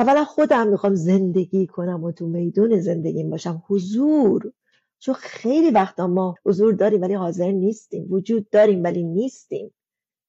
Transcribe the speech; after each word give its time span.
اولا 0.00 0.24
خودم 0.24 0.68
می‌خوام 0.68 0.94
زندگی 0.94 1.66
کنم 1.66 2.04
و 2.04 2.12
تو 2.12 2.26
میدون 2.26 2.80
زندگیم 2.80 3.30
باشم. 3.30 3.62
حضور. 3.66 4.52
چون 4.98 5.14
خیلی 5.14 5.70
وقتا 5.70 6.06
ما 6.06 6.34
حضور 6.46 6.74
داریم 6.74 7.02
ولی 7.02 7.14
حاضر 7.14 7.52
نیستیم. 7.52 8.06
وجود 8.12 8.50
داریم 8.50 8.84
ولی 8.84 9.02
نیستیم. 9.02 9.74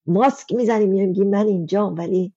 ماسک 0.05 0.53
می‌زنیم 0.53 0.89
میگیم 0.89 1.29
من 1.29 1.47
اینجام 1.47 1.97
ولی 1.97 2.33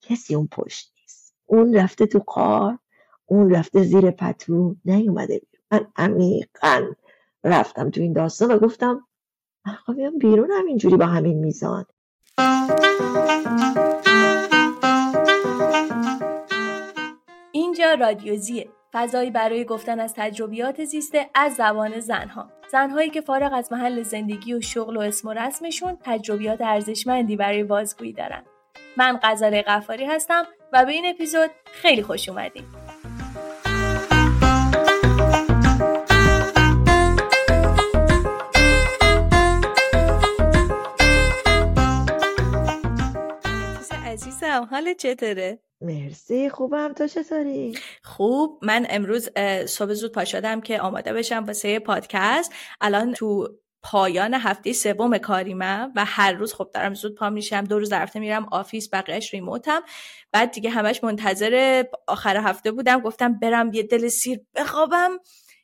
کسی 0.00 0.34
اون 0.34 0.48
پشت 0.52 0.92
نیست. 1.00 1.34
اون 1.46 1.74
رفته 1.74 2.06
تو 2.06 2.18
کار 2.18 2.78
اون 3.26 3.50
رفته 3.50 3.82
زیر 3.82 4.10
پتو 4.10 4.76
نیومده 4.84 5.40
من 5.70 5.86
عمیقا 5.96 6.86
رفتم 7.44 7.90
تو 7.90 8.00
این 8.00 8.12
داستان 8.12 8.50
و 8.50 8.58
گفتم 8.58 9.06
من 9.66 9.94
بیام 9.94 10.18
بیرون 10.18 10.50
همینجوری 10.50 10.96
با 10.96 11.06
همین 11.06 11.38
میزان. 11.38 11.84
اینجا 17.78 17.94
رادیوزیه. 18.06 18.68
فضایی 18.92 19.30
برای 19.30 19.64
گفتن 19.64 20.00
از 20.00 20.14
تجربیات 20.16 20.84
زیسته 20.84 21.30
از 21.34 21.54
زبان 21.54 22.00
زنها. 22.00 22.50
زنهایی 22.72 23.10
که 23.10 23.20
فارغ 23.20 23.52
از 23.52 23.72
محل 23.72 24.02
زندگی 24.02 24.54
و 24.54 24.60
شغل 24.60 24.96
و 24.96 25.00
اسم 25.00 25.28
و 25.28 25.32
رسمشون 25.32 25.98
تجربیات 26.00 26.60
ارزشمندی 26.60 27.36
برای 27.36 27.64
بازگویی 27.64 28.12
دارن. 28.12 28.44
من 28.96 29.18
غزاله 29.22 29.62
قفاری 29.62 30.04
هستم 30.04 30.46
و 30.72 30.84
به 30.84 30.92
این 30.92 31.06
اپیزود 31.06 31.50
خیلی 31.64 32.02
خوش 32.02 32.28
اومدید 32.28 32.64
عزیزم 44.42 44.68
حال 44.70 44.94
چطوره؟ 44.94 45.58
مرسی 45.80 46.48
خوبم. 46.48 46.92
تو 46.92 47.06
چطوری؟ 47.06 47.78
خوب. 48.04 48.60
من 48.62 48.86
امروز 48.90 49.28
صبح 49.66 49.92
زود 49.92 50.12
پا 50.12 50.24
شدم 50.24 50.60
که 50.60 50.80
آماده 50.80 51.12
بشم 51.12 51.44
واسه 51.44 51.78
پادکست. 51.78 52.52
الان 52.80 53.12
تو 53.12 53.48
پایان 53.82 54.34
هفته 54.34 54.72
سوم 54.72 55.18
کاریمم 55.18 55.92
و 55.96 56.04
هر 56.04 56.32
روز 56.32 56.54
خب 56.54 56.70
دارم 56.74 56.94
زود 56.94 57.14
پا 57.14 57.30
میشم 57.30 57.64
دو 57.64 57.78
روز 57.78 57.88
در 57.88 58.08
میرم 58.14 58.48
office 58.52 58.94
بقیهش 58.94 59.34
ریموتم. 59.34 59.80
بعد 60.32 60.50
دیگه 60.50 60.70
همش 60.70 61.04
منتظر 61.04 61.84
آخر 62.06 62.36
هفته 62.36 62.72
بودم. 62.72 63.00
گفتم 63.00 63.38
برم 63.38 63.72
یه 63.72 63.82
دل 63.82 64.08
سیر 64.08 64.40
بخوابم. 64.54 65.10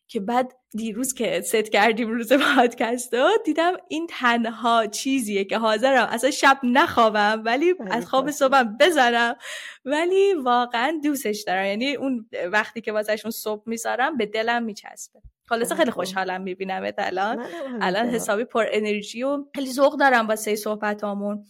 که 0.09 0.21
بعد 0.21 0.53
دیروز 0.71 1.15
که 1.15 1.41
ست 1.41 1.71
کردیم 1.73 2.11
روز 2.11 2.33
پادکست 2.33 3.15
دیدم 3.45 3.73
این 3.89 4.07
تنها 4.11 4.87
چیزیه 4.87 5.45
که 5.45 5.59
حاضرم. 5.59 6.09
اصلا 6.11 6.31
شب 6.31 6.59
نخوابم 6.63 7.43
ولی 7.45 7.75
از 7.91 8.07
خواب 8.07 8.31
صبحم 8.31 8.77
بذارم. 8.81 9.37
ولی 9.85 10.35
واقعا 10.35 11.01
دوستش 11.05 11.45
دارم. 11.47 11.67
یعنی 11.67 11.95
اون 11.95 12.29
وقتی 12.53 12.81
که 12.81 12.93
واسهشون 12.93 13.31
صبح 13.31 13.63
می‌ذارم 13.67 14.17
به 14.17 14.27
دلم 14.27 14.63
میچسبه. 14.63 15.21
خلاصه 15.47 15.75
خیلی 15.75 15.91
خوشحالم 15.91 16.41
می‌بینم 16.41 16.93
الان. 16.99 17.47
الان 17.81 18.07
حسابی 18.07 18.45
پر 18.45 18.67
انرژی 18.73 19.23
و 19.23 19.45
خیلی 19.55 19.73
ذوق 19.73 19.99
دارم 19.99 20.29
واسه 20.29 20.57
صحبتامون. 20.57 21.45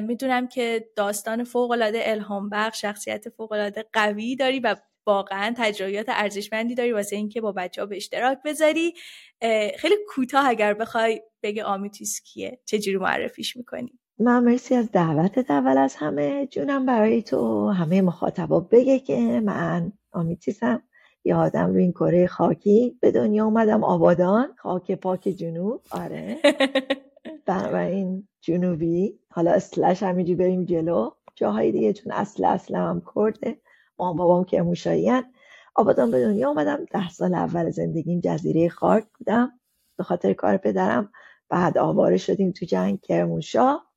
می‌دونم 0.00 0.48
که 0.48 0.88
داستان 0.96 1.44
فوق 1.44 1.70
العاده 1.70 2.00
الهام 2.04 2.48
بخش 2.48 2.80
شخصیت 2.80 3.28
فوق 3.28 3.52
العاده 3.52 3.84
قوی 3.92 4.36
داری 4.36 4.60
و 4.60 4.76
واقعا 5.06 5.54
تجربیات 5.56 6.06
ارزشمندی 6.08 6.74
داری 6.74 6.92
واسه 6.92 7.16
اینکه 7.16 7.40
با 7.40 7.52
بچه 7.52 7.80
ها 7.82 7.86
به 7.86 7.96
اشتراک 7.96 8.38
بذاری. 8.44 8.94
خیلی 9.78 9.94
کوتاه 10.08 10.48
اگر 10.48 10.74
بخوای 10.74 11.22
بگه 11.42 11.64
آمیتیس 11.64 12.20
کیه. 12.24 12.60
چجوری 12.64 12.96
معرفیش 12.96 13.56
می‌کنی؟ 13.56 13.98
من 14.18 14.44
مرسی 14.44 14.74
از 14.74 14.92
دعوت 14.92 15.50
اول 15.50 15.78
از 15.78 15.94
همه. 15.96 16.46
جونم 16.46 16.86
برای 16.86 17.22
تو. 17.22 17.68
همه 17.68 18.02
مخاطبا 18.02 18.60
بگه 18.60 18.98
که 18.98 19.40
من 19.44 19.92
آمیتیسم. 20.12 20.82
یه 21.24 21.34
آدم 21.34 21.66
روی 21.72 21.82
این 21.82 21.92
کره 21.92 22.26
خاکی. 22.26 22.98
به 23.00 23.10
دنیا 23.10 23.44
اومدم 23.44 23.84
آبادان. 23.84 24.54
خاک 24.58 24.92
پاک 24.92 25.20
جنوب. 25.28 25.80
آره. 25.90 26.38
بنابراین 27.46 28.28
جنوبی. 28.40 29.18
حالا 29.30 29.50
اسلش 29.52 30.02
همینجوری 30.02 30.36
بریم 30.36 30.64
جلو. 30.64 31.10
جاهای 31.34 31.72
دیگه 31.72 31.92
چون 31.92 32.12
اصل 32.12 32.44
اصلا 32.44 32.78
هم 32.88 33.02
کرده. 33.14 33.56
مام 34.02 34.16
بابام 34.16 34.44
که 34.44 34.62
موشایین 34.62 35.22
آبادان 35.74 36.10
به 36.10 36.20
دنیا 36.24 36.50
آمدم. 36.50 36.84
ده 36.84 37.08
سال 37.08 37.34
اول 37.34 37.70
زندگیم 37.70 38.20
جزیره 38.20 38.68
خارک 38.68 39.04
بودم. 39.18 39.60
به 39.98 40.04
خاطر 40.04 40.32
کار 40.32 40.56
پدرم 40.56 41.12
بعد 41.48 41.78
آواره 41.78 42.16
شدیم 42.16 42.52
تو 42.52 42.66
جنگ 42.66 43.00
کرمونشاه 43.00 43.92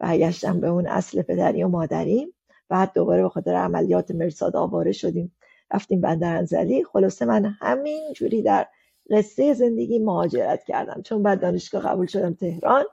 برگشتم 0.00 0.60
به 0.60 0.68
اون 0.68 0.86
اصل 0.86 1.22
پدری 1.22 1.62
و 1.62 1.68
مادریم. 1.68 2.34
بعد 2.68 2.92
دوباره 2.94 3.22
به 3.22 3.28
خاطر 3.28 3.54
عملیات 3.54 4.10
مرساد 4.10 4.56
آواره 4.56 4.92
شدیم. 4.92 5.36
رفتیم 5.72 6.00
بندر 6.00 6.36
انزلی. 6.36 6.84
خلاصه 6.84 7.24
من 7.24 7.44
همین 7.60 8.12
جوری 8.16 8.42
در 8.42 8.68
قصه 9.10 9.54
زندگی 9.54 9.98
مهاجرت 9.98 10.64
کردم. 10.64 11.02
چون 11.02 11.22
بعد 11.22 11.40
دانشگاه 11.40 11.82
قبول 11.82 12.06
شدم 12.06 12.34
تهران. 12.34 12.84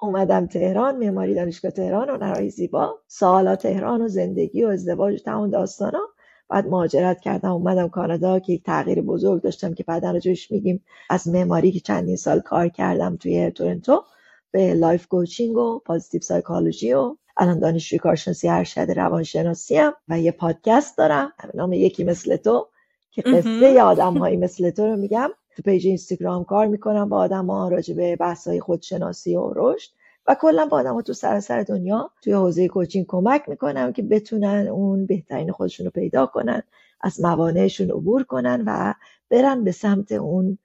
اومدم 0.00 0.46
تهران 0.46 0.96
معماری 0.96 1.34
دانشگاه 1.34 1.70
تهران 1.70 2.10
و 2.10 2.16
نرای 2.16 2.50
زیبا. 2.50 2.98
سالا 3.06 3.56
تهران 3.56 4.02
و 4.02 4.08
زندگی 4.08 4.64
و 4.64 4.68
ازدواج 4.68 5.14
و 5.14 5.24
تمام 5.24 5.50
داستانا. 5.50 6.00
بعد 6.48 6.66
مهاجرت 6.66 7.20
کردم 7.20 7.52
اومدم 7.52 7.88
کانادا 7.88 8.38
که 8.38 8.52
یک 8.52 8.64
تغییر 8.64 9.02
بزرگ 9.02 9.42
داشتم 9.42 9.74
که 9.74 9.84
بعدا 9.84 10.10
راجعش 10.10 10.50
میگیم. 10.50 10.84
از 11.10 11.28
معماری 11.28 11.72
که 11.72 11.80
چندین 11.80 12.16
سال 12.16 12.40
کار 12.40 12.68
کردم 12.68 13.16
توی 13.16 13.50
تورنتو 13.50 14.02
به 14.50 14.74
life 14.74 15.06
coaching 15.06 15.56
و 15.56 15.78
positive 15.78 16.20
psychology 16.20 16.92
و 16.92 17.16
الان 17.36 17.58
دانشجوی 17.58 17.98
کارشناسی 17.98 18.48
ارشد 18.48 18.90
روانشناسیم 18.90 19.94
و 20.08 20.20
یه 20.20 20.32
پادکست 20.32 20.98
دارم. 20.98 21.32
نام 21.54 21.72
یکی 21.72 22.04
مثل 22.04 22.36
تو 22.36 22.68
که 23.10 23.22
قصه 23.22 23.82
آدم 23.82 24.18
هایی 24.18 24.36
مثل 24.36 24.70
تو 24.70 24.86
رو 24.86 24.96
میگم. 24.96 25.30
تو 25.56 25.62
پیج 25.62 25.86
اینستاگرام 25.86 26.44
کار 26.44 26.66
می‌کنم 26.66 27.08
با 27.08 27.18
آدم 27.18 27.46
ها 27.46 27.68
راجع 27.68 27.94
به 27.94 28.16
بحث 28.16 28.48
های 28.48 28.60
خودشناسی 28.60 29.36
و 29.36 29.52
رشد 29.56 29.90
و 30.26 30.36
کلا 30.40 30.66
با 30.66 30.78
آدم 30.78 30.94
ها 30.94 31.02
تو 31.02 31.12
سراسر 31.12 31.62
دنیا 31.62 32.10
توی 32.22 32.32
حوزه 32.32 32.68
coaching 32.68 33.06
کمک 33.08 33.48
می‌کنم 33.48 33.92
که 33.92 34.02
بتونن 34.02 34.68
اون 34.68 35.06
بهترین 35.06 35.52
خودشون 35.52 35.86
رو 35.86 35.92
پیدا 35.92 36.26
کنن 36.26 36.62
از 37.00 37.20
موانعشون 37.20 37.90
عبور 37.90 38.24
کنن 38.24 38.64
و 38.66 38.94
برن 39.30 39.64
به 39.64 39.72
سمت 39.72 40.12
اون 40.12 40.58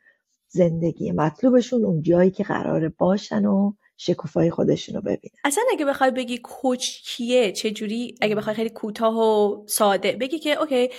زندگی 0.48 1.12
مطلوبشون 1.12 1.86
اون 1.86 2.02
جایی 2.02 2.32
که 2.32 2.44
قراره 2.44 2.90
باشن 2.90 3.46
و 3.46 3.74
شکوفای 3.98 4.50
خودشون 4.50 4.96
رو 4.96 5.02
ببینن. 5.02 5.36
اصلا 5.44 5.64
اگه 5.72 5.86
بخوای 5.86 6.12
بگی 6.12 6.38
کوچ 6.38 7.02
کیه 7.04 7.52
چه 7.52 7.72
جوری 7.72 8.16
اگه 8.22 8.36
بخوای 8.36 8.56
خیلی 8.56 8.70
کوتاه 8.70 9.18
و 9.18 9.64
ساده 9.68 10.12
بگی 10.12 10.40
که 10.40 10.60
اوکی 10.60 10.90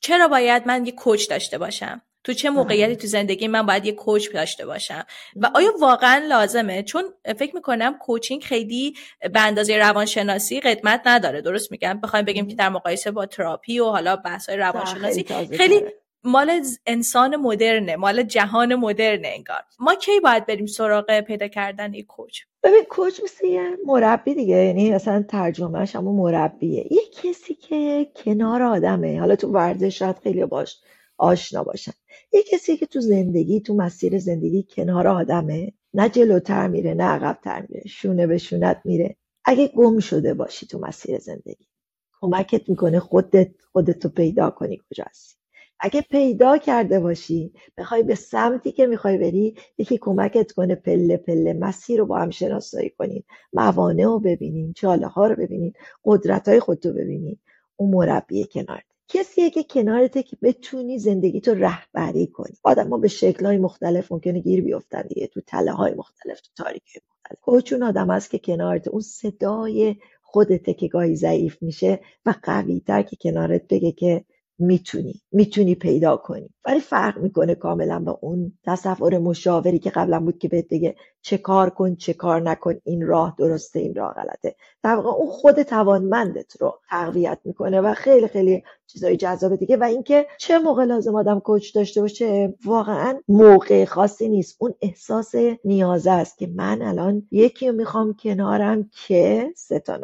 چرا 0.00 0.28
باید 0.28 0.62
من 0.66 0.86
یه 0.86 0.92
کوچ 0.92 1.30
داشته 1.30 1.58
باشم؟ 1.58 2.02
تو 2.24 2.32
چه 2.32 2.50
موقعیتی 2.50 2.96
تو 2.96 3.06
زندگی 3.06 3.48
من 3.48 3.66
باید 3.66 3.86
یه 3.86 3.92
کوچ 3.92 4.32
داشته 4.32 4.66
باشم؟ 4.66 5.04
و 5.36 5.50
آیا 5.54 5.72
واقعا 5.80 6.26
لازمه؟ 6.28 6.82
چون 6.82 7.04
فکر 7.38 7.54
می‌کنم 7.54 7.98
کوچینگ 7.98 8.42
خیلی 8.42 8.94
به 9.32 9.40
اندازه 9.40 9.78
روانشناسی 9.78 10.60
قدمت 10.60 11.02
نداره. 11.06 11.40
درست 11.40 11.72
میگم؟ 11.72 12.00
بخوایم 12.00 12.24
بگیم 12.24 12.48
که 12.48 12.54
در 12.54 12.68
مقایسه 12.68 13.10
با 13.10 13.26
تراپی 13.26 13.78
و 13.78 13.84
حالا 13.84 14.16
بحث 14.16 14.50
روانشناسی 14.50 15.24
خیلی 15.56 15.82
مال 16.24 16.62
انسان 16.86 17.36
مدرنه 17.36 17.96
مال 17.96 18.22
جهان 18.22 18.74
مدرنه 18.74 19.28
انگار. 19.28 19.62
ما 19.78 19.94
کی 19.94 20.20
باید 20.20 20.46
بریم 20.46 20.66
سراغ 20.66 21.20
پیدا 21.20 21.48
کردن 21.48 21.94
یک 21.94 22.06
کوچ؟ 22.06 22.40
ببین 22.62 22.84
کوچ 22.84 23.20
مثل 23.24 23.46
یه 23.46 23.62
مربی 23.86 24.34
دیگه 24.34 24.56
یعنی 24.56 24.92
اصلا 24.92 25.24
ترجمهش 25.28 25.96
اما 25.96 26.12
مربیه. 26.12 26.86
یه 26.90 27.02
کسی 27.22 27.54
که 27.54 28.10
کنار 28.24 28.62
آدمه. 28.62 29.20
حالا 29.20 29.36
تو 29.36 29.48
ورزش 29.48 29.98
شاید 29.98 30.16
خیلی 30.22 30.44
باش 30.44 30.76
آشنا 31.20 31.64
باشن. 31.64 31.92
یه 32.34 32.44
کسی 32.44 32.78
که 32.78 32.86
تو 32.86 33.00
زندگی 33.02 33.60
تو 33.62 33.74
مسیر 33.74 34.18
زندگی 34.20 34.64
کنار 34.70 35.08
آدمه 35.08 35.72
نه 35.94 36.10
جلوتر 36.10 36.68
میره 36.68 36.94
نه 36.94 37.04
عقبتر 37.04 37.66
میره 37.70 37.84
شونه 37.88 38.28
به 38.28 38.38
شونت 38.38 38.82
میره. 38.86 39.16
اگه 39.46 39.68
گم 39.68 40.00
شده 40.00 40.34
باشی 40.34 40.66
تو 40.68 40.80
مسیر 40.80 41.18
زندگی 41.20 41.66
کمکت 42.22 42.70
می‌کنه 42.70 43.00
خودت 43.00 43.50
خودتو 43.72 44.10
پیدا 44.10 44.50
کنی 44.50 44.80
کجا 44.90 45.04
هستی. 45.10 45.36
اگه 45.80 46.02
پیدا 46.02 46.58
کرده 46.58 47.00
باشی 47.00 47.54
بخوای 47.78 48.04
به 48.04 48.16
سمتی 48.16 48.72
که 48.72 48.86
می‌خوای 48.86 49.18
بری 49.18 49.56
یکی 49.78 49.98
کمکت 49.98 50.52
کنه 50.52 50.76
پله 50.76 51.18
پله 51.18 51.54
مسیر 51.54 52.00
رو 52.00 52.06
با 52.06 52.18
هم 52.18 52.30
شناسایی 52.30 52.90
کنین 52.90 53.24
موانع 53.54 54.04
رو 54.04 54.20
ببینین 54.20 54.74
چاله 54.74 55.08
ها 55.08 55.28
رو 55.28 55.36
ببینین 55.36 55.74
قدرت 56.06 56.48
های 56.48 56.60
خودتو 56.60 56.94
ببینین 56.94 57.38
اون 57.76 57.90
مربی 57.90 58.46
کنار. 58.52 58.82
کسیه 59.12 59.50
که 59.50 59.62
کنارته 59.62 60.22
که 60.22 60.36
بتونی 60.42 60.98
زندگی 60.98 61.40
تو 61.40 61.54
رهبری 61.54 62.26
کنی. 62.26 62.56
آدم 62.62 62.88
ما 62.88 62.98
به 62.98 63.08
شکل 63.08 63.46
های 63.46 63.58
مختلف 63.58 64.12
ممکنه 64.12 64.40
گیر 64.40 64.64
بیفتن 64.64 65.02
دیگه 65.02 65.26
تو 65.26 65.40
تله 65.40 65.72
های 65.72 65.94
مختلف 65.94 66.40
تو 66.40 66.50
تاریکی 66.56 67.00
مختلف. 67.10 67.40
کوچون 67.40 67.82
آدم 67.82 68.10
هست 68.10 68.30
که 68.30 68.38
کنارت 68.38 68.88
اون 68.88 69.00
صدای 69.00 69.96
خودته 70.22 70.74
که 70.74 70.88
گاهی 70.88 71.16
ضعیف 71.16 71.62
میشه 71.62 72.00
و 72.26 72.34
قوی 72.42 72.80
تر 72.80 73.02
که 73.02 73.16
کنارت 73.16 73.68
بگه 73.68 73.92
که 73.92 74.24
می‌تونی 74.60 75.20
می‌تونی 75.32 75.74
پیدا 75.74 76.16
کنی. 76.16 76.50
ولی 76.66 76.80
فرق 76.80 77.18
می‌کنه 77.18 77.54
کاملا 77.54 77.98
با 77.98 78.18
اون 78.20 78.52
تصور 78.64 79.18
مشاوری 79.18 79.78
که 79.78 79.90
قبلا 79.90 80.20
بود 80.20 80.38
که 80.38 80.48
بهت 80.48 80.68
بگه 80.70 80.96
چه 81.22 81.38
کار 81.38 81.70
کن 81.70 81.94
چه 81.94 82.12
کار 82.12 82.42
نکن 82.42 82.74
این 82.84 83.06
راه 83.06 83.34
درسته 83.38 83.80
این 83.80 83.94
راه 83.94 84.14
غلطه. 84.14 84.54
در 84.82 84.94
واقع 84.94 85.08
اون 85.08 85.30
خود 85.30 85.62
توانمندت 85.62 86.60
رو 86.60 86.78
تقویت 86.90 87.38
می‌کنه 87.44 87.80
و 87.80 87.94
خیلی 87.94 88.28
خیلی 88.28 88.62
چیزای 88.86 89.16
جذاب 89.16 89.56
دیگه. 89.56 89.76
و 89.76 89.84
اینکه 89.84 90.26
چه 90.38 90.58
موقع 90.58 90.84
لازم 90.84 91.14
آدم 91.14 91.40
کوچ 91.40 91.74
داشته 91.74 92.00
باشه 92.00 92.54
واقعا 92.64 93.20
موقع 93.28 93.84
خاصی 93.84 94.28
نیست. 94.28 94.56
اون 94.58 94.74
احساس 94.82 95.34
نیازه 95.64 96.10
است 96.10 96.38
که 96.38 96.46
من 96.46 96.82
الان 96.82 97.28
یکی 97.30 97.68
رو 97.68 97.74
می‌خوام 97.74 98.14
کنارم 98.14 98.90
که 99.06 99.52
سه 99.56 99.78
تا 99.78 99.96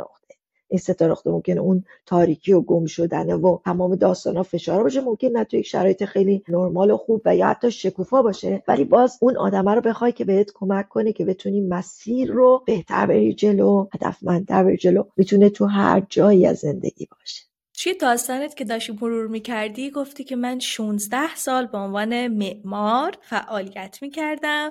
این 0.69 0.79
سه 0.79 0.95
تا 0.95 1.07
نقطه 1.07 1.31
ممکنه 1.31 1.61
اون 1.61 1.85
تاریکی 2.07 2.53
و 2.53 2.61
گم 2.61 2.87
شدنه 2.87 3.35
و 3.35 3.59
تمام 3.65 3.95
داستان 3.95 4.37
ها 4.37 4.43
فشار 4.43 4.83
باشه. 4.83 5.01
ممکن 5.01 5.29
نه 5.29 5.45
توی 5.45 5.59
یک 5.59 5.67
شرایط 5.67 6.05
خیلی 6.05 6.43
نرمال 6.49 6.91
و 6.91 6.97
خوب 6.97 7.23
و 7.25 7.37
یا 7.37 7.47
حتی 7.47 7.71
شکوفا 7.71 8.23
باشه. 8.23 8.63
ولی 8.69 8.85
باز 8.85 9.19
اون 9.21 9.37
آدمه 9.37 9.75
رو 9.75 9.81
بخوای 9.81 10.13
که 10.13 10.25
بهت 10.25 10.51
کمک 10.55 10.89
کنه 10.89 11.13
که 11.13 11.25
بتونی 11.25 11.61
مسیر 11.61 12.33
رو 12.33 12.63
بهتر 12.67 13.07
بری 13.07 13.35
جلو 13.35 13.87
هدفمندتر 13.95 14.65
بری 14.65 14.77
جلو. 14.77 15.03
می‌تونه 15.17 15.51
تو 15.51 15.65
هر 15.65 16.07
جایی 16.09 16.47
از 16.47 16.57
زندگی 16.59 17.09
باشه. 17.11 17.56
توی 17.79 17.95
داستانت 17.95 18.57
که 18.57 18.65
داشتی 18.65 18.93
مرور 18.93 19.27
می‌کردی؟ 19.27 19.91
گفتی 19.91 20.25
که 20.25 20.37
من 20.37 20.59
16 20.59 21.35
سال 21.35 21.67
به 21.67 21.79
عنوان 21.79 22.27
معمار 22.27 23.19
فعالیت 23.23 23.99
می‌کردم. 24.03 24.71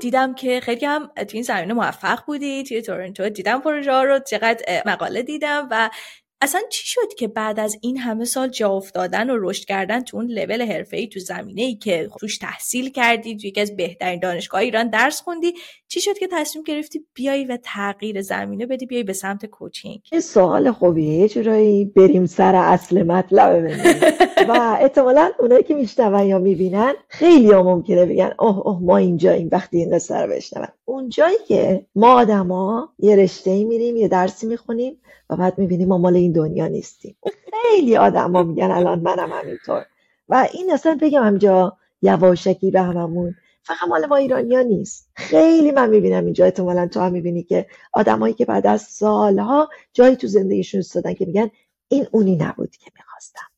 دیدم 0.00 0.34
که 0.34 0.60
خیلی 0.60 0.86
هم 0.86 1.06
تو 1.06 1.28
این 1.32 1.42
زمینه 1.42 1.74
موفق 1.74 2.24
بودی 2.26 2.62
توی 2.62 2.82
تورنتو 2.82 3.28
دیدم 3.28 3.60
پروژه 3.60 3.92
رو 3.92 4.18
چقدر 4.18 4.82
مقاله 4.86 5.22
دیدم 5.22 5.68
و 5.70 5.90
اصلا 6.42 6.60
چی 6.70 6.86
شد 6.86 7.14
که 7.18 7.28
بعد 7.28 7.60
از 7.60 7.78
این 7.82 7.98
همه 7.98 8.24
سال 8.24 8.48
جا 8.48 8.70
افتادن 8.70 9.30
و 9.30 9.36
رشد 9.38 9.64
کردن 9.64 10.00
تو 10.00 10.16
اون 10.16 10.26
لول 10.26 10.72
حرفه‌ای 10.72 11.08
تو 11.08 11.20
زمینه 11.20 11.62
ای 11.62 11.74
که 11.74 12.10
توش 12.20 12.38
تحصیل 12.38 12.90
کردی 12.90 13.36
تو 13.36 13.46
یکی 13.46 13.60
از 13.60 13.76
بهترین 13.76 14.20
دانشگاه 14.20 14.60
ایران 14.60 14.90
درس 14.90 15.20
خوندی 15.20 15.54
چی 15.92 16.00
شد 16.00 16.18
که 16.18 16.28
تصمیم 16.32 16.64
گرفتی 16.64 17.06
بیای 17.14 17.44
و 17.44 17.58
تغییر 17.62 18.22
زمینه 18.22 18.66
بدی 18.66 18.86
بیای 18.86 19.02
به 19.02 19.12
سمت 19.12 19.46
کوچینگ؟ 19.46 20.00
این 20.12 20.20
سوال 20.20 20.70
خوبیه 20.70 21.14
یه 21.14 21.28
جورایی 21.28 21.84
بریم 21.84 22.26
سر 22.26 22.54
اصل 22.54 23.02
مطلب 23.02 23.70
و 24.48 24.76
احتمالا 24.80 25.30
اونایی 25.38 25.62
که 25.62 25.74
میشنون 25.74 26.26
یا 26.26 26.38
می‌بینن 26.38 26.92
خیلی 27.08 27.50
ها 27.50 27.62
ممکنه 27.62 28.06
بگن 28.06 28.34
اوه 28.38 28.58
اوه 28.58 28.82
ما 28.82 28.96
اینجا 28.96 29.32
این 29.32 29.48
وقتی 29.52 29.76
این 29.78 29.94
قصه 29.94 30.16
رو 30.16 30.32
بشنون. 30.32 30.68
اونجایی 30.84 31.36
که 31.48 31.86
ما 31.94 32.12
آدما 32.12 32.88
یه 32.98 33.16
رشته 33.16 33.64
میریم 33.64 33.96
یه 33.96 34.08
درسی 34.08 34.46
می‌خونیم 34.46 34.96
و 35.30 35.36
بعد 35.36 35.58
می‌بینیم 35.58 35.88
ما 35.88 35.98
مال 35.98 36.16
این 36.16 36.32
دنیا 36.32 36.66
نیستیم. 36.66 37.16
خیلی 37.52 37.96
آدما 37.96 38.42
میگن 38.42 38.70
الان 38.70 38.98
منم 39.00 39.30
همینطور. 39.32 39.86
و 40.28 40.48
این 40.52 40.72
اصلا 40.72 40.98
بگم 41.00 41.22
همجا 41.22 41.76
یواشکی 42.02 42.70
به 42.70 42.80
هممون 42.80 43.34
فقط 43.62 43.88
مال 43.88 44.06
ما 44.06 44.16
ایرانیا 44.16 44.62
نیست. 44.62 45.10
خیلی 45.16 45.72
من 45.72 45.90
می‌بینم 45.90 46.24
اینجا 46.24 46.44
احتمالا 46.44 46.88
تو 46.88 47.00
هم 47.00 47.12
می‌بینی 47.12 47.42
که 47.42 47.66
آدمایی 47.92 48.34
که 48.34 48.44
بعد 48.44 48.66
از 48.66 48.82
سالها 48.82 49.68
جایی 49.92 50.16
تو 50.16 50.26
زندگیشون 50.26 50.78
استادن 50.78 51.14
که 51.14 51.26
میگن 51.26 51.50
این 51.88 52.06
اونی 52.12 52.36
نبود 52.36 52.76
که 52.76 52.90
می‌خواستم. 52.96 53.49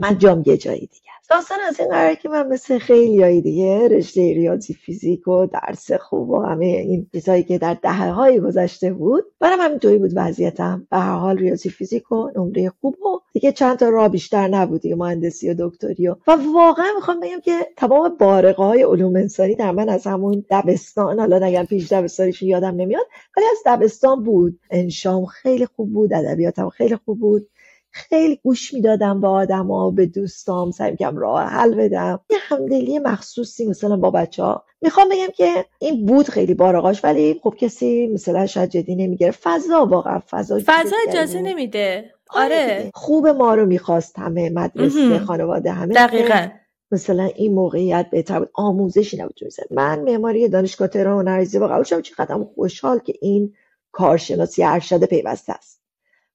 من 0.00 0.18
جام 0.18 0.42
یه 0.46 0.56
جایی 0.56 0.80
دیگه 0.80 1.10
داستان 1.30 1.58
از 1.68 1.80
این 1.80 1.88
قراره 1.88 2.16
که 2.16 2.28
من 2.28 2.46
مثل 2.48 2.78
خیلی 2.78 3.40
دیگه 3.40 3.88
رشته 3.88 4.20
ریاضی 4.20 4.74
فیزیک 4.74 5.28
و 5.28 5.46
درس 5.46 5.92
خوب 5.92 6.30
و 6.30 6.40
همه 6.40 6.64
این 6.64 7.06
چیزهایی 7.12 7.42
که 7.42 7.58
در 7.58 7.74
دهه 7.74 8.10
های 8.10 8.40
گذشته 8.40 8.92
بود 8.92 9.24
برام 9.40 9.60
همینطوری 9.60 9.98
بود 9.98 10.10
وضعیتم. 10.14 10.86
به 10.90 10.98
هر 10.98 11.16
حال 11.16 11.38
ریاضی 11.38 11.70
فیزیک 11.70 12.12
و 12.12 12.30
نمره 12.36 12.72
خوب 12.80 13.02
و 13.02 13.20
دیگه 13.32 13.52
چند 13.52 13.78
تا 13.78 13.88
راه 13.88 14.08
بیشتر 14.08 14.48
نبود 14.48 14.80
دیگه 14.80 14.94
مهندسی 14.96 15.50
و 15.50 15.54
دکتری 15.58 16.08
و 16.08 16.16
و 16.26 16.36
واقعا 16.54 16.86
می‌خوام 16.96 17.20
بگم 17.20 17.40
که 17.40 17.52
تمام 17.76 18.16
بارقه 18.16 18.62
های 18.62 18.82
علوم 18.82 19.16
انسانی 19.16 19.54
در 19.54 19.70
من 19.70 19.88
از 19.88 20.06
همون 20.06 20.44
دبستان 20.50 21.18
حالا 21.18 21.38
نگم 21.38 21.64
پیش 21.64 21.92
دبستانیش 21.92 22.42
یادم 22.42 22.74
نمیاد 22.74 23.06
ولی 23.36 23.46
از 23.50 23.58
دبستان 23.66 24.22
بود. 24.22 24.60
انشام 24.70 25.24
خیلی 25.24 25.66
خوب 25.66 25.92
بود 25.92 26.12
ادبیاتم 26.12 26.68
خیلی 26.68 26.96
خوب 26.96 27.20
بود. 27.20 27.48
خیلی 27.90 28.40
گوش 28.44 28.74
می‌دادم 28.74 29.20
به 29.20 29.28
آدما 29.28 29.90
به 29.90 30.06
دوستام. 30.06 30.70
سعی 30.70 30.90
می‌کردم 30.90 31.16
راه 31.18 31.42
حل 31.42 31.74
بدم. 31.74 32.20
یه 32.30 32.38
همدلی 32.40 32.98
مخصوصی 32.98 33.66
مثلا 33.66 33.96
با 33.96 34.10
بچه 34.10 34.42
ها 34.42 34.64
می‌خوام 34.82 35.08
بگم 35.08 35.32
که 35.36 35.64
این 35.78 36.06
بود 36.06 36.28
خیلی 36.28 36.54
بارقاش 36.54 37.04
ولی 37.04 37.40
خب 37.42 37.54
کسی 37.58 38.06
مثلا 38.06 38.46
شاید 38.46 38.70
جدی 38.70 38.96
نمی‌گیره 38.96 39.30
فضا 39.30 39.86
واقعا 39.86 40.22
فضا 40.30 40.60
فضا 40.66 40.96
اجازه 41.08 41.40
نمیده. 41.40 42.14
آره, 42.30 42.62
آره. 42.62 42.90
خوب 42.94 43.26
ما 43.26 43.54
رو 43.54 43.66
می‌خواست 43.66 44.18
همه 44.18 44.50
مدرسه 44.50 45.18
خانواده 45.18 45.72
همه. 45.72 45.94
دقیقا. 45.94 46.48
مثلا 46.92 47.30
این 47.36 47.54
موقعیت 47.54 48.06
بهتر 48.10 48.38
بود. 48.38 48.50
آموزشی 48.54 49.16
نبود 49.16 49.38
من 49.70 50.00
معماری 50.00 50.48
دانشگاه 50.48 50.88
تهران 50.88 51.18
هنرریزی 51.18 51.58
با 51.58 51.68
قبول 51.68 51.84
شدم 51.84 52.00
چقدر 52.00 52.44
خوشحال 52.54 52.98
که 52.98 53.14
این 53.20 53.54
کارشناسی 53.92 54.64
ارشد 54.64 55.04
پیوسته 55.04 55.52
است. 55.52 55.79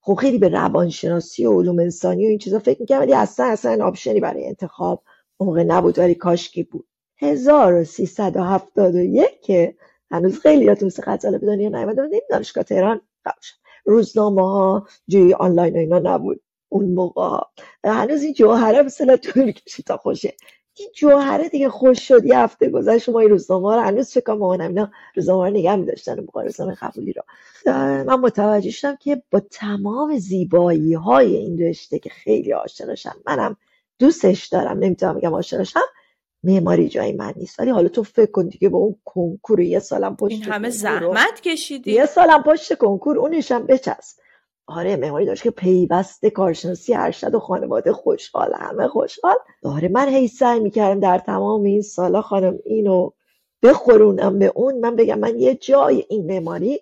خب 0.06 0.14
خیلی 0.14 0.38
به 0.38 0.48
روانشناسی 0.48 1.46
و 1.46 1.60
علوم 1.60 1.78
انسانی 1.78 2.26
و 2.26 2.28
این 2.28 2.38
چیزا 2.38 2.58
فکر 2.58 2.80
می‌کنم 2.80 2.98
ولی 2.98 3.14
اصلا 3.14 3.46
اصلا 3.46 3.84
آپشنی 3.84 4.20
برای 4.20 4.46
انتخاب 4.46 5.02
موقع 5.40 5.62
نبود 5.62 5.98
ولی 5.98 6.14
کاشکی 6.14 6.62
بود. 6.62 6.86
1371 7.16 9.40
که 9.42 9.74
هنوز 10.10 10.38
خیلی 10.38 10.64
یادتون 10.64 10.86
مثل 10.86 11.38
به 11.38 11.46
دنیا 11.46 11.68
نیومده 11.68 12.02
بودیم 12.02 12.20
دانشگاه 12.30 12.64
تهران 12.64 13.00
روزنامه 13.84 14.42
ها 14.42 14.88
جوی 15.08 15.34
آنلاین 15.34 15.74
و 15.74 15.78
اینا 15.78 15.98
نبود. 15.98 16.40
اون 16.68 16.84
موقع 16.84 17.38
هنوز 17.84 18.22
این 18.22 18.32
جوهره 18.32 18.82
مثلا 18.82 19.16
طول 19.16 19.52
کشید 19.52 19.86
تا 19.86 19.96
خوشه. 19.96 20.36
این 20.78 20.88
جوهره 20.94 21.48
دیگه 21.48 21.68
خوش 21.68 22.08
شد. 22.08 22.24
یه 22.24 22.38
هفته 22.38 22.70
گذشت 22.70 23.04
شما 23.04 23.20
این 23.20 23.30
روزنامه 23.30 23.74
رو 23.74 23.80
هنوز 23.80 24.10
فکر 24.10 24.20
کنم 24.20 24.38
مامانم 24.38 24.68
اینا 24.68 24.90
روزنامه 25.14 25.48
رو 25.48 25.54
نگه 25.54 25.76
می‌داشتن 25.76 26.26
روزنامه 26.34 26.74
قبولی 26.74 27.12
رو. 27.12 27.22
من 28.06 28.20
متوجه 28.20 28.70
شدم 28.70 28.96
که 28.96 29.22
با 29.30 29.40
تمام 29.50 30.18
زیبایی 30.18 30.94
های 30.94 31.36
این 31.36 31.58
رشته 31.58 31.98
که 31.98 32.10
خیلی 32.10 32.50
عاشقشم 32.50 33.16
منم 33.26 33.56
دوستش 33.98 34.46
دارم. 34.46 34.78
نمی‌تونم 34.78 35.14
بگم 35.14 35.34
عاشقشم 35.34 35.80
معماری 36.44 36.88
جای 36.88 37.12
من 37.12 37.32
نیست. 37.36 37.60
ولی 37.60 37.70
حالا 37.70 37.88
تو 37.88 38.02
فکر 38.02 38.30
کن 38.30 38.48
دیگه 38.48 38.68
با 38.68 38.78
اون 38.78 38.96
کنکور 39.04 39.60
یه 39.60 39.78
سالم 39.78 40.16
پشت 40.16 40.32
این 40.32 40.42
همه 40.42 40.70
زحمت 40.70 41.40
کشیدی. 41.42 41.92
یه 41.92 42.06
سالم 42.06 42.42
پشت 42.42 42.74
کنکور 42.74 43.18
اونشم 43.18 43.66
بچسب. 43.66 44.25
آره 44.66 44.96
معماری 44.96 45.26
داشت 45.26 45.42
که 45.42 45.50
پیوست 45.50 46.26
کارشناسی 46.26 46.94
ارشد 46.94 47.34
و 47.34 47.40
خانواده 47.40 47.92
خوشحال 47.92 48.54
همه 48.54 48.88
خوشحال. 48.88 49.36
آره 49.64 49.88
من 49.88 50.08
هی 50.08 50.28
سعی 50.28 50.60
می‌کردم 50.60 51.00
در 51.00 51.18
تمام 51.18 51.62
این 51.62 51.82
سالا 51.82 52.22
خانم 52.22 52.58
اینو 52.64 53.10
بخورونم 53.62 54.38
به 54.38 54.52
اون. 54.54 54.78
من 54.80 54.96
بگم 54.96 55.18
من 55.18 55.38
یه 55.38 55.54
جای 55.54 56.06
این 56.08 56.26
معماری 56.26 56.80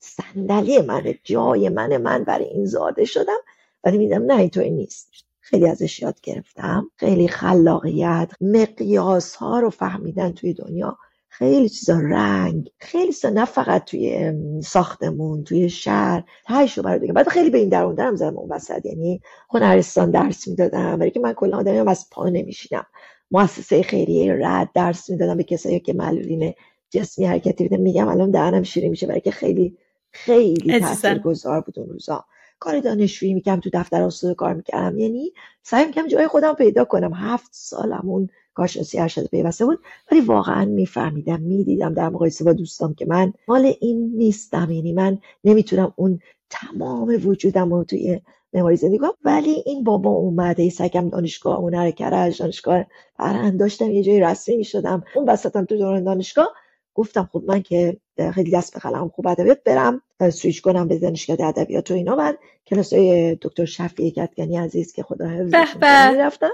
صندلی 0.00 0.80
منه 0.80 1.18
جای 1.24 1.68
من 1.68 1.96
من 1.96 2.24
برای 2.24 2.44
این 2.44 2.66
زاده 2.66 3.04
شدم. 3.04 3.38
ولی 3.84 3.98
میدم 3.98 4.22
نه 4.24 4.36
اینطوری 4.36 4.70
نیست. 4.70 5.10
خیلی 5.40 5.68
ازش 5.68 6.02
یاد 6.02 6.20
گرفتم. 6.20 6.90
خیلی 6.96 7.28
خلاقیت 7.28 8.30
مقیاس 8.40 9.36
ها 9.36 9.60
رو 9.60 9.70
فهمیدن 9.70 10.32
توی 10.32 10.54
دنیا. 10.54 10.98
خیلی 11.38 11.68
چیزا 11.68 12.00
رنگ 12.00 12.70
خیلی 12.78 13.12
چیزا 13.12 13.28
نه 13.28 13.44
فقط 13.44 13.84
توی 13.84 14.32
ساختمون 14.62 15.44
توی 15.44 15.70
شهر 15.70 16.24
تایشو 16.46 16.82
برای 16.82 16.98
دیگه. 16.98 17.12
بعد 17.12 17.28
خیلی 17.28 17.50
به 17.50 17.58
این 17.58 17.68
درون 17.68 17.94
درم 17.94 18.16
زدم 18.16 18.36
اون 18.36 18.52
وسط. 18.52 18.86
یعنی 18.86 19.20
هنرستان 19.50 20.10
درس 20.10 20.48
می‌دادم 20.48 20.96
برای 20.96 21.10
که 21.10 21.20
من 21.20 21.32
کلا 21.32 21.56
آدمی 21.56 21.78
از 21.78 22.10
پا 22.10 22.28
نمیشینم. 22.28 22.86
مؤسسه 23.30 23.82
خیریه 23.82 24.36
رد 24.40 24.70
درس 24.74 25.10
می‌دادم 25.10 25.36
به 25.36 25.42
کسایی 25.42 25.80
که 25.80 25.92
معلولین 25.92 26.54
جسمی 26.90 27.26
حرکتی 27.26 27.68
بودن. 27.68 27.82
میگم 27.82 28.08
الان 28.08 28.30
دهنم 28.30 28.62
شیره 28.62 28.88
میشه. 28.88 29.06
برای 29.06 29.20
که 29.20 29.30
خیلی 29.30 29.76
خیلی 30.10 30.80
تاثیرگذار 30.80 31.60
بود 31.60 31.78
اون 31.78 31.88
روزا. 31.88 32.24
کار 32.58 32.80
دانشجویی 32.80 33.34
می‌کنم 33.34 33.60
تو 33.60 33.70
دفتر 33.72 34.02
استاد 34.02 34.36
کار 34.36 34.54
می‌کردم. 34.54 34.98
یعنی 34.98 35.32
سعی 35.62 35.86
می‌کنم 35.86 36.06
جای 36.06 36.28
خودم 36.28 36.54
پیدا 36.54 36.84
کنم. 36.84 37.12
هفت 37.14 37.50
سالمون 37.52 38.28
کارشناسی 38.58 38.98
ارشد 38.98 39.28
پیوسته 39.28 39.64
بود 39.64 39.78
ولی 40.12 40.20
واقعا 40.20 40.64
میفهمیدم 40.64 41.40
می‌دیدم 41.40 41.94
در 41.94 42.08
مقایسه 42.08 42.44
با 42.44 42.52
دوستام 42.52 42.94
که 42.94 43.06
من 43.06 43.32
مال 43.48 43.72
این 43.80 44.12
نیستم 44.16 44.70
یعنی 44.70 44.92
من 44.92 45.18
نمی‌تونم 45.44 45.92
اون 45.96 46.20
تمام 46.50 47.20
وجودم 47.24 47.74
رو 47.74 47.84
توی 47.84 48.20
معماری 48.52 48.76
زندگی 48.76 48.98
کنم. 48.98 49.12
ولی 49.24 49.62
این 49.66 49.84
بابا 49.84 50.10
اومده 50.10 50.62
ای 50.62 50.70
سگم 50.70 51.08
دانشگاه 51.08 51.58
هنر 51.58 51.90
کرج 51.90 52.38
دانشگاه 52.38 52.84
فرهنگ 53.16 53.58
داشتم 53.58 53.90
یه 53.90 54.02
جای 54.02 54.20
رسمی 54.20 54.56
می‌شدم. 54.56 55.02
اون 55.14 55.28
وسطم 55.28 55.64
تو 55.64 55.76
دوران 55.76 56.04
دانشگاه 56.04 56.48
گفتم 56.94 57.28
خب 57.32 57.42
من 57.46 57.62
که 57.62 57.96
خیلی 58.34 58.50
دست 58.50 58.74
به 58.74 58.80
قلم 58.80 59.08
خوب 59.08 59.26
ادبیات 59.26 59.62
برم 59.64 60.02
سویچ 60.30 60.62
کنم 60.62 60.88
به 60.88 60.98
دانشگاه 60.98 61.48
ادبیات 61.48 61.90
و 61.90 61.94
اینا. 61.94 62.16
بعد 62.16 62.38
کلاس 62.66 62.94
دکتر 63.42 63.64
شفیع 63.64 64.10
گتگنی 64.10 64.56
عزیز 64.56 64.92
که 64.92 65.02
خدا 65.02 65.26
حفظش 65.26 65.76
رفتم. 66.18 66.50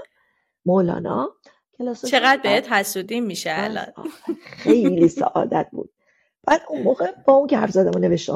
مولانا. 0.65 1.29
چقدر 2.07 2.39
بهت 2.43 2.71
حسودی 2.71 3.21
میشه 3.21 3.49
الان. 3.53 3.87
خیلی 4.45 5.07
سعادت 5.07 5.67
بود. 5.71 5.89
بعد 6.47 6.61
اون 6.69 6.81
موقع 6.81 7.11
با 7.27 7.33
اون 7.33 7.47
که 7.47 7.57
حرف 7.57 7.71
زدم 7.71 7.91
و 7.95 7.99
نوشته 7.99 8.33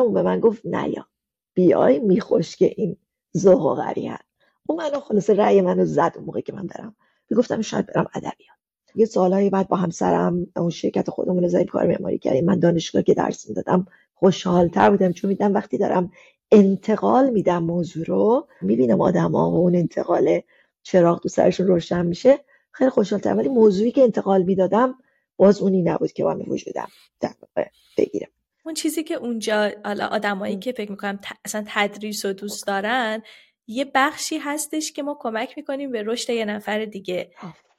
اون 0.00 0.14
به 0.14 0.22
من 0.22 0.40
گفت 0.40 0.66
نیا 0.66 1.06
بیای 1.54 1.98
میخوش 1.98 2.56
که 2.56 2.74
این 2.76 2.96
زهو 3.32 3.74
غریت 3.74 4.20
اون 4.66 4.78
منو 4.78 5.00
خلاصه 5.00 5.34
رأی 5.34 5.60
منو 5.60 5.84
زد 5.84 6.12
اون 6.16 6.24
موقع 6.24 6.40
که 6.40 6.52
من 6.52 6.66
برم. 6.66 6.96
می‌گفتم 7.30 7.60
شاید 7.60 7.86
برم 7.86 8.06
ادبیات 8.14 8.58
یه 8.94 9.06
سالهای 9.06 9.50
بعد 9.50 9.68
با 9.68 9.76
همسرم 9.76 10.46
اون 10.56 10.70
شرکت 10.70 11.10
خودمون 11.10 11.44
رو 11.44 11.64
کار 11.64 11.86
معماری 11.86 12.18
کردیم. 12.18 12.44
من 12.44 12.58
دانشگاه 12.58 13.02
که 13.02 13.14
درس 13.14 13.48
می‌دادم 13.48 13.86
خوشحالتر 14.14 14.90
بودم 14.90 15.12
چون 15.12 15.30
میدم 15.30 15.54
وقتی 15.54 15.78
دارم 15.78 16.12
انتقال 16.52 17.30
میدم 17.30 17.62
موضوع 17.62 18.04
رو 18.04 18.48
می‌بینم 18.62 19.00
آدم 19.00 19.32
ها 19.32 19.50
و 19.50 19.54
اون 19.54 19.74
انتقال 19.74 20.40
چراغ 20.82 21.20
تو 21.20 21.28
سرشون 21.28 21.66
روشن 21.66 22.06
میشه. 22.06 22.38
خیلی 22.70 22.90
خوشحالتر 22.90 23.34
ولی 23.34 23.48
موضوعی 23.48 23.92
که 23.92 24.02
انتقال 24.02 24.42
می‌دادم 24.42 24.94
باز 25.36 25.60
اونی 25.60 25.82
نبود 25.82 26.12
که 26.12 26.24
من 26.24 26.38
وجودم 26.40 26.88
در 27.20 27.34
بگیرم. 27.98 28.28
اون 28.64 28.74
چیزی 28.74 29.02
که 29.02 29.14
اونجا 29.14 29.70
حالا 29.84 30.06
آدمایی 30.06 30.58
که 30.58 30.72
فکر 30.72 30.90
می‌کنم 30.90 31.18
اصلا 31.44 31.64
تدریس 31.66 32.24
و 32.24 32.32
دوست 32.32 32.66
دارن 32.66 33.22
یه 33.66 33.90
بخشی 33.94 34.38
هستش 34.38 34.92
که 34.92 35.02
ما 35.02 35.18
کمک 35.20 35.54
می‌کنیم 35.56 35.92
به 35.92 36.02
رشد 36.02 36.30
یه 36.30 36.44
نفر 36.44 36.84
دیگه. 36.84 37.30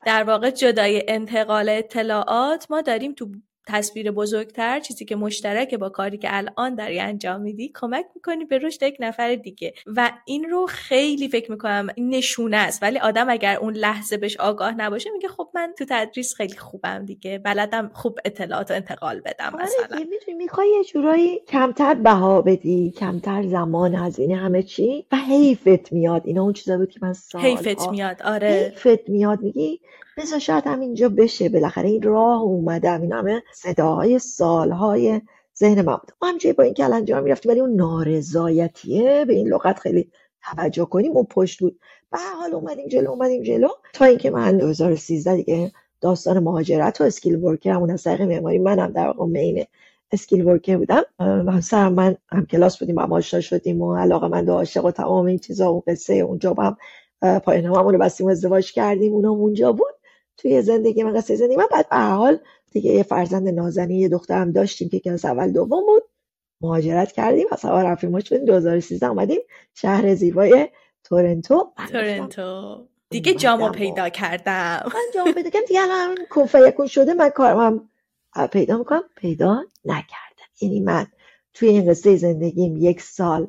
در 0.06 0.24
واقع 0.24 0.50
جدای 0.50 1.04
انتقال 1.08 1.70
اطلاعات 1.70 2.68
ما 2.70 2.82
داریم 2.82 3.14
تو 3.14 3.28
تصویر 3.70 4.12
بزرگتر 4.12 4.80
چیزی 4.80 5.06
که 5.06 5.16
مشترک 5.16 5.76
با 5.76 5.90
کاری 5.90 6.18
که 6.18 6.28
الان 6.32 6.76
داری 6.76 7.00
انجام 7.00 7.42
میدی 7.42 7.72
کمک 7.76 8.06
می‌کنی 8.16 8.46
به 8.46 8.58
رشد 8.58 8.84
یک 8.84 8.98
نفر 9.00 9.36
دیگه. 9.36 9.74
و 9.88 10.12
این 10.26 10.44
رو 10.50 10.66
خیلی 10.70 11.28
فکر 11.28 11.52
می‌کنم 11.52 11.88
نشونه 11.98 12.58
است. 12.58 12.84
ولی 12.84 13.00
آدم 13.00 13.30
اگر 13.30 13.58
اون 13.58 13.74
لحظه 13.74 14.18
بهش 14.18 14.38
آگاه 14.38 14.76
نباشه 14.76 15.10
میگه 15.10 15.28
خب 15.28 15.50
من 15.56 15.74
تو 15.78 15.86
تدریس 15.90 16.34
خیلی 16.34 16.58
خوبم 16.58 17.06
دیگه. 17.06 17.38
بلدم 17.38 17.92
خوب 17.94 18.20
اطلاعات 18.26 18.72
و 18.72 18.74
انتقال 18.74 19.20
بدم 19.20 19.52
آره 19.54 19.64
مثلا. 19.64 20.06
می‌خوای 20.38 20.70
یه 20.78 20.84
جورایی 20.84 21.40
کمتر 21.48 21.94
بها 21.94 22.42
بدی 22.42 22.92
کمتر 22.92 23.48
زمان 23.48 23.96
هزینه 23.96 24.36
همه 24.36 24.64
چی 24.64 25.06
و 25.12 25.16
حیفت 25.16 25.94
میاد. 25.94 26.22
اینا 26.26 26.44
اون 26.44 26.54
چیزا 26.54 26.78
بود 26.78 26.90
که 26.90 27.00
من 27.02 27.14
سال 27.14 27.42
حیفت 27.42 27.90
میاد 27.90 28.22
آره. 28.22 28.74
حیفت 28.76 29.10
میاد. 29.10 29.40
میگی 29.42 29.80
بذار 30.20 30.40
شاید 30.40 30.68
همینجا 30.68 31.10
بشه. 31.10 31.50
بالاخره 31.50 31.90
این 31.90 32.02
راه 32.02 32.42
اومدم 32.42 33.02
این 33.02 33.14
همه 33.14 33.44
صداهای 33.54 34.20
سالهای 34.20 35.22
ذهن 35.60 35.82
من 35.82 35.96
بود. 35.96 36.12
همجوری 36.22 36.54
با 36.54 36.64
این 36.64 36.74
کلنجار 36.74 37.22
می‌رفتیم 37.22 37.52
ولی 37.52 37.60
اون 37.60 37.76
نارضایتیه. 37.76 39.26
به 39.26 39.34
این 39.34 39.48
لغت 39.48 39.80
خیلی 39.80 40.12
توجه 40.44 40.86
کنیم. 40.86 41.12
اون 41.12 41.26
پشت 41.26 41.60
بود. 41.60 41.80
به 42.12 42.18
حال 42.42 42.54
اومدیم 42.54 42.88
جلو 42.88 43.10
اومدیم 43.10 43.44
جلو. 43.44 43.68
تا 43.94 44.06
اینکه 44.06 44.30
من 44.30 44.58
2013 44.58 45.36
دیگه 45.36 45.72
داستان 46.02 46.40
مهاجرت 46.40 47.02
و 47.02 47.04
skilled 47.04 47.36
worker 47.36 47.72
همون 47.72 47.92
از 47.92 48.04
طریق 48.04 48.22
معماری 48.22 48.60
منم 48.60 48.92
در 48.92 49.08
واقع 49.08 49.26
main 49.26 49.66
skilled 50.12 50.46
worker 50.46 50.78
بودم. 50.78 51.04
همسرم 51.20 51.94
من 51.94 52.16
هم 52.32 52.46
کلاس 52.46 52.80
بودیم 52.80 53.00
هم 53.00 53.14
آشنا 53.14 53.42
شدیم 53.42 53.82
و 53.82 53.96
علاقمند 53.96 54.50
عاشق 54.50 54.86
و 54.86 54.92
تمام 54.92 55.26
این 55.26 55.40
چیزا 55.40 55.74
و 55.74 55.84
قصه 55.88 56.14
اونجا 56.14 56.54
با 56.54 56.64
هم 56.64 56.78
پایان 57.40 57.98
بستیم 57.98 58.28
و 58.28 58.30
ازدواج 58.30 58.72
کردیم. 58.74 59.14
اونم 59.14 59.32
اونجا 59.32 59.72
بود. 59.72 59.99
توی 60.40 60.62
زندگی 60.62 61.04
من 61.04 61.14
قصه 61.14 61.36
زندگی 61.36 61.56
من. 61.56 61.68
بعد 61.72 61.90
به 61.90 61.98
حال 61.98 62.40
دیگه 62.72 62.92
یه 62.92 63.04
فرزند 63.04 63.48
نازنین 63.48 64.00
یه 64.00 64.10
دخترم 64.10 64.52
داشتیم 64.52 64.90
که 64.90 65.00
کلاس 65.00 65.26
اول 65.26 65.52
دوم 65.52 65.86
بود. 65.86 66.04
مهاجرت 66.62 67.12
کردیم 67.12 67.48
و 67.52 67.56
سوار 67.56 67.86
رفتیم 67.86 68.20
شدیم. 68.20 68.46
2013 68.46 69.08
اومدیم 69.08 69.40
شهر 69.76 70.16
زیبای 70.16 70.68
تورنتو. 71.04 71.74
تورنتو. 71.92 72.88
دیگه 73.10 73.34
جامو 73.34 73.70
پیدا 73.70 74.10
کردم. 74.10 74.84
من 74.86 75.02
جامو 75.16 75.32
پیدا 75.32 75.50
کردم. 75.50 75.66
دیگه 75.66 75.82
الان 75.82 76.18
کن 76.72 76.88
شده 76.88 77.14
من 77.14 77.30
کارم 77.30 77.90
پیدا 78.52 78.78
می‌کنم. 78.78 79.04
پیدا 79.16 79.64
نکردم. 79.86 80.50
یعنی 80.62 80.80
من 80.80 81.08
توی 81.54 81.70
این 81.70 81.90
قصه 81.90 82.16
زندگیم 82.16 82.78
یک 82.78 83.02
سال 83.02 83.48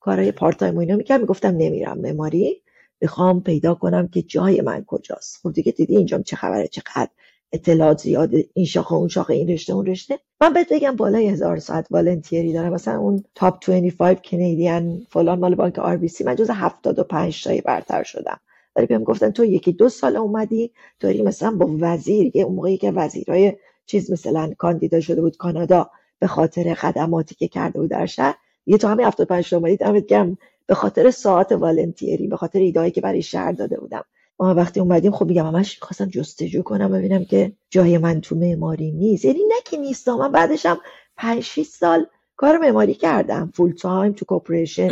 کارهای 0.00 0.32
part 0.32 0.58
time 0.58 0.76
و 0.76 0.80
اینا 0.80 0.96
می‌کردم. 0.96 1.20
می‌گفتم 1.20 1.56
نمیرم. 1.56 1.98
معماری 1.98 2.62
می‌خوام 3.00 3.42
پیدا 3.42 3.74
کنم 3.74 4.08
که 4.08 4.22
جای 4.22 4.60
من 4.60 4.84
کجاست. 4.84 5.40
خب 5.42 5.52
دیگه 5.52 5.72
دیدی 5.72 5.96
اینجا 5.96 6.18
چه 6.18 6.36
خبره 6.36 6.68
چقدر 6.68 7.08
اطلاعات 7.52 7.98
زیاد 8.00 8.30
این 8.54 8.66
شاخه 8.66 8.94
اون 8.94 9.08
شاخه 9.08 9.34
این 9.34 9.48
رشته 9.48 9.72
اون 9.72 9.86
رشته. 9.86 10.18
من 10.40 10.52
بهت 10.52 10.72
بگم 10.72 10.96
بالای 10.96 11.28
هزار 11.28 11.58
ساعت 11.58 11.86
volunteer 11.90 12.46
ی 12.46 12.52
دارم. 12.52 12.72
مثلا 12.72 12.98
اون 12.98 13.24
top 13.34 13.70
25 13.70 14.16
Canadian 14.16 15.06
فلان 15.10 15.38
مال 15.38 15.54
بانک 15.54 15.78
RBC. 15.78 16.24
من 16.24 16.36
جز 16.36 16.50
75 16.50 17.44
تایی 17.44 17.60
برتر 17.60 18.02
شدم. 18.02 18.40
ولی 18.76 18.86
بهم 18.86 19.04
گفتن 19.04 19.30
تو 19.30 19.44
یکی 19.44 19.72
دو 19.72 19.88
سال 19.88 20.16
اومدی 20.16 20.72
داری 21.00 21.22
مثلا 21.22 21.50
با 21.50 21.76
وزیر 21.80 22.32
اون 22.34 22.54
موقعی 22.54 22.76
که 22.76 22.90
وزیرای 22.90 23.52
چیز 23.86 24.12
مثلا 24.12 24.52
کاندیدا 24.58 25.00
شده 25.00 25.20
بود 25.20 25.36
کانادا 25.36 25.90
به 26.18 26.26
خاطر 26.26 26.74
خدماتی 26.74 27.34
که 27.34 27.48
کرده 27.48 27.80
بود 27.80 27.90
در 27.90 28.06
شهر. 28.06 28.34
یه 28.66 28.78
تو 28.78 28.88
همین 28.88 29.06
75 29.06 29.50
تا 29.50 29.56
اومدی. 29.56 29.76
دمت 29.76 30.06
گرم. 30.06 30.38
به 30.66 30.74
خاطر 30.74 31.10
ساعت 31.10 31.52
volunteer 31.52 32.20
ی 32.20 32.28
به 32.28 32.36
خاطر 32.36 32.58
ایده‌هایی 32.58 32.90
که 32.90 33.00
برای 33.00 33.22
شهر 33.22 33.52
داده 33.52 33.80
بودم. 33.80 34.04
ما 34.40 34.54
وقتی 34.54 34.80
اومدیم 34.80 35.12
خب 35.12 35.26
میگم 35.26 35.46
همش 35.46 35.78
خواستم 35.80 36.08
جستجو 36.08 36.62
کنم 36.62 36.92
ببینم 36.92 37.24
که 37.24 37.52
جای 37.70 37.98
من 37.98 38.20
تو 38.20 38.36
معماری 38.36 38.92
نیست. 38.92 39.24
یعنی 39.24 39.38
نه 39.38 39.54
که 39.64 39.76
نیست 39.76 40.08
من 40.08 40.32
بعدشم 40.32 40.78
5 41.16 41.42
6 41.42 41.62
سال 41.62 42.06
کار 42.36 42.58
معماری 42.58 42.94
کردم. 42.94 43.52
full 43.54 43.72
time 43.72 44.12
تو 44.12 44.24
corporation 44.24 44.88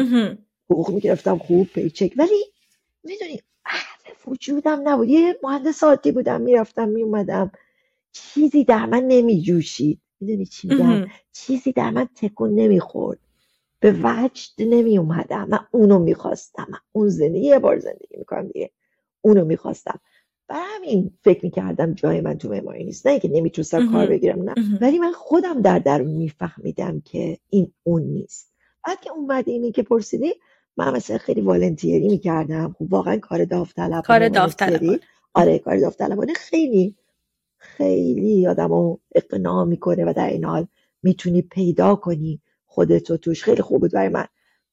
حقوق 0.71 0.91
می‌گرفتم 0.91 1.39
خوب 1.39 1.67
پیچک 1.67 2.13
ولی 2.17 2.45
می‌دونی 3.05 3.41
وجودم 4.27 4.89
نبود. 4.89 5.09
یه 5.09 5.37
مهندس 5.43 5.85
عادی 5.85 6.13
بودم 6.13 6.41
می‌رفتم 6.41 6.89
میومدم 6.89 7.51
چیزی 8.13 8.65
در 8.65 8.87
من 8.87 9.03
نمیجوشید. 9.03 10.01
می‌دونی 10.21 10.47
چی 10.47 10.69
میگم؟ 10.69 11.07
چیزی 11.33 11.73
در 11.73 11.91
من 11.91 12.09
تکون 12.17 12.55
نمی‌خورد. 12.55 13.19
به 13.85 13.95
وجد 14.03 14.53
نمی 14.59 14.99
اومدم 14.99 15.49
من 15.49 15.59
اونو 15.71 15.99
می‌خواستم. 15.99 16.67
من 16.71 16.79
اون 16.93 17.09
زندگی 17.09 17.47
یه 17.47 17.59
بار 17.59 17.79
زندگی 17.79 18.17
می‌کنم 18.19 18.49
دیگه. 18.49 18.71
اونو 19.21 19.45
می‌خواستم. 19.45 20.01
برای 20.49 20.63
همین 20.77 21.11
فکر 21.25 21.45
می‌کردم 21.45 21.95
جای 21.95 22.21
من 22.21 22.39
تو 22.39 22.49
معماری 22.49 22.85
نیست. 22.85 23.07
نه 23.07 23.13
اینکه 23.13 23.29
نمی‌تونستم 23.29 23.93
کار 23.93 24.07
بگیرم 24.07 24.43
نه. 24.43 24.55
ولی 24.81 24.99
من 24.99 25.13
خودم 25.13 25.63
در 25.63 25.79
درون 25.79 26.11
میفهمیدم 26.11 27.01
که 27.01 27.39
این 27.51 27.73
اون 27.83 28.03
نیست. 28.03 28.53
بعد 28.87 29.01
که 29.01 29.11
اومدیم 29.11 29.73
که 29.73 29.83
پرسیدی 29.83 30.35
من 30.77 30.97
مثلا 30.97 31.19
خیلی 31.19 31.41
والنتیری 31.41 32.09
می‌کردم. 32.09 32.77
خب 32.79 32.93
واقعا 32.93 33.17
کار 33.17 33.45
داوطلبانه 33.45 34.03
کار 34.03 34.29
داوطلبانه. 34.29 35.01
آره 35.35 35.59
کار 35.59 35.81
داوطلبانه. 35.81 36.33
خیلی 36.35 36.97
خیلی 37.59 38.47
آدمو 38.47 38.97
اقناع 39.15 39.65
می‌کنه 39.65 40.05
و 40.05 40.13
در 40.17 40.29
این 40.29 40.45
حال 40.45 40.67
می‌تونی 41.03 41.43
پیدا 41.43 41.95
کنی 41.97 42.41
خودتو 42.75 43.17
توش. 43.17 43.45
خیلی 43.45 43.63
خوب 43.63 43.81
بود 43.81 43.93
برای 43.93 44.09
من. 44.09 44.27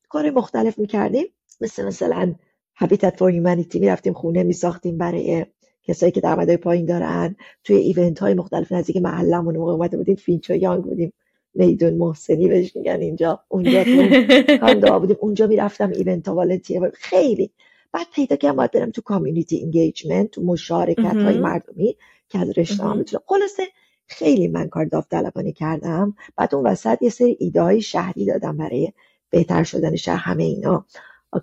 کار 0.09 0.29
مختلف 0.29 0.79
می‌کردیم. 0.79 1.25
مثل 1.61 1.85
مثلا 1.85 2.35
هابیتت 2.75 3.17
فور 3.17 3.31
هیومانیتی 3.31 3.79
می‌رفتیم 3.79 4.13
خونه 4.13 4.43
میساختیم 4.43 4.97
برای 4.97 5.45
کسایی 5.83 6.11
که 6.11 6.21
درآمدهای 6.21 6.57
پایین 6.57 6.85
دارن. 6.85 7.35
توی 7.63 7.75
ایونت 7.75 8.19
های 8.19 8.33
مختلف 8.33 8.71
نزدیک 8.71 8.97
محلمون 8.97 9.57
موقع 9.57 9.71
اومده 9.71 9.97
بودیم 9.97 10.15
فینچو 10.15 10.55
یانگ 10.55 10.83
بودیم. 10.83 11.13
میدون 11.53 11.93
محسنی 11.93 12.47
بهش 12.47 12.75
میگن 12.75 12.99
اینجا. 13.01 13.39
اونجا 13.47 13.83
condo 14.61 14.99
بودیم. 14.99 15.17
اونجا 15.19 15.47
می‌رفتم 15.47 15.89
event 15.89 16.27
ها 16.27 16.45
خیلی. 16.93 17.51
بعد 17.91 18.07
پیدا 18.13 18.35
کردم 18.35 18.55
باید 18.55 18.71
برم 18.71 18.91
تو 18.91 19.01
community 19.01 19.61
engagement 19.63 20.31
تو 20.31 20.41
مشارکت 20.41 20.99
های 20.99 21.37
مردمی 21.37 21.95
که 22.29 22.39
از 22.39 22.57
رشته 22.57 22.83
ها 22.83 22.93
می‌تونم. 22.93 23.23
خلاصه 23.25 23.63
خیلی 24.11 24.47
من 24.47 24.67
کار 24.67 24.85
داوطلبانه 24.85 25.51
کردم. 25.51 26.15
بعد 26.35 26.55
اون 26.55 26.67
وسط 26.67 27.01
یه 27.01 27.09
سری 27.09 27.37
ایده 27.39 27.61
های 27.61 27.81
شهری 27.81 28.25
دادم 28.25 28.57
برای 28.57 28.93
بهتر 29.29 29.63
شدن 29.63 29.95
شهر 29.95 30.17
همه 30.17 30.43
اینا. 30.43 30.85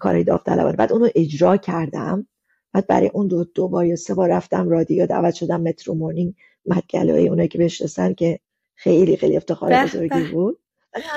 کارهای 0.01 0.25
داوطلبانه. 0.25 0.77
بعد 0.77 0.93
اونو 0.93 1.09
اجرا 1.15 1.57
کردم. 1.57 2.27
بعد 2.73 2.87
برای 2.87 3.11
اون 3.15 3.27
دو, 3.27 3.45
دو 3.45 3.69
بار 3.69 3.87
یا 3.87 3.97
سه 3.97 4.15
بار 4.15 4.29
رفتم 4.31 4.69
رادیو 4.69 5.07
دعوت 5.07 5.35
شدم 5.35 5.61
Metro 5.61 5.95
Morning 5.95 6.35
مدگلوی 6.67 7.29
اونایی 7.29 7.49
که 7.49 7.59
بشناسن 7.59 8.15
که 8.15 8.41
خیلی 8.75 9.17
خیلی 9.17 9.37
افتخار 9.37 9.85
بزرگی 9.85 10.33
بود. 10.33 10.59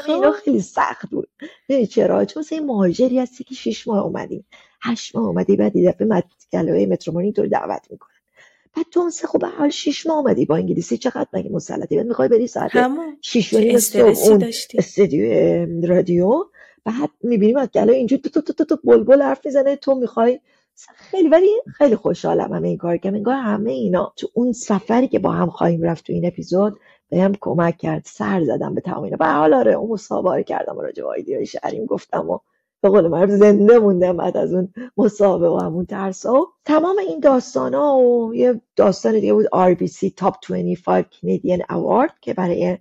اینا 0.07 0.31
خب. 0.31 0.37
خیلی 0.43 0.61
سخت 0.61 1.09
بود. 1.09 1.29
ببین 1.69 1.85
چرا؟ 1.85 2.25
چون 2.25 2.41
مثل 2.41 2.59
مهاجری 2.59 3.19
هستی 3.19 3.43
که 3.43 3.55
شش 3.55 3.87
ماه 3.87 4.03
اومدی. 4.03 4.45
هشت 4.81 5.15
ماه 5.15 5.25
اومدی 5.25 5.55
بعد 5.55 5.75
یه 5.75 5.91
دفعه 5.91 6.07
مدگلوی 6.07 6.85
مترو 6.85 7.13
مورنینگ 7.13 7.35
تو 7.35 7.47
دعوت 7.47 7.87
می‌کنه 7.89 8.20
بعد 8.75 8.85
تو 8.91 8.99
اون 8.99 9.11
خب 9.27 9.45
حال 9.45 9.69
شش 9.69 10.07
ماه 10.07 10.17
اومدی 10.17 10.45
با 10.45 10.55
انگلیسی 10.55 10.97
چقدر 10.97 11.27
مگه 11.33 11.49
مسلطی؟ 11.49 11.95
بعد 11.95 12.05
می‌خوای 12.05 12.27
بری 12.27 12.47
ساعت 12.47 12.71
شش 13.21 13.53
و 13.53 13.79
صبح 13.79 14.31
اون 14.31 14.43
استودیو 14.77 15.87
رادیو. 15.87 16.45
بعد 16.85 17.09
می‌بینیم 17.23 17.57
از 17.57 17.69
گلای 17.73 17.95
اینجوری 17.95 18.21
تو 18.21 18.41
تو 18.41 18.53
تو 18.53 18.65
تو 18.65 18.77
بلبل 18.83 19.21
حرف 19.21 19.45
می‌زنه 19.45 19.75
تو 19.75 19.95
می‌خوای 19.95 20.39
خیلی 20.95 21.29
ولی 21.29 21.49
خیلی 21.77 21.95
خوشحالم 21.95 22.53
همه 22.53 22.67
این 22.67 22.77
کار 22.77 22.97
که 22.97 23.09
انگار 23.09 23.35
همه 23.35 23.71
اینا 23.71 24.13
تو 24.17 24.27
اون 24.33 24.53
سفری 24.53 25.07
که 25.07 25.19
با 25.19 25.31
هم 25.31 25.49
خواهیم 25.49 25.81
رفت 25.81 26.05
تو 26.05 26.13
این 26.13 26.25
اپیزود 26.25 26.79
بهم 27.09 27.31
کمک 27.41 27.77
کرد. 27.77 28.01
سر 28.05 28.43
زدم 28.43 28.75
به 28.75 28.81
تمام 28.81 29.03
اینا. 29.03 29.17
به 29.17 29.25
حال 29.25 29.53
آره 29.53 29.73
اون 29.73 29.89
مصاحبه 29.89 30.43
کردم 30.43 30.77
و 30.77 30.81
راجع 30.81 31.03
به 31.03 31.09
ایده 31.09 31.45
شهریم 31.45 31.85
گفتم 31.85 32.29
و 32.29 32.39
به 32.81 32.89
قول 32.89 33.07
من 33.07 33.27
زنده 33.27 33.79
موندم 33.79 34.17
بعد 34.17 34.37
از 34.37 34.53
اون 34.53 34.73
مسابقه 34.97 35.47
و 35.47 35.57
همون 35.57 35.85
ترس 35.85 36.25
تمام 36.65 36.97
این 36.97 37.19
داستان 37.19 37.73
ها 37.73 37.97
و 37.97 38.35
یه 38.35 38.61
داستان 38.75 39.13
دیگه 39.13 39.33
بود 39.33 39.45
RBC 39.45 40.09
Top 40.21 40.35
25 40.49 41.05
Canadian 41.05 41.61
Award 41.69 42.13
که 42.21 42.33
برای 42.33 42.77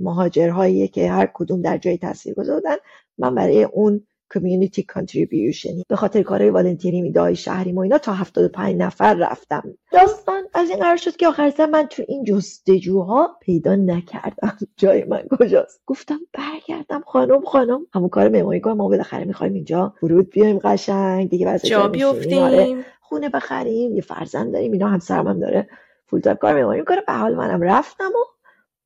مهاجرهایی 0.00 0.88
که 0.88 1.10
هر 1.10 1.30
کدوم 1.34 1.62
در 1.62 1.78
جای 1.78 1.98
تاثیر 1.98 2.34
گذاشتن. 2.34 2.76
من 3.18 3.34
برای 3.34 3.64
اون 3.64 4.06
community 4.34 4.82
contribution 4.82 5.70
به 5.88 5.96
خاطر 5.96 6.22
کارهای 6.22 6.50
volunteer 6.50 7.02
ی 7.02 7.08
ایده‌های 7.08 7.36
شهری 7.36 7.72
و 7.72 7.80
اینا 7.80 7.98
top 7.98 8.12
75 8.12 8.76
نفر 8.76 9.14
رفتم 9.14 9.62
داستان 9.92 10.42
از 10.54 10.70
این 10.70 10.78
قرار 10.78 10.96
شد 10.96 11.16
که 11.16 11.28
آخر 11.28 11.52
من 11.72 11.86
تو 11.86 12.02
این 12.08 12.24
جستجوها 12.24 13.36
پیدا 13.40 13.74
نکردم. 13.74 14.58
جای 14.76 15.04
من 15.04 15.22
کجاست؟ 15.40 15.82
گفتم 15.86 16.18
برگردم 16.32 17.02
خانم 17.06 17.44
خانم. 17.44 17.86
همون 17.94 18.08
کار 18.08 18.28
معماری 18.28 18.60
ما 18.64 18.88
بالاخره 18.88 19.24
می‌خوایم 19.24 19.52
اینجا 19.52 19.94
ورود 20.02 20.30
بیایم 20.30 20.58
قشنگ. 20.58 21.30
دیگه 21.30 21.58
جا 21.58 21.88
بیفتیم 21.88 22.42
آره. 22.42 22.84
خونه 23.00 23.28
بخریم 23.28 23.96
یه 23.96 24.02
فرزند 24.02 24.52
داریم 24.52 24.72
اینا 24.72 24.88
هم 24.88 25.00
هم 25.10 25.40
داره. 25.40 25.68
full 26.06 26.20
time 26.20 26.36
کار 26.36 26.54
معماری 26.54 26.80
می‌کنه 26.80 27.00
به 27.06 27.12
حال 27.12 27.34
منم 27.34 27.62
رفتم 27.62 28.08
و 28.08 28.24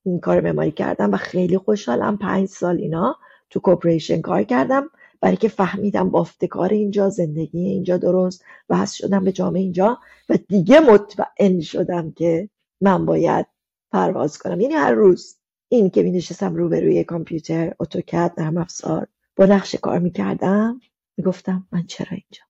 این 0.05 0.21
کار 0.21 0.41
معماری 0.41 0.71
کردم 0.71 1.13
و 1.13 1.17
خیلی 1.17 1.59
خوشحالم. 1.59 2.19
پنج 2.19 2.49
سال 2.49 2.77
اینا 2.77 3.17
تو 3.51 3.61
کوپریشن 3.61 4.21
کار 4.21 4.43
کردم. 4.43 4.91
برای 5.21 5.37
که 5.37 5.49
فهمیدم 5.49 6.11
بافتکار 6.11 6.69
اینجا 6.69 7.09
زندگی 7.09 7.65
اینجا 7.69 7.97
درست 7.97 8.45
و 8.69 8.87
شدم 8.87 9.25
به 9.25 9.33
جامعه 9.33 9.63
اینجا 9.63 9.99
و 10.29 10.39
دیگه 10.49 10.81
مطمئن 10.81 11.61
شدم 11.61 12.11
که 12.13 12.49
من 12.81 13.07
باید 13.07 13.47
پرواز 13.93 14.39
کنم. 14.39 14.61
یعنی 14.61 14.75
هر 14.75 14.93
روز 14.93 15.37
این 15.69 15.91
که 15.91 16.03
می 16.03 16.11
نشستم 16.11 16.55
روبروی 16.55 17.05
کامپیوتر 17.05 17.75
اتوکد 17.81 18.33
نرم 18.39 18.57
افزار 18.57 19.07
با 19.37 19.47
نقشه 19.47 19.79
کار 19.79 19.99
می‌کردم 19.99 20.81
می‌گفتم 21.17 21.67
من 21.73 21.83
چرا 21.87 22.09
اینجا؟ 22.11 22.43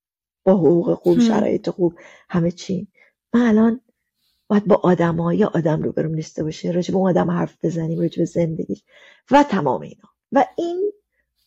با 0.45 0.53
حقوق 0.53 0.95
خوب 0.95 1.21
شرایط 1.21 1.71
خوب 1.71 1.95
همه 2.29 2.51
چی. 2.51 2.89
من 3.35 3.41
الان 3.41 3.81
باید 4.49 4.67
با 4.67 4.81
آدم 4.83 5.17
های 5.17 5.45
آدم 5.45 5.83
رو 5.83 5.93
برم 5.93 6.15
نیسته 6.15 6.45
باشه 6.45 6.71
راجع 6.71 6.95
به 6.95 7.01
آدم 7.01 7.31
حرف 7.31 7.65
بزنیم 7.65 8.01
راجع 8.01 8.19
به 8.19 8.25
زندگی 8.25 8.83
و 9.31 9.43
تمام 9.43 9.81
اینا. 9.81 10.09
و 10.33 10.45
این 10.57 10.93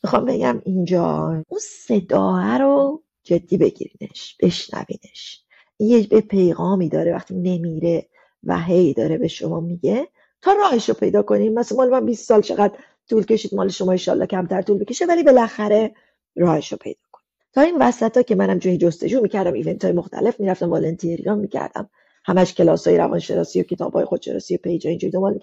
می‌خوام 0.03 0.25
بگم 0.25 0.61
اینجا 0.65 1.27
اون 1.47 1.59
صداه 1.59 2.57
رو 2.57 3.03
جدی 3.23 3.57
بگیرینش 3.57 4.37
بشنوینش. 4.41 5.43
یه 5.79 6.07
به 6.07 6.21
پیغامی 6.21 6.89
داره 6.89 7.13
وقتی 7.13 7.35
نمیره 7.35 8.09
و 8.43 8.59
هی 8.59 8.93
داره 8.93 9.17
به 9.17 9.27
شما 9.27 9.59
میگه 9.59 10.07
تا 10.41 10.53
راهش 10.53 10.89
رو 10.89 10.95
پیدا 10.95 11.21
کنیم. 11.21 11.53
مثلا 11.53 11.77
مال 11.77 11.89
من 11.89 12.05
20 12.05 12.27
سال 12.27 12.41
چقدر 12.41 12.77
طول 13.09 13.25
کشید 13.25 13.55
مال 13.55 13.67
شما 13.67 13.91
ایشالله 13.91 14.25
کمتر 14.25 14.61
طول 14.61 14.77
بکشه 14.77 15.05
ولی 15.05 15.23
بالاخره 15.23 15.93
راهش 16.35 16.71
رو 16.71 16.77
پیدا 16.77 16.99
کنیم. 17.11 17.25
تا 17.53 17.61
این 17.61 17.77
وسط 17.79 18.17
ها 18.17 18.23
که 18.23 18.35
منم 18.35 18.57
جایی 18.57 18.77
جستجو 18.77 19.21
می‌کردم 19.21 19.53
event 19.53 19.83
های 19.83 19.93
مختلف 19.93 20.39
می‌رفتم 20.39 20.69
volunteer 20.69 21.29
ی 21.29 21.35
می‌کردم. 21.35 21.89
همش 22.25 22.53
کلاس 22.53 22.87
های 22.87 22.97
روانشناسی 22.97 23.61
و 23.61 23.63
کتاب 23.63 23.93
های 23.93 24.05
خودشناسی 24.05 24.55
و 24.55 24.57
page 24.57 24.88
اینجوری 24.87 25.11
دنبال 25.11 25.39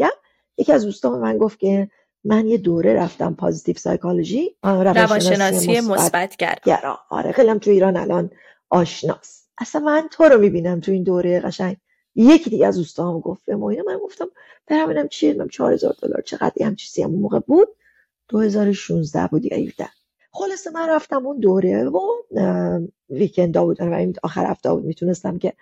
یکی 0.58 0.72
از 0.72 0.84
دوستان 0.84 1.20
من 1.20 1.38
گفت 1.38 1.58
که 1.58 1.90
من 2.26 2.47
یه 2.47 2.59
دوره 2.59 2.95
رفتم 2.95 3.35
positive 3.35 3.76
psychology 3.76 4.56
روانشناسی 4.62 5.80
مثبت 5.80 6.37
گرا. 6.37 6.99
آره 7.11 7.33
خیلی 7.33 7.49
هم 7.49 7.59
تو 7.59 7.71
ایران 7.71 7.97
الان 7.97 8.30
آشناس 8.71 9.47
اصلا 9.59 9.80
من 9.80 10.09
تو 10.11 10.25
رو 10.25 10.40
می‌بینم 10.40 10.80
تو 10.80 10.92
این 10.92 11.02
دوره 11.02 11.40
قشنگ. 11.40 11.76
یکی 12.14 12.50
دیگه 12.50 12.66
از 12.66 12.76
دوستام 12.76 13.21
گفت 13.21 13.45
به 13.45 13.56
ما 13.56 13.68
من 13.68 13.99
گفتم 14.04 14.26
برم 14.66 14.87
ببینم 14.87 15.09
چیه 15.09 15.35
من 15.35 15.49
4000 15.49 15.97
دلار 16.02 16.21
چقدر 16.21 16.52
هم 16.61 16.76
چیزی 16.76 17.02
هم 17.02 17.11
موقع 17.11 17.38
بود؟ 17.38 17.68
2016 18.28 19.26
بود 19.26 19.45
یا 19.45 19.59
17 19.59 19.88
خلاصه 20.30 20.71
من 20.71 20.88
رفتم 20.88 21.26
اون 21.26 21.40
دوره 21.40 21.85
و 21.85 22.00
ویکندا 23.11 23.64
بود 23.64 23.80
و 23.80 24.12
آخر 24.23 24.47
هفته 24.50 24.73
بود. 24.73 24.85
می‌تونستم 24.85 25.38
که 25.38 25.52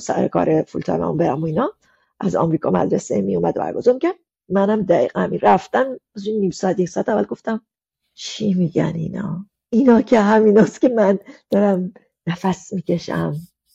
سر 0.00 0.28
کار 0.28 0.62
فول 0.62 0.82
تایم 0.82 1.16
برم 1.16 1.42
و 1.42 1.46
اینا. 1.46 1.72
از 2.20 2.36
آمریکا 2.36 2.70
مدرسه 2.70 3.20
می 3.20 3.36
اومد 3.36 3.54
برگزار 3.54 3.98
کرد 3.98 4.14
منم 4.48 4.82
دقیقا 4.82 5.20
همین. 5.20 5.40
رفتن 5.42 5.96
از 6.16 6.26
این 6.26 6.40
نیم 6.40 6.50
ساعت 6.50 6.78
یک 6.78 6.88
ساعت 6.88 7.08
اول 7.08 7.24
گفتم 7.24 7.60
چی 8.14 8.54
میگن 8.54 8.92
اینا؟ 8.94 9.46
اینا 9.70 10.02
که 10.02 10.20
همیناست 10.20 10.80
که 10.80 10.88
من 10.88 11.18
دارم 11.50 11.94
نفس 12.26 12.72
می‌کشم 12.72 13.34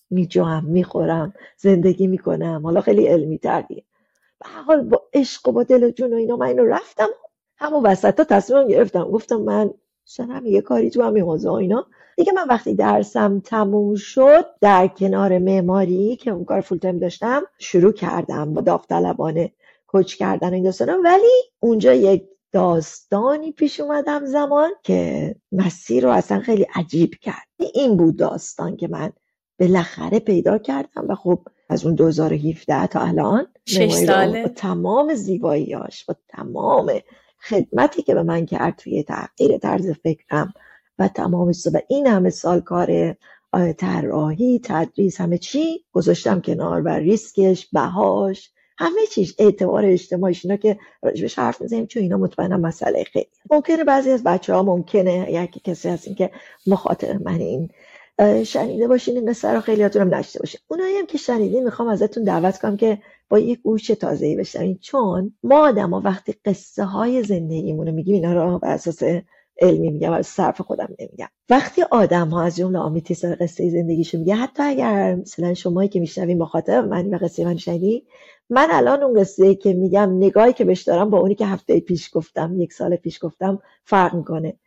میجوام 0.10 0.66
می‌خورم 0.66 1.34
زندگی 1.58 2.08
می‌کنم. 2.08 2.62
حالا 2.64 2.82
خیلی 2.82 3.08
علمی 3.08 3.38
تردیه 3.38 3.84
به 4.40 4.50
حال 4.50 4.82
با 4.82 5.02
عشق 5.14 5.48
و 5.48 5.52
با 5.52 5.64
دل 5.64 5.84
و 5.84 5.92
جون 5.92 6.14
و 6.14 6.16
اینا 6.16 6.36
من 6.36 6.48
اینو 6.48 6.66
رفتم 6.66 7.08
همون 7.58 7.84
وسط 7.86 8.20
ها 8.20 8.26
تصمیم 8.26 8.68
گرفتم. 8.68 9.04
گفتم 9.04 9.42
من 9.42 9.74
هم 10.20 10.46
یه 10.46 10.62
کاری 10.62 10.90
تو 10.90 11.04
همین 11.04 11.24
حوزه 11.24 11.52
اینا؟ 11.52 11.88
دیگه 12.18 12.32
من 12.32 12.48
وقتی 12.50 12.76
درسم 12.76 13.40
تموم 13.40 13.96
شد 13.96 14.46
در 14.62 14.88
کنار 14.88 15.38
معماری 15.38 16.16
که 16.16 16.32
اون 16.32 16.46
کار 16.46 16.62
فول 16.62 16.78
تایم 16.78 17.00
داشتم 17.00 17.44
شروع 17.60 17.92
کردم 17.92 18.54
با 18.54 18.62
داوطلبانه 18.62 19.52
کوچ 19.94 20.16
کردن 20.16 20.54
این 20.54 20.64
داستانا 20.64 20.98
ولی 21.04 21.32
اونجا 21.60 21.94
یک 21.94 22.24
داستانی 22.52 23.52
پیش 23.52 23.80
اومدم 23.80 24.26
زمان 24.26 24.72
که 24.84 25.36
مسیر 25.52 26.04
رو 26.04 26.12
اصلا 26.12 26.40
خیلی 26.40 26.68
عجیب 26.76 27.16
کرد. 27.22 27.48
این 27.74 27.98
بود 27.98 28.18
داستان 28.18 28.78
که 28.78 28.88
من 28.88 29.12
بالاخره 29.60 30.20
پیدا 30.20 30.58
کردم 30.58 31.08
و 31.10 31.16
خب 31.16 31.40
از 31.70 31.86
اون 31.86 31.96
2017 31.96 32.88
تا 32.88 33.00
الان 33.00 33.48
شش 33.66 33.94
ساله. 33.94 34.44
با 34.44 34.50
تمام 34.50 35.14
زیباییاش 35.14 36.06
با 36.06 36.16
تمام 36.28 36.92
خدمتی 37.50 38.02
که 38.02 38.14
به 38.14 38.24
من 38.24 38.46
کرد 38.46 38.76
توی 38.76 39.04
تغییر 39.04 39.58
طرز 39.58 39.90
فکرم 39.90 40.54
و 41.00 41.08
تمام 41.08 41.48
و 41.48 41.80
این 41.90 42.08
همه 42.08 42.30
سال 42.30 42.60
کار 42.60 43.16
طراحی 43.78 44.62
تدریس 44.64 45.22
همه 45.22 45.38
چی 45.38 45.86
گذاشتم 45.92 46.42
کنار 46.42 46.82
و 46.82 46.90
ریسکش 46.90 47.68
بهاش 47.74 48.52
همه 48.78 49.02
چیز 49.12 49.36
اعتبار 49.40 49.86
اجتماعیش 49.86 50.46
اینا 50.46 50.58
که 50.58 50.78
راجبش 51.04 51.40
حرف 51.40 51.62
می‌زنیم 51.62 51.86
چون 51.86 52.04
اینا 52.04 52.18
مطمئنم 52.18 52.62
مسئله 52.62 53.04
خیلی. 53.04 53.28
ممکنه 53.52 53.84
بعضی 53.84 54.10
از 54.12 54.24
بچه 54.24 54.54
ها 54.54 54.64
ممکنه 54.64 55.28
یکی 55.32 55.60
کسی 55.60 55.90
هستین 55.90 56.16
که 56.16 56.32
مخاطر 56.68 57.18
من 57.18 57.40
این 57.40 57.70
شنیده 58.44 58.88
باشین 58.88 59.18
این 59.18 59.30
قصه 59.30 59.48
رو 59.48 59.62
خیلیاتون 59.62 60.14
نشته 60.14 60.40
باشین 60.40 60.62
اونایی 60.68 60.98
هم 60.98 61.06
که 61.06 61.18
شنیدین 61.18 61.64
می‌خوام 61.64 61.88
ازتون 61.88 62.24
دعوت 62.24 62.58
کنم 62.58 62.78
که 62.78 62.98
با 63.30 63.40
یک 63.40 63.62
گوش 63.62 63.88
تازه‌ای 63.88 64.36
بشنوین. 64.36 64.78
چون 64.78 65.34
ما 65.44 65.68
آدم 65.68 65.90
ها 65.90 66.02
وقتی 66.06 66.36
قصه 66.46 66.84
های 66.84 67.24
زندگیمون 67.24 67.88
رو 67.88 67.94
میگیم 67.94 68.16
اینا 68.16 68.34
رو 68.34 68.60
بر 68.60 68.74
اساس 68.74 69.04
علمی 69.62 69.90
میگم 69.90 70.12
و 70.14 70.22
صرف 70.22 70.62
خودم 70.62 70.90
نمیگم. 71.00 71.28
وقتی 71.50 71.82
آدم 71.92 72.30
ها 72.30 72.44
از 72.44 72.56
جمله 72.56 72.80
آمیتیس 72.80 73.26
قصه 73.26 73.70
زندگیشون 73.70 74.20
میگه 74.20 74.36
حتی 74.36 74.64
اگر 74.64 75.16
مثلا 75.16 75.54
شمایی 75.54 75.90
که 75.90 76.00
میشنوین 76.00 76.38
با 76.38 76.46
خاطر 76.46 76.82
من 76.82 77.14
و 77.14 77.18
قصه 77.18 77.46
من 77.46 77.58
شنیدی 77.58 78.06
من 78.50 78.68
الان 78.72 79.04
اون 79.04 79.20
قصه 79.20 79.56
که 79.56 79.74
میگم 79.74 80.18
نگاهی 80.18 80.54
که 80.54 80.66
بهش 80.66 80.82
دارم 80.82 81.10
با 81.10 81.20
اونی 81.20 81.36
که 81.36 81.46
هفته 81.46 81.80
پیش 81.80 82.10
گفتم 82.14 82.62
یک 82.62 82.74
سال 82.74 82.96
پیش 82.96 83.20
گفتم 83.22 83.60
فرق 83.84 84.16
می‌کنه. 84.16 84.60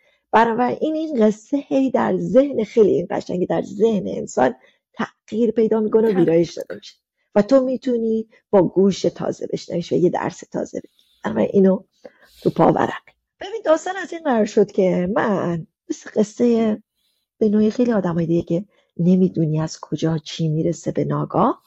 این 0.81 0.95
این 0.95 1.27
قصه 1.27 1.57
هی 1.57 1.91
در 1.91 2.17
ذهن 2.17 2.65
خیلی 2.65 2.91
این 2.91 3.07
قشنگی 3.11 3.47
در 3.47 3.63
ذهن 3.63 4.09
انسان 4.09 4.55
تغییر 4.95 5.51
پیدا 5.51 5.81
می‌کنه 5.81 6.15
و 6.15 6.19
ویرایش 6.19 6.55
داده 6.55 6.75
میشه. 6.75 6.95
و 7.35 7.43
تو 7.43 7.65
می‌تونی 7.65 8.29
با 8.51 8.63
گوش 8.63 9.03
تازه 9.03 9.47
بشنویش 9.53 9.93
و 9.93 9.95
یه 9.95 10.11
درس 10.11 10.41
تازه 10.41 10.81
بگی. 10.81 11.41
اینو 11.53 11.85
تو 12.43 12.51
پا 12.51 12.73
ببین 13.41 13.63
داستان 13.65 13.97
از 13.97 14.13
این 14.13 14.23
قرار 14.23 14.45
شد 14.45 14.73
که 14.73 15.09
من 15.15 15.67
مثل 15.91 16.11
قصه 16.17 16.83
به 17.39 17.49
نوعی 17.49 17.71
خیلی 17.71 17.93
آدمای 17.93 18.27
دیگه 18.27 18.43
که 18.43 18.65
نمی‌دونی 18.97 19.61
از 19.61 19.81
کجا 19.81 20.19
چی 20.19 20.49
می‌رسه 20.49 20.93
به 20.93 21.05
ناگاه 21.05 21.63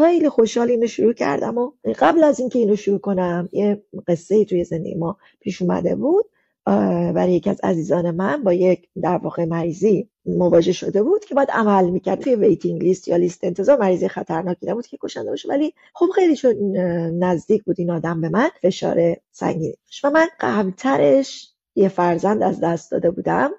خیلی 0.00 0.28
خوشحال 0.28 0.70
اینو 0.70 0.86
شروع 0.86 1.12
کردم 1.12 1.58
و 1.58 1.72
قبل 1.98 2.24
از 2.24 2.40
اینکه 2.40 2.58
اینو 2.58 2.76
شروع 2.76 2.98
کنم 2.98 3.48
یه 3.52 3.82
قصه 4.08 4.44
توی 4.44 4.64
زندگی 4.64 4.94
ما 4.94 5.16
پیش 5.40 5.62
اومده 5.62 5.94
بود. 5.94 6.24
برای 7.14 7.32
یکی 7.32 7.50
از 7.50 7.60
عزیزان 7.62 8.10
من 8.10 8.44
با 8.44 8.52
یک 8.52 8.88
در 9.02 9.16
واقع 9.16 9.44
مریضی 9.44 10.08
مواجه 10.26 10.72
شده 10.72 11.02
بود 11.02 11.24
که 11.24 11.34
باید 11.34 11.50
عمل 11.50 11.90
می‌کرد. 11.90 12.20
توی 12.20 12.34
ویتینگ 12.34 12.82
لیست 12.82 13.08
یا 13.08 13.16
لیست 13.16 13.44
انتظار 13.44 13.78
مریضی 13.78 14.08
خطرناکی 14.08 14.66
نبود 14.66 14.86
که 14.86 14.98
کشنده 15.02 15.30
باشه. 15.30 15.48
ولی 15.48 15.74
خب 15.94 16.06
خیلی 16.14 16.36
شد 16.36 16.56
نزدیک 17.18 17.64
بود 17.64 17.76
این 17.78 17.90
آدم 17.90 18.20
به 18.20 18.28
من 18.28 18.48
فشار 18.62 19.16
سنگینی 19.30 19.74
و 20.04 20.10
من 20.10 20.26
قبلترش 20.40 21.52
یه 21.74 21.88
فرزند 21.88 22.42
از 22.42 22.60
دست 22.60 22.90
داده 22.90 23.10
بودم. 23.10 23.50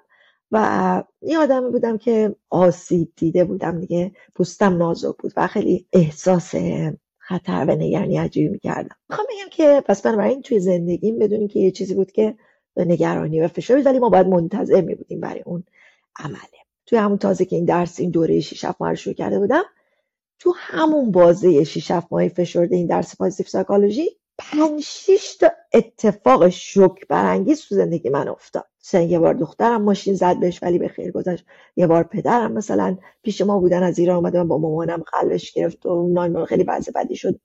و 0.52 1.04
یه 1.22 1.38
آدمی 1.38 1.70
بودم 1.70 1.98
که 1.98 2.36
آسیب 2.50 3.12
دیده 3.16 3.44
بودم 3.44 3.80
دیگه. 3.80 4.12
پوستم 4.34 4.76
نازک 4.76 5.16
بود 5.18 5.32
و 5.36 5.46
خیلی 5.46 5.86
احساس 5.92 6.54
خطر 7.18 7.64
و 7.68 7.74
نگرانی 7.76 8.16
عجیبی 8.16 8.48
می‌کردم. 8.48 8.96
می‌خوام 9.08 9.26
بگم 9.30 9.50
که 9.50 9.82
پس 9.86 10.02
بنابراین 10.02 10.42
توی 10.42 10.60
زندگیم 10.60 11.18
بدونی 11.18 11.48
که 11.48 11.60
یه 11.60 11.70
چیزی 11.70 11.94
بود 11.94 12.12
که 12.12 12.34
نگرانی 12.76 13.40
و 13.40 13.48
فشار 13.48 13.82
ولی 13.84 13.98
ما 13.98 14.08
باید 14.08 14.26
منتظر 14.26 14.80
می 14.80 14.94
بودیم 14.94 15.20
برای 15.20 15.42
اون 15.46 15.64
عمله. 16.18 16.38
توی 16.86 16.98
همون 16.98 17.18
تازه 17.18 17.44
که 17.44 17.56
این 17.56 17.64
درس 17.64 18.00
این 18.00 18.10
دوره 18.10 18.40
6 18.40 18.64
ماه 18.80 18.90
رو 18.90 18.96
شروع 18.96 19.14
کرده 19.14 19.38
بودم 19.38 19.62
تو 20.38 20.54
همون 20.56 21.10
بازه 21.10 21.64
6 21.64 21.90
ماه 22.10 22.28
فشرده 22.28 22.76
این 22.76 22.86
درس 22.86 23.16
پازیتیو 23.16 23.46
سایکولوژی 23.46 24.10
پنج 24.50 24.80
شیش 24.80 25.36
تا 25.36 25.50
اتفاق 25.72 26.48
شوک 26.48 27.08
برانگیز 27.08 27.60
تو 27.60 27.74
زندگی 27.74 28.08
من 28.08 28.28
افتاد. 28.28 28.64
مثلا 28.80 29.00
یه 29.00 29.18
بار 29.18 29.34
دخترم 29.34 29.82
ماشین 29.82 30.14
زد 30.14 30.40
بهش 30.40 30.62
ولی 30.62 30.78
به 30.78 30.88
خیر 30.88 31.12
گذشت. 31.12 31.44
یه 31.76 31.86
بار 31.86 32.02
پدرم 32.02 32.52
مثلا 32.52 32.98
پیش 33.22 33.40
ما 33.40 33.58
بودن 33.58 33.82
از 33.82 33.98
ایران 33.98 34.16
اومدم 34.16 34.48
با 34.48 34.58
مامانم 34.58 35.02
قلبش 35.12 35.52
گرفت 35.52 35.86
و 35.86 36.08
نان 36.08 36.44
خیلی 36.44 36.64
وضع 36.64 36.92
بدی 36.92 37.16
شد. 37.16 37.40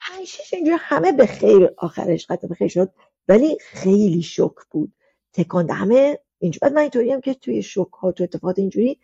پنج 0.00 0.26
شیش 0.26 0.54
اینجا 0.54 0.76
همه 0.78 1.12
به 1.12 1.26
خیر 1.26 1.70
آخرش 1.76 2.26
قطع 2.26 2.48
به 2.48 2.54
خیر 2.54 2.68
شد. 2.68 2.92
ولی 3.28 3.58
خیلی 3.60 4.22
شک 4.22 4.54
بود. 4.70 4.92
تکان 5.32 5.70
همه 5.70 6.18
اینجوری 6.38 6.60
بعد 6.62 6.72
من 6.72 6.80
اینطوری 6.80 7.12
هم 7.12 7.20
که 7.20 7.34
توی 7.34 7.62
شوکات 7.62 8.20
و 8.20 8.24
اتفاقات 8.24 8.58
اینجوری 8.58 9.00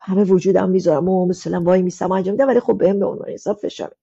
همه 0.00 0.24
وجودم 0.24 0.70
می‌ذارم. 0.70 1.08
و 1.08 1.26
مثلا 1.26 1.60
وای 1.60 1.82
میسم 1.82 2.12
انجام 2.12 2.34
میدم 2.34 2.48
ولی 2.48 2.60
خب 2.60 2.78
بهم 2.78 2.98
به 2.98 3.06
عنوان 3.06 3.28
حساب 3.28 3.56
فشار 3.56 3.94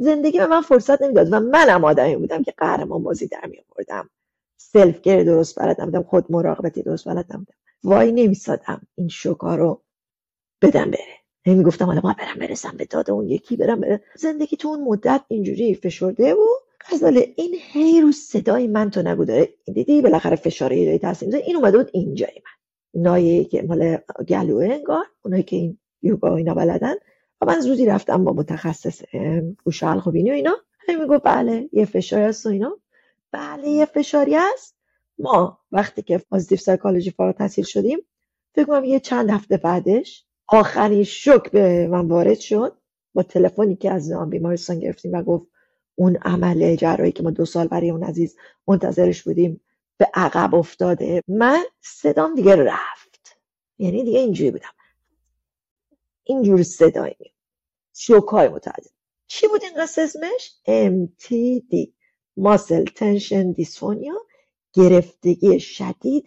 زندگی 0.00 0.38
به 0.38 0.46
من 0.46 0.60
فرصت 0.60 1.02
نمی‌داد 1.02 1.28
و 1.32 1.40
منم 1.40 1.84
آدمی 1.84 2.16
بودم 2.16 2.42
که 2.42 2.54
قهرمان 2.56 3.02
بازی 3.02 3.26
در 3.26 3.46
میآوردم 3.46 4.10
سلف 4.56 5.00
گر 5.00 5.22
درست 5.22 5.60
بلد 5.60 5.80
نبودم 5.80 6.02
خود 6.02 6.32
مراقبتی 6.32 6.82
درست 6.82 7.08
بلد 7.08 7.26
نبودم. 7.32 7.54
وای 7.84 8.12
نمیسادم 8.12 8.80
این 8.94 9.08
شوکا 9.08 9.54
رو 9.54 9.82
بدم 10.62 10.90
بره. 10.90 11.20
هی 11.44 11.62
گفتم 11.62 11.84
حالا 11.84 12.00
ما 12.04 12.14
برم 12.18 12.38
برسم 12.40 12.76
به 12.76 12.84
داد 12.84 13.10
اون 13.10 13.28
یکی 13.28 13.56
برم 13.56 13.80
بره. 13.80 14.02
زندگی 14.16 14.56
تو 14.56 14.68
اون 14.68 14.84
مدت 14.84 15.20
اینجوری 15.28 15.74
فشرده 15.74 16.34
و 16.34 16.46
غزاله 16.90 17.32
این 17.36 17.54
هی 17.58 18.00
رو 18.00 18.12
صدای 18.12 18.66
من 18.66 18.90
تو 18.90 19.02
نگو 19.02 19.24
داره. 19.24 19.48
دیدی 19.74 20.02
بالاخره 20.02 20.36
فشار 20.36 20.68
داری 20.68 20.98
تاثیر 20.98 21.36
این 21.36 21.56
اومده 21.56 21.78
بود 21.78 21.90
اینجای 21.92 22.42
من. 22.44 23.02
نایه 23.02 23.44
که 23.44 23.62
مال 23.62 23.98
گلوه 24.28 24.64
انگار 24.64 25.04
اونایی 25.24 25.42
که 25.42 25.56
این 25.56 25.78
یوگا 26.02 26.36
اینا 26.36 26.54
بلدن. 26.54 26.94
و 27.40 27.46
من 27.46 27.60
زودی 27.60 27.86
رفتم 27.86 28.24
با 28.24 28.32
متخصص 28.32 29.02
گوش 29.64 29.82
حلق 29.82 30.08
و 30.08 30.10
اینا. 30.10 30.56
همین 30.88 31.02
می‌گفت 31.02 31.22
بله 31.24 31.68
یه 31.72 31.84
فشاری 31.84 32.24
هست 32.24 32.46
اینا. 32.46 32.78
بله 33.32 33.68
یه 33.68 33.84
فشاری 33.84 34.34
هست 34.34 34.76
ما 35.18 35.58
وقتی 35.72 36.02
که 36.02 36.18
پازیتیو 36.18 36.58
سایکولوژی 36.58 37.10
فارغ 37.10 37.36
تحصیل 37.36 37.64
شدیم 37.64 37.98
فکر 38.54 38.64
کنم 38.64 38.84
یه 38.84 39.00
چند 39.00 39.30
هفته 39.30 39.56
بعدش 39.56 40.24
آخرین 40.48 41.04
شک 41.04 41.50
به 41.50 41.88
من 41.88 42.08
وارد 42.08 42.38
شد. 42.38 42.72
با 43.14 43.22
تلفنی 43.22 43.76
که 43.76 43.90
از 43.90 44.12
بیمارستان 44.30 44.78
گرفتیم 44.78 45.12
و 45.12 45.22
گفت 45.22 45.46
اون 45.94 46.16
عمل 46.16 46.76
جراحی 46.76 47.12
که 47.12 47.22
ما 47.22 47.30
دو 47.30 47.44
سال 47.44 47.68
برای 47.68 47.90
اون 47.90 48.04
عزیز 48.04 48.36
منتظرش 48.68 49.22
بودیم 49.22 49.60
به 49.98 50.10
عقب 50.14 50.54
افتاده. 50.54 51.22
من 51.28 51.62
صدام 51.80 52.34
دیگه 52.34 52.56
رفت. 52.56 53.36
یعنی 53.78 54.04
دیگه 54.04 54.18
اینجوری 54.18 54.50
بودم. 54.50 54.68
اینجور 56.30 56.62
صدایی 56.62 57.16
می 57.20 57.32
شوک 57.94 58.28
های 58.28 58.48
متعدد. 58.48 58.90
چی 59.26 59.48
بود 59.48 59.62
این 59.62 59.80
اسمش؟ 59.80 60.54
MTD 60.66 61.88
Muscle 62.40 62.92
Tension 62.98 63.54
Dysphonia. 63.58 64.30
گرفتگی 64.72 65.60
شدید 65.60 66.24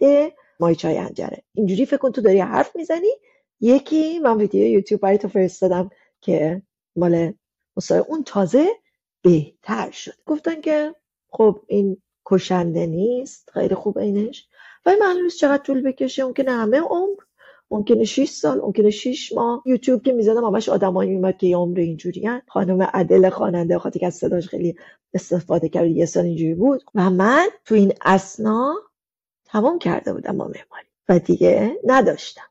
مایچای 0.60 0.98
انجره. 0.98 1.42
اینجوری 1.54 1.86
فکر 1.86 1.96
کن 1.96 2.12
تو 2.12 2.20
داری 2.20 2.40
حرف 2.40 2.76
می‌زنی. 2.76 3.10
یکی 3.60 4.18
من 4.18 4.36
ویدیو 4.36 4.66
یوتیوب 4.66 5.00
برای 5.00 5.18
تو 5.18 5.28
فرستادم 5.28 5.90
که 6.20 6.62
مال 6.96 7.32
مصاحبه 7.76 8.06
اون 8.08 8.24
تازه 8.24 8.66
بهتر 9.22 9.90
شد. 9.90 10.14
گفتن 10.26 10.60
که 10.60 10.94
خب 11.28 11.60
این 11.66 12.02
کشنده 12.26 12.86
نیست 12.86 13.50
خیلی 13.50 13.74
خوب 13.74 13.98
اینش 13.98 14.48
ولی 14.86 14.96
معلوم 15.00 15.28
چقدر 15.28 15.62
طول 15.62 15.82
بکشه. 15.82 16.24
ممکنه 16.24 16.50
همه 16.50 16.80
عمر 16.80 17.22
ممکنه 17.70 18.04
6 18.04 18.28
سال 18.28 18.60
ممکنه 18.60 18.90
6 18.90 19.32
ماه. 19.32 19.62
یوتیوب 19.66 20.02
که 20.02 20.12
می‌زدم 20.12 20.44
همش 20.44 20.68
آدمایی 20.68 21.10
میومد 21.10 21.36
که 21.38 21.46
یه 21.46 21.56
عمر 21.56 21.78
اینجوری 21.80 22.28
خانم 22.46 22.82
عدل 22.82 23.30
خواننده 23.30 23.78
خاطر 23.78 24.00
که 24.00 24.06
از 24.06 24.14
صداش 24.14 24.48
خیلی 24.48 24.76
استفاده 25.14 25.68
کرد 25.68 25.90
یه 25.90 26.06
سال 26.06 26.24
اینجوری 26.24 26.54
بود. 26.54 26.82
و 26.94 27.10
من 27.10 27.48
تو 27.64 27.74
این 27.74 27.92
اثنا 28.04 28.74
تمام 29.44 29.78
کرده 29.78 30.12
بودم 30.12 30.38
با 30.38 30.44
معماری. 30.44 30.86
و 31.08 31.18
دیگه 31.18 31.76
نداشتم. 31.84 32.42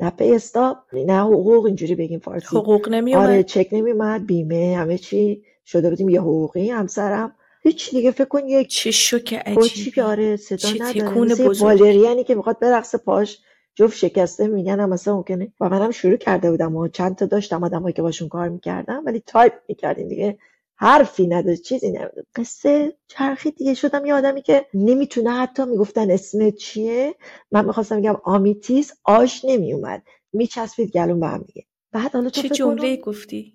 نه 0.00 0.10
pay 0.10 0.34
stub 0.34 0.76
نه 0.92 1.20
حقوق 1.20 1.66
اینجوری 1.66 1.94
بگیم 1.94 2.18
فارسی. 2.18 2.56
حقوق 2.56 2.88
نمیومد 2.88 3.28
آره 3.28 3.42
چک 3.42 3.68
نمیومد 3.72 4.26
بیمه 4.26 4.76
همه 4.78 4.98
چی. 4.98 5.42
شده 5.66 5.90
بودیم 5.90 6.08
یه 6.08 6.20
حقوقی 6.20 6.70
همسرم. 6.70 7.34
هیچ 7.62 7.90
دیگه 7.90 8.10
فکر 8.10 8.24
کن 8.24 8.48
یک 8.48 8.68
چه 8.68 8.90
شوک 8.90 9.34
عجیبی. 9.34 9.90
که 9.90 10.02
آره 10.02 10.36
صدا 10.36 10.68
نداره. 10.80 11.48
بالرینایی 11.60 12.24
که 12.24 12.34
می‌خواد 12.34 12.58
برقصه 12.58 12.94
پاش. 12.94 13.38
جفت 13.74 13.96
شکسته 13.96 14.46
میگن 14.46 14.80
هم 14.80 14.88
مثلا 14.88 15.16
ممکنه. 15.16 15.52
و 15.60 15.68
منم 15.68 15.90
شروع 15.90 16.16
کرده 16.16 16.50
بودم 16.50 16.76
و 16.76 16.88
چند 16.88 17.16
تا 17.16 17.26
داشتم 17.26 17.64
آدمایی 17.64 17.92
که 17.92 18.02
باشون 18.02 18.28
کار 18.28 18.48
می‌کردم 18.48 19.02
ولی 19.06 19.22
تایپ 19.26 19.52
می‌کردیم 19.68 20.08
دیگه. 20.08 20.38
حرفی 20.76 21.26
نداشت 21.26 21.62
چیزی 21.62 21.90
نبود. 21.90 22.26
قصه 22.34 22.96
چرخی 23.06 23.50
دیگه. 23.50 23.74
شدم 23.74 24.06
یه 24.06 24.14
آدمی 24.14 24.42
که 24.42 24.66
نمی‌تونه 24.74 25.30
حتی 25.30 25.64
می‌گفتن 25.64 26.10
اسم 26.10 26.50
چیه. 26.50 27.14
من 27.50 27.64
می‌خواستم 27.64 28.00
بگم 28.00 28.16
آمیتیس 28.24 28.92
آش 29.04 29.44
نمیومد 29.44 30.02
میچسبید 30.32 30.90
گلون 30.90 31.20
به 31.20 31.26
هم 31.26 31.42
دیگه. 31.46 31.64
بعد 31.92 32.12
حالا 32.12 32.28
چه 32.28 32.48
جمله 32.48 32.96
گفتی؟ 32.96 33.54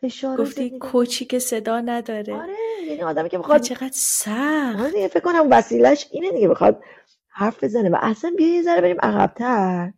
فشار 0.00 0.36
گفتی 0.36 0.78
کوچی 0.78 1.24
که 1.24 1.38
صدا 1.38 1.80
نداره. 1.80 2.34
آره 2.34 2.54
یعنی 2.88 3.02
آدمی 3.02 3.28
که 3.28 3.38
بخواد 3.38 3.60
چقدر 3.60 3.90
سخت. 3.92 4.80
آره 4.80 5.08
فکر 5.08 5.20
کنم 5.20 5.46
وسیلش 5.50 6.08
اینه 6.10 6.30
دیگه 6.30 6.48
بخواد 6.48 6.82
حرف 7.32 7.64
بزنه 7.64 7.90
و 7.90 7.96
اصلا 8.00 8.32
بیا 8.36 8.54
یه 8.54 8.62
ذره 8.62 8.80
بریم 8.80 8.96
عقبتر. 9.00 9.92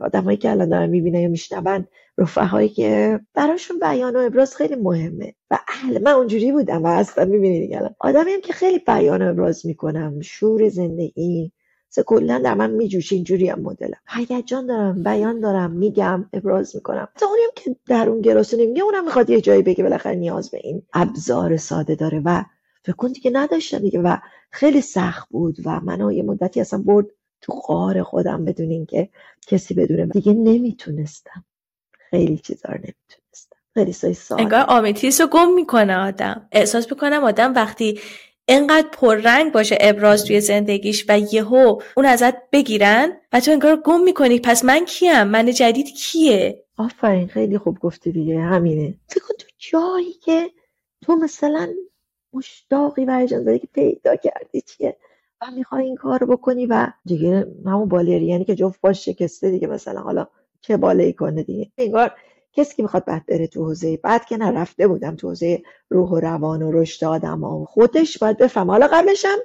آدمایی 0.00 0.36
که 0.36 0.50
الان 0.50 0.68
دارن 0.68 0.88
می‌بینن 0.88 1.20
یا 1.20 1.28
میشنون 1.28 1.86
رفقایی 2.18 2.68
که 2.68 3.20
براشون 3.34 3.78
بیان 3.78 4.16
و 4.16 4.18
ابراز 4.18 4.56
خیلی 4.56 4.74
مهمه. 4.74 5.34
و 5.50 5.58
اهل 5.68 6.02
من 6.02 6.12
اونجوری 6.12 6.52
بودم 6.52 6.84
و 6.84 6.86
اصلا 6.86 7.24
می‌بینید 7.24 7.62
دیگه 7.62 7.76
الان. 7.76 7.94
آدمی 7.98 8.32
هم 8.32 8.40
که 8.40 8.52
خیلی 8.52 8.78
بیان 8.78 9.22
و 9.22 9.28
ابراز 9.28 9.66
می‌کنم 9.66 10.20
شور 10.20 10.68
زندگی. 10.68 11.52
مثل 11.92 12.02
کلا 12.02 12.38
در 12.38 12.54
من 12.54 12.70
میجوشه 12.70 13.16
اینجوری 13.16 13.48
هم 13.48 13.60
مدلم. 13.60 13.98
هیجان 14.08 14.66
دارم 14.66 15.02
بیان 15.02 15.40
دارم 15.40 15.70
میگم 15.70 16.24
ابراز 16.32 16.76
می‌کنم. 16.76 17.08
تا 17.16 17.26
اونی 17.26 17.42
هم 17.42 17.50
که 17.54 17.76
در 17.86 18.08
اون 18.08 18.20
گراسو 18.20 18.56
نمیگه 18.56 18.82
اونم 18.82 19.04
می‌خواد 19.04 19.30
یه 19.30 19.40
جایی 19.40 19.62
بگه 19.62 19.84
بالاخره 19.84 20.14
نیاز 20.14 20.50
به 20.50 20.60
این 20.62 20.82
ابزار 20.92 21.56
ساده 21.56 21.94
داره 21.94 22.22
و 22.24 22.42
فکر 22.82 22.96
کن 22.96 23.12
دیگه 23.12 23.30
نداشتم 23.34 23.78
دیگه 23.78 24.00
و 24.00 24.16
خیلی 24.50 24.80
سخت 24.80 25.28
بود 25.28 25.56
و 25.64 25.80
منو 25.80 26.12
یه 26.12 26.22
مدتی 26.22 26.60
اصلا 26.60 26.82
برد 26.86 27.06
تو 27.40 27.52
قار 27.52 28.02
خودم 28.02 28.44
بدون 28.44 28.70
اینکه 28.70 29.08
کسی 29.46 29.74
بدونه. 29.74 30.06
دیگه 30.06 30.32
نمی‌تونستم. 30.32 31.44
خیلی 32.10 32.38
چیزا 32.38 32.68
رو 32.68 32.74
نمی‌تونستم. 32.74 33.56
خیلی 33.74 33.92
سای 33.92 34.14
سال 34.14 34.40
انگار 34.40 34.64
آمیتیس 34.68 35.20
رو 35.20 35.26
گم 35.26 35.52
می‌کنه 35.54 35.96
آدم. 35.96 36.48
احساس 36.52 36.92
می‌کنم 36.92 37.24
آدم 37.24 37.54
وقتی 37.54 38.00
انقدر 38.48 38.88
پررنگ 38.92 39.52
باشه 39.52 39.78
ابراز 39.80 40.24
توی 40.24 40.40
زندگیش 40.40 41.04
و 41.08 41.18
یهو 41.32 41.80
اون 41.96 42.06
ازت 42.06 42.50
بگیرن 42.52 43.12
و 43.32 43.40
تو 43.40 43.50
انگار 43.50 43.76
گم 43.76 44.00
می‌کنی. 44.00 44.40
پس 44.40 44.64
من 44.64 44.84
کیم؟ 44.84 45.22
من 45.22 45.52
جدید 45.52 45.86
کیه؟ 45.86 46.64
آفرین 46.76 47.28
خیلی 47.28 47.58
خوب 47.58 47.78
گفتی 47.78 48.12
دیگه. 48.12 48.40
همینه. 48.40 48.94
فکر 49.08 49.22
تو 49.38 49.46
جایی 49.58 50.12
که 50.12 50.50
تو 51.02 51.16
مثلا 51.16 51.68
مشتاقی 52.32 53.04
و 53.04 53.18
اجازه 53.22 53.58
که 53.58 53.68
پیدا 53.72 54.16
کردی 54.16 54.60
چیه؟ 54.60 54.96
و 55.42 55.50
می‌خوای 55.56 55.84
این 55.84 55.96
کار 55.96 56.24
بکنی 56.24 56.66
و 56.66 56.86
دیگه 57.04 57.46
همون 57.66 57.88
بالری 57.88 58.26
یعنی 58.26 58.44
که 58.44 58.54
جفت 58.54 58.80
باش 58.80 59.04
شکسته 59.04 59.50
دیگه 59.50 59.66
مثلا. 59.66 60.00
حالا 60.00 60.26
چه 60.60 60.76
بالایی 60.76 61.12
کنه 61.12 61.42
دیگه. 61.42 61.70
انگار 61.78 62.10
کسی 62.52 62.76
که 62.76 62.82
می‌خواد 62.82 63.04
بعد 63.04 63.26
بره 63.26 63.46
تو 63.46 63.64
حوزه 63.64 63.96
بعد 63.96 64.24
که 64.24 64.36
نرفته 64.36 64.88
بودم 64.88 65.16
تو 65.16 65.28
حوزه 65.28 65.62
روح 65.88 66.10
و 66.10 66.20
روان 66.20 66.62
و 66.62 66.72
رشد 66.72 67.04
آدم 67.06 67.44
و 67.44 67.64
خودش 67.64 68.18
باید 68.18 68.38
بفهم 68.38 68.70
حالا 68.70 68.86
قبلشم 68.92 69.36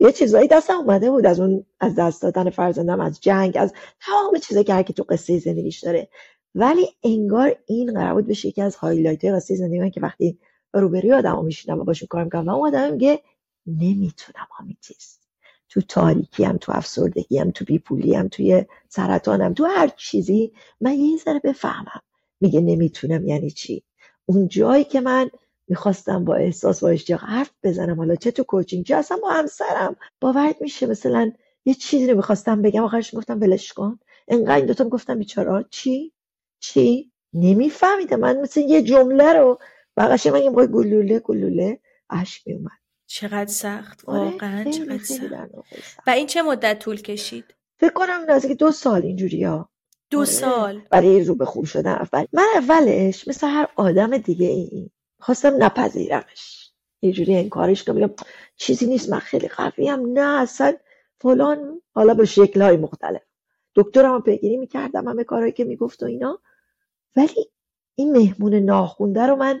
یه 0.00 0.12
چیزایی 0.12 0.48
دستم 0.48 0.74
اومده 0.74 1.10
بود 1.10 1.26
از 1.26 1.40
اون 1.40 1.66
از 1.80 1.94
دست 1.94 2.22
دادن 2.22 2.50
فرزندم 2.50 3.00
از 3.00 3.20
جنگ 3.20 3.56
از 3.56 3.72
تمام 4.00 4.38
چیزایی 4.38 4.64
که 4.64 4.74
هر 4.74 4.82
تو 4.82 5.02
قصه 5.02 5.38
زندگیش 5.38 5.80
داره. 5.80 6.08
ولی 6.54 6.86
انگار 7.02 7.56
این 7.66 7.94
قرار 7.94 8.14
بود 8.14 8.26
بشه 8.26 8.48
یکی 8.48 8.62
از 8.62 8.76
هایلایت 8.76 9.24
قصه 9.24 9.54
زندگی 9.54 9.80
من 9.80 9.90
که 9.90 10.00
وقتی 10.00 10.38
روبروی 10.72 11.12
آدم 11.12 11.44
میشینم 11.44 11.80
و 11.80 11.84
باشون 11.84 12.06
کار 12.06 12.24
می‌کنم 12.24 12.48
و 12.48 12.50
اون 12.50 12.68
آدم 12.68 12.92
میگه 12.92 13.22
نمی‌تونم 13.66 14.46
آمیتیست 14.60 15.20
تو 15.68 15.80
تاریکی 15.80 16.44
هم 16.44 16.56
تو 16.56 16.72
افسردگی 16.72 17.38
هم 17.38 17.50
تو 17.50 17.64
بیپولی 17.64 18.14
هم 18.14 18.28
توی 18.28 18.64
سرطانم 18.88 19.54
تو 19.54 19.64
هر 19.64 19.88
چیزی. 19.88 20.52
من 20.80 20.94
یه 20.94 21.16
ذره 21.16 21.40
بفهمم. 21.44 22.00
میگه 22.40 22.60
نمی‌تونم 22.60 23.26
یعنی 23.26 23.50
چی؟ 23.50 23.82
اون 24.26 24.48
جایی 24.48 24.84
که 24.84 25.00
من 25.00 25.30
می‌خواستم 25.68 26.24
با 26.24 26.34
احساس 26.34 26.80
با 26.82 26.88
اشتیاق 26.88 27.20
حرف 27.20 27.50
بزنم. 27.62 27.96
حالا 27.96 28.14
چه 28.14 28.30
تو 28.30 28.44
کوچینگ 28.44 28.84
چه 28.84 28.96
اصلا 28.96 29.16
با 29.22 29.30
همسرم. 29.30 29.96
باورت 30.20 30.56
میشه 30.62 30.86
مثلا 30.86 31.32
یه 31.64 31.74
چیزی 31.74 32.06
رو 32.06 32.16
می‌خواستم 32.16 32.62
بگم. 32.62 32.84
آخرش 32.84 33.14
گفتم 33.14 33.40
ولش 33.40 33.72
کن. 33.72 33.98
انقدر 34.28 34.56
این 34.56 34.66
دوتا 34.66 34.84
گفتم 34.84 35.18
بیچارا 35.18 35.62
چی؟ 35.62 36.12
چی؟ 36.60 37.10
نمیفهمیده 37.32 38.16
من 38.16 38.40
مثل 38.40 38.60
یه 38.60 38.82
جمله 38.82 39.32
رو 39.32 39.58
بقیش 40.00 40.26
من 40.26 40.42
یه 40.42 40.50
گلوله 40.50 41.18
گلوله 41.18 41.80
اشک 42.10 42.46
میومد 42.46 42.70
چقدر 43.06 43.46
سخت 43.46 44.04
آره، 44.06 44.30
واقعا 44.30 44.70
چقدر 44.70 45.04
سخت. 45.04 45.30
و 46.06 46.10
این 46.10 46.26
چه 46.26 46.42
مدت 46.42 46.78
طول 46.78 47.02
کشید؟ 47.02 47.44
فکر 47.78 47.92
کنم 47.92 48.24
نزدیک 48.28 48.58
دو 48.58 48.70
سال 48.70 49.02
اینجوری 49.02 49.44
ها. 49.44 49.68
دو 50.10 50.18
آره. 50.18 50.26
سال. 50.26 50.80
برای 50.90 51.24
رو 51.24 51.34
به 51.34 51.44
خوب 51.44 51.64
شدن 51.64 51.92
اول. 51.92 52.26
من 52.32 52.46
اولش 52.54 53.28
مثل 53.28 53.46
هر 53.46 53.68
آدم 53.76 54.18
دیگه 54.18 54.46
ای 54.46 54.90
خواستم 55.18 55.64
نپذیرمش. 55.64 56.70
یه 57.02 57.12
جوری 57.12 57.36
انکارش 57.36 57.84
کنم. 57.84 57.94
بگم 57.94 58.14
چیزی 58.56 58.86
نیست 58.86 59.10
من 59.10 59.18
خیلی 59.18 59.48
قویم. 59.48 60.12
نه 60.12 60.40
اصلا 60.40 60.76
فلان. 61.20 61.82
حالا 61.94 62.14
به 62.14 62.24
شکل 62.24 62.62
های 62.62 62.76
مختلف. 62.76 63.22
دکترم 63.74 64.14
هم 64.14 64.22
پیگیری 64.22 64.56
می‌کردم 64.56 65.08
همه 65.08 65.24
کارهایی 65.24 65.52
که 65.52 65.64
می‌گفت 65.64 66.02
و 66.02 66.06
اینا. 66.06 66.40
ولی 67.16 67.50
این 67.94 68.12
مهمون 68.12 68.54
ناخونده 68.54 69.22
رو 69.22 69.36
من 69.36 69.60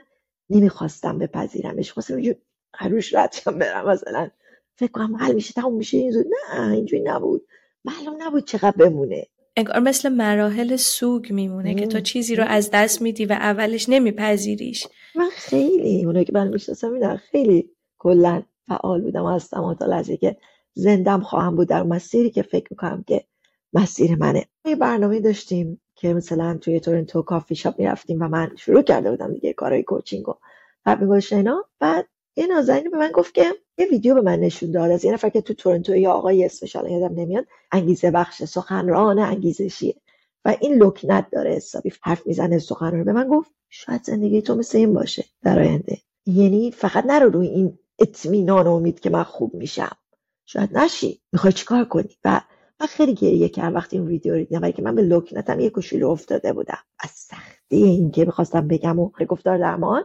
نمی‌خواستم 0.50 1.18
بپذیرمش. 1.18 1.92
خواستم 1.92 2.14
اینجور 2.14 2.34
عروش 2.80 3.14
ردشم 3.14 3.58
برم 3.58 3.88
مثلا. 3.88 4.30
فکر 4.76 4.90
کنم 4.90 5.16
حل 5.16 5.34
میشه 5.34 5.52
تموم 5.52 5.74
میشه 5.74 5.98
اینجور 5.98 6.24
نه 6.54 6.70
اینجوری 6.72 7.02
نبود. 7.02 7.46
معلوم 7.84 8.16
نبود 8.22 8.44
چقدر 8.44 8.76
بمونه. 8.76 9.26
انگار 9.56 9.78
مثل 9.78 10.08
مراحل 10.08 10.76
سوگ 10.76 11.32
میمونه 11.32 11.74
که 11.74 11.86
تو 11.86 12.00
چیزی 12.00 12.36
رو 12.36 12.44
از 12.44 12.70
دست 12.72 13.02
میدی 13.02 13.26
و 13.26 13.32
اولش 13.32 13.88
نمیپذیریش. 13.88 14.86
من 15.14 15.28
خیلی 15.32 16.04
اونایی 16.04 16.24
که 16.24 16.32
من 16.34 16.48
می‌شناسم 16.48 16.92
می‌دونم 16.92 17.16
خیلی 17.16 17.70
کلا 17.98 18.42
فعال 18.68 19.00
بودم. 19.00 19.24
و 19.24 19.28
هستم 19.28 19.74
تا 19.74 19.86
لحظه 19.86 20.16
که 20.16 20.36
زندم 20.74 21.20
خواهم 21.20 21.56
بود 21.56 21.68
در 21.68 21.82
مسیری 21.82 22.30
که 22.30 22.42
فکر 22.42 22.66
می‌کنم 22.70 23.04
که 23.06 23.24
مسیر 23.72 24.16
منه. 24.16 24.46
یه 24.64 24.76
برنامه 24.76 25.20
داشتیم. 25.20 25.80
که 26.00 26.14
مثلا 26.14 26.58
توی 26.60 26.80
تورنتو 26.80 27.22
کافی 27.22 27.54
شاپ 27.54 27.78
می‌رفتیم 27.78 28.22
و 28.22 28.28
من 28.28 28.50
شروع 28.56 28.82
کرده 28.82 29.10
بودم 29.10 29.32
دیگه 29.32 29.52
کارهای 29.52 29.82
کوچینگ 29.82 30.28
و 30.28 30.34
بعد 30.84 31.02
اینا 31.32 31.64
بعد 31.80 32.06
یه 32.36 32.46
نازنین 32.46 32.90
به 32.90 32.98
من 32.98 33.10
گفت 33.10 33.34
که 33.34 33.54
یه 33.78 33.86
ویدیو 33.86 34.14
به 34.14 34.20
من 34.20 34.40
نشون 34.40 34.70
داد 34.70 34.90
از 34.90 35.04
یه 35.04 35.12
نفر 35.12 35.28
که 35.28 35.40
تو 35.40 35.54
تورنتو 35.54 35.96
یا 35.96 36.12
آقای 36.12 36.44
اسمش 36.44 36.76
الان 36.76 36.90
یادم 36.90 37.20
نمیاد 37.20 37.46
انگیزه 37.72 38.10
بخش 38.10 38.44
سخنران 38.44 39.18
انگیزشیه. 39.18 39.94
و 40.44 40.56
این 40.60 40.82
لکنت 40.82 41.30
داره 41.32 41.54
حسابی 41.54 41.92
حرف 42.02 42.26
می‌زنه 42.26 42.58
سخنران 42.58 43.04
به 43.04 43.12
من 43.12 43.28
گفت 43.28 43.50
شاید 43.68 44.04
زندگی 44.04 44.42
تو 44.42 44.54
مثل 44.54 44.78
این 44.78 44.94
باشه 44.94 45.24
در 45.42 45.58
آینده. 45.58 45.98
یعنی 46.26 46.70
فقط 46.70 47.06
نرو 47.06 47.30
روی 47.30 47.46
این 47.46 47.78
اطمینان 47.98 48.66
و 48.66 48.70
امید 48.70 49.00
که 49.00 49.10
من 49.10 49.22
خوب 49.22 49.54
میشم. 49.54 49.96
شاید 50.46 50.78
نشی. 50.78 51.20
می‌خوای 51.32 51.52
چیکار 51.52 51.84
کنی؟ 51.84 52.16
و 52.24 52.40
من 52.80 52.86
خیلی 52.86 53.14
گریه 53.14 53.48
کردم 53.48 53.74
وقتی 53.74 53.96
این 53.96 54.06
ویدیو 54.06 54.34
رو 54.34 54.44
دیدم 54.44 54.70
که 54.70 54.82
من 54.82 54.94
به 54.94 55.02
لکنتم 55.02 55.60
یه 55.60 55.70
کوچولو 55.70 56.08
افتاده 56.08 56.52
بودم. 56.52 56.78
از 57.00 57.10
سختی 57.10 57.76
این 57.76 58.10
که 58.10 58.24
می‌خواستم 58.24 58.68
بگم 58.68 58.98
و 58.98 59.10
گفتار 59.28 59.58
درمان. 59.58 60.04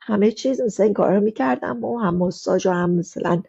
همه 0.00 0.32
چیز 0.32 0.60
مثل 0.60 0.82
این 0.82 0.92
کار 0.92 1.14
رو 1.14 1.20
می‌کردم 1.20 1.84
و 1.84 1.98
هم 1.98 2.16
ماساژ 2.16 2.66
و 2.66 2.70
هم 2.70 2.90
مثلا 2.90 3.42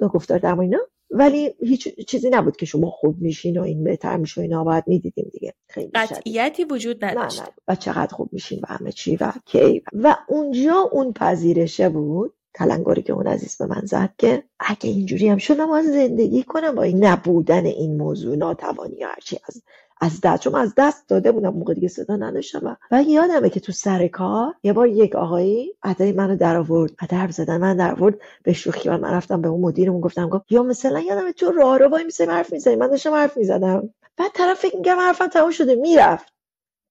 گفتار 0.00 0.38
درمان 0.38 0.60
اینا. 0.60 0.78
ولی 1.10 1.54
هیچ 1.60 2.06
چیزی 2.06 2.30
نبود 2.30 2.56
که 2.56 2.66
شما 2.66 2.90
خوب 2.90 3.20
میشین 3.20 3.58
و 3.58 3.62
این 3.62 3.84
بهتر 3.84 4.16
میشه 4.16 4.40
اینا 4.40 4.64
باید 4.64 4.84
می‌دیدیم 4.86 5.30
دیگه. 5.32 5.54
خیلی 5.68 5.90
قطعیتی 5.94 6.64
وجود 6.64 7.04
نداشت. 7.04 7.42
نه. 7.42 7.48
و 7.68 7.74
چقدر 7.74 8.14
خوب 8.14 8.28
میشین 8.32 8.60
و 8.62 8.66
همه 8.66 8.92
چی 8.92 9.16
و 9.16 9.32
کی. 9.44 9.82
و 9.92 10.16
اونجا 10.28 10.88
اون 10.92 11.12
پذیرشه 11.12 11.88
بود. 11.88 12.34
تلنگاری 12.58 13.02
که 13.02 13.12
اون 13.12 13.26
عزیز 13.26 13.56
به 13.56 13.66
من 13.66 13.82
زد 13.84 14.10
که 14.18 14.42
اگه 14.60 14.90
اینجوری 14.90 15.28
هم 15.28 15.38
شد 15.38 15.60
ما 15.60 15.82
زندگی 15.82 16.42
کنم 16.42 16.74
با 16.74 16.82
این 16.82 17.04
نبودن 17.04 17.66
این 17.66 17.96
موضوع 17.96 18.36
ناتوانی 18.36 19.02
هرچی 19.02 19.38
از 19.48 19.62
از 20.00 20.20
دست. 20.20 20.42
چون 20.42 20.54
از 20.54 20.72
دست 20.76 21.08
داده 21.08 21.32
بودم 21.32 21.48
موقع 21.48 21.74
دیگه 21.74 21.88
صدا 21.88 22.16
نداشتم. 22.16 22.76
و 22.90 23.02
یادمه 23.02 23.50
که 23.50 23.60
تو 23.60 23.72
سر 23.72 24.08
کار 24.08 24.54
یه 24.62 24.72
بار 24.72 24.88
یک 24.88 25.16
آقایی 25.16 25.74
ادای 25.82 26.12
منو 26.12 26.36
در 26.36 26.56
آورد 26.56 26.92
ادب 27.00 27.30
زدن 27.30 27.56
من 27.56 27.76
در 27.76 27.92
آورد 27.92 28.14
به 28.42 28.52
شوخی. 28.52 28.88
من, 28.88 29.00
من 29.00 29.14
رفتم 29.14 29.42
به 29.42 29.48
اون 29.48 29.60
مدیرمون 29.60 30.00
گفتم 30.00 30.28
گفت 30.28 30.52
یا 30.52 30.62
مثلا 30.62 31.00
یادمه 31.00 31.32
تو 31.32 31.52
راه 31.52 31.78
رو 31.78 31.88
وای 31.88 32.04
میسه 32.04 32.26
حرف 32.26 32.52
می‌زنی. 32.52 32.76
من 32.76 32.86
داشتم 32.86 33.14
حرف 33.14 33.36
می‌زدم. 33.36 33.94
بعد 34.16 34.30
طرف 34.34 34.58
فکر 34.58 34.76
میگم 34.76 34.96
حرفم 34.96 35.26
تموم 35.26 35.50
شده 35.50 35.74
می‌رفت. 35.74 36.32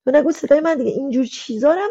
تو 0.06 0.12
نگو 0.12 0.32
صدای 0.32 0.60
من 0.60 0.78
دیگه. 0.78 0.92
اینجور 0.92 1.26
چیزارم 1.26 1.90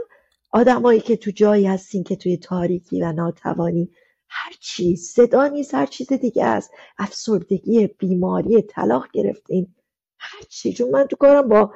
آدمایی 0.56 1.00
که 1.00 1.16
تو 1.16 1.30
جایی 1.30 1.66
هستین 1.66 2.04
که 2.04 2.16
توی 2.16 2.36
تاریکی 2.36 3.02
و 3.02 3.12
ناتوانی 3.12 3.90
هر 4.28 4.52
چی 4.60 4.96
صدا 4.96 5.46
نیست 5.46 5.74
هر 5.74 5.86
چیز 5.86 6.12
دیگه 6.12 6.44
است. 6.44 6.70
افسردگی 6.98 7.86
بیماری 7.86 8.62
طلاق 8.62 9.06
گرفتین. 9.12 9.74
هر 10.18 10.42
چی. 10.48 10.72
چون 10.72 10.90
من 10.90 11.04
تو 11.04 11.16
کارم 11.16 11.48
با 11.48 11.72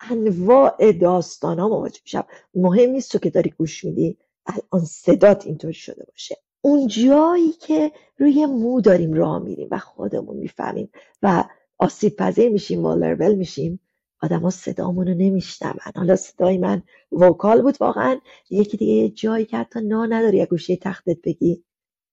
انواع 0.00 0.92
داستان 0.92 1.58
ها 1.58 1.68
مواجه 1.68 2.00
میشم. 2.04 2.24
مهم 2.54 2.90
نیست 2.90 3.12
تو 3.12 3.18
که 3.18 3.30
داری 3.30 3.50
گوش 3.50 3.84
میدی. 3.84 4.18
الان 4.46 4.84
صدات 4.84 5.46
اینطوری 5.46 5.74
شده 5.74 6.04
باشه. 6.04 6.36
اون 6.60 6.86
جایی 6.86 7.52
که 7.52 7.92
روی 8.18 8.46
مو 8.46 8.80
داریم 8.80 9.12
راه 9.12 9.38
میریم 9.38 9.68
و 9.70 9.78
خودمون 9.78 10.36
می‌فهمیم 10.36 10.90
و 11.22 11.44
آسیب 11.78 12.16
پذیر 12.16 12.48
میشیم 12.48 12.82
والربل 12.82 13.34
میشیم 13.34 13.80
آدما 14.24 14.50
صدامون 14.50 15.06
رو 15.08 15.14
نمیشنون. 15.14 15.74
حالا 15.96 16.16
صدای 16.16 16.58
من 16.58 16.82
وکال 17.12 17.62
بود 17.62 17.76
واقعا. 17.80 18.20
یکی 18.50 18.76
دیگه 18.76 18.92
یه 18.92 19.08
جایی 19.08 19.44
که 19.44 19.56
حتی 19.56 19.80
نا 19.80 20.06
نداری 20.06 20.36
یا 20.36 20.46
گوشه 20.46 20.76
تختت 20.76 21.16
بگی. 21.24 21.64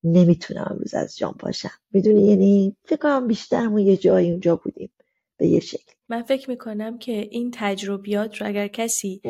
نمی‌تونم 0.03 0.67
امروز 0.71 0.93
از 0.93 1.17
جان 1.17 1.33
پاشم 1.33 1.71
می‌دونی 1.91 2.27
یعنی 2.27 2.75
فکر 2.85 2.95
کنم 2.95 3.27
بیشترمون 3.27 3.79
یه 3.79 3.97
جایی 3.97 4.31
اونجا 4.31 4.55
بودیم. 4.55 4.91
به 5.37 5.47
یه 5.47 5.59
شکل. 5.59 5.93
من 6.09 6.21
فکر 6.21 6.49
می‌کنم 6.49 6.97
که 6.97 7.11
این 7.11 7.51
تجربیات 7.53 8.41
رو 8.41 8.47
اگر 8.47 8.67
کسی 8.67 9.21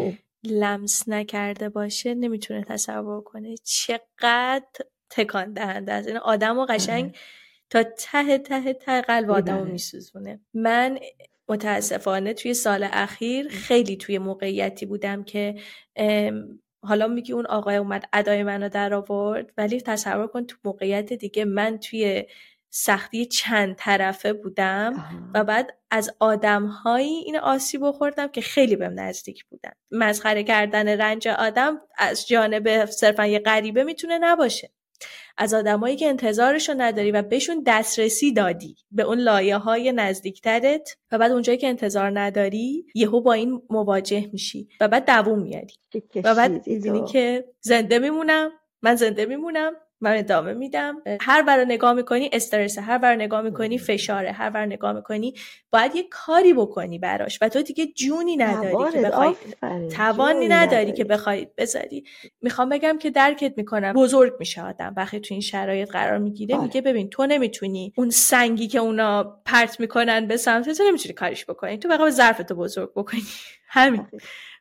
لمس 0.43 1.09
نکرده 1.09 1.69
باشه 1.69 2.15
نمی‌تونه 2.15 2.63
تصور 2.63 3.21
کنه 3.21 3.55
چقدر 3.63 4.65
تکان 5.09 5.53
دهنده 5.53 5.93
است. 5.93 6.07
این 6.07 6.15
یعنی 6.15 6.25
آدم 6.25 6.57
و 6.57 6.65
قشنگ 6.65 7.05
آره. 7.05 7.13
تا 7.69 7.83
ته 7.83 8.37
ته 8.37 8.73
ته 8.73 9.01
قلب 9.01 9.31
آدم 9.31 9.57
رو 9.57 9.65
میسوزونه. 9.65 10.39
من 10.53 10.99
متاسفانه 11.51 12.33
توی 12.33 12.53
سال 12.53 12.87
اخیر 12.91 13.47
خیلی 13.49 13.97
توی 13.97 14.17
موقعیتی 14.17 14.85
بودم 14.85 15.23
که 15.23 15.55
حالا 16.83 17.07
میگی 17.07 17.33
اون 17.33 17.45
آقای 17.45 17.75
اومد 17.75 18.05
ادای 18.13 18.43
منو 18.43 18.69
در 18.69 18.93
آورد 18.93 19.51
ولی 19.57 19.81
تصور 19.81 20.27
کن 20.27 20.45
تو 20.45 20.55
موقعیت 20.63 21.13
دیگه 21.13 21.45
من 21.45 21.77
توی 21.77 22.25
سختی 22.73 23.25
چند 23.25 23.75
طرفه 23.75 24.33
بودم 24.33 24.93
و 25.33 25.43
بعد 25.43 25.77
از 25.91 26.11
آدمهایی 26.19 27.13
این 27.13 27.37
آسیب 27.39 27.91
خوردم 27.91 28.27
که 28.27 28.41
خیلی 28.41 28.75
بهم 28.75 28.99
نزدیک 28.99 29.45
بودن. 29.45 29.71
مسخره 29.91 30.43
کردن 30.43 30.87
رنج 30.87 31.27
آدم 31.27 31.81
از 31.97 32.27
جانب 32.27 32.85
صرفا 32.85 33.25
یه 33.25 33.39
غریبه 33.39 33.83
می‌تونه 33.83 34.17
نباشه. 34.17 34.69
از 35.41 35.53
آدمایی 35.53 35.95
که 35.95 36.07
انتظارشو 36.07 36.73
نداری 36.77 37.11
و 37.11 37.21
بهشون 37.21 37.63
دسترسی 37.65 38.33
دادی. 38.33 38.75
به 38.91 39.03
اون 39.03 39.17
لایه 39.17 39.57
های 39.57 39.91
نزدیکترت 39.91 40.97
و 41.11 41.17
بعد 41.17 41.31
اونجایی 41.31 41.57
که 41.57 41.67
انتظار 41.67 42.19
نداری 42.19 42.85
یهو 42.95 43.21
با 43.21 43.33
این 43.33 43.61
مواجه 43.69 44.29
میشی 44.31 44.69
و 44.81 44.87
بعد 44.87 45.05
دووم 45.05 45.41
میاری. 45.41 45.73
و 46.15 46.35
بعد 46.35 46.67
می‌بینی 46.67 47.05
که 47.05 47.45
زنده 47.61 47.99
میمونم 47.99 48.51
من 48.81 48.95
زنده 48.95 49.25
میمونم. 49.25 49.73
من 50.01 50.17
ادامه 50.17 50.53
میدم. 50.53 51.01
هر 51.21 51.41
بر 51.41 51.65
نگاه 51.65 51.93
می‌کنی 51.93 52.29
استرس 52.33 52.77
هر 52.77 52.97
بر 52.97 53.15
نگاه 53.15 53.41
می‌کنی 53.41 53.77
فشاره 53.77 54.31
هر 54.31 54.49
بر 54.49 54.65
نگاه 54.65 54.93
می‌کنی 54.93 55.33
باید 55.71 55.95
یه 55.95 56.03
کاری 56.09 56.53
بکنی 56.53 56.99
براش 56.99 57.39
و 57.41 57.49
تو 57.49 57.61
دیگه 57.61 57.87
جونی 57.87 58.37
نداری 58.37 58.91
که 58.91 59.01
بخوای 59.01 59.35
توانی 59.95 60.47
نداری 60.47 60.91
که 60.91 61.03
بخوای 61.03 61.47
بذاری. 61.57 62.03
می‌خوام 62.41 62.69
بگم 62.69 62.97
که 62.97 63.09
درکت 63.09 63.53
می‌کنم. 63.57 63.93
بزرگ 63.93 64.33
میشه 64.39 64.61
آدم. 64.61 64.93
وقتی 64.97 65.19
تو 65.19 65.33
این 65.33 65.41
شرایط 65.41 65.89
قرار 65.91 66.17
می‌گیره 66.17 66.55
آره. 66.55 66.63
میگه 66.63 66.81
ببین 66.81 67.09
تو 67.09 67.25
نمی‌تونی 67.25 67.93
اون 67.95 68.09
سنگی 68.09 68.67
که 68.67 68.79
اونا 68.79 69.41
پرت 69.45 69.79
می‌کنن 69.79 70.27
به 70.27 70.37
سمت 70.37 70.69
تو 70.69 70.83
نمی‌تونی 70.83 71.13
کاریش 71.13 71.45
بکنی. 71.45 71.77
تو 71.77 71.89
فقط 71.89 72.09
ظرفتو 72.09 72.55
بزرگ 72.55 72.91
بکنی. 72.95 73.21
همین. 73.67 74.07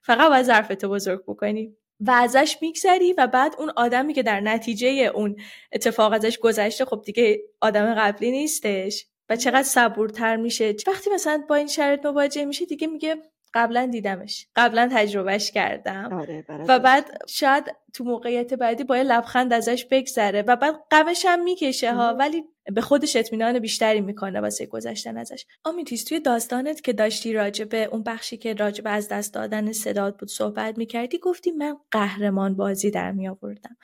فقط 0.03 0.29
باید 0.29 0.43
ظرفتو 0.43 0.89
بزرگ 0.89 1.23
بکنی. 1.27 1.77
و 2.01 2.11
ازش 2.11 2.57
میگذری 2.63 3.13
و 3.13 3.27
بعد 3.27 3.55
اون 3.59 3.71
آدمی 3.77 4.15
که 4.15 4.23
در 4.23 4.41
نتیجه 4.41 4.89
اون 4.89 5.37
اتفاق 5.73 6.13
ازش 6.13 6.39
گذشته 6.39 6.85
خب 6.85 7.03
دیگه 7.07 7.41
آدم 7.61 7.95
قبلی 7.95 8.31
نیستش 8.31 9.07
و 9.29 9.37
چقدر 9.37 9.63
صبورتر 9.63 10.37
میشه. 10.37 10.75
وقتی 10.87 11.11
مثلا 11.11 11.45
با 11.49 11.55
این 11.55 11.67
شرط 11.67 12.07
مواجه 12.07 12.45
میشه 12.45 12.65
دیگه 12.67 12.87
میگه 12.87 13.17
قبلا 13.55 13.87
دیدمش. 13.87 14.47
قبلا 14.57 14.89
تجربهش 14.93 15.51
کردم. 15.51 16.13
آره 16.13 16.45
و 16.69 16.79
بعد 16.79 17.19
شاید 17.29 17.65
تو 17.95 18.05
موقعیت 18.05 18.55
بعدی 18.55 18.85
با 18.85 18.97
یه 18.97 19.03
لبخند 19.03 19.53
ازش 19.53 19.87
بگذره 19.91 20.43
و 20.43 20.57
بعد 20.57 20.75
قمش 20.91 21.25
هم 21.29 21.45
می‌کشه 21.45 21.95
ها. 21.95 22.15
ولی 22.19 22.45
به 22.73 22.81
خودش 22.81 23.17
اطمینان 23.17 23.59
بیشتری 23.59 24.01
می‌کنه 24.01 24.41
واسه 24.41 24.67
گذشتن 24.67 25.17
ازش. 25.17 25.47
آمیتیس 25.65 26.05
توی 26.05 26.21
داستانت 26.21 26.81
که 26.81 26.93
داشتی 26.93 27.33
راجبه 27.33 27.85
اون 27.85 28.03
بخشی 28.03 28.37
که 28.37 28.55
راجبه 28.55 28.91
از 28.91 29.09
دست 29.09 29.35
دادن 29.35 29.73
صدات 29.73 30.19
بود 30.19 30.29
صحبت 30.29 30.79
می‌کردی 30.79 31.19
گفتی 31.19 31.51
من 31.51 31.77
قهرمان 31.91 32.57
بازی 32.57 32.91
در 32.91 33.13
میآوردم. 33.13 33.77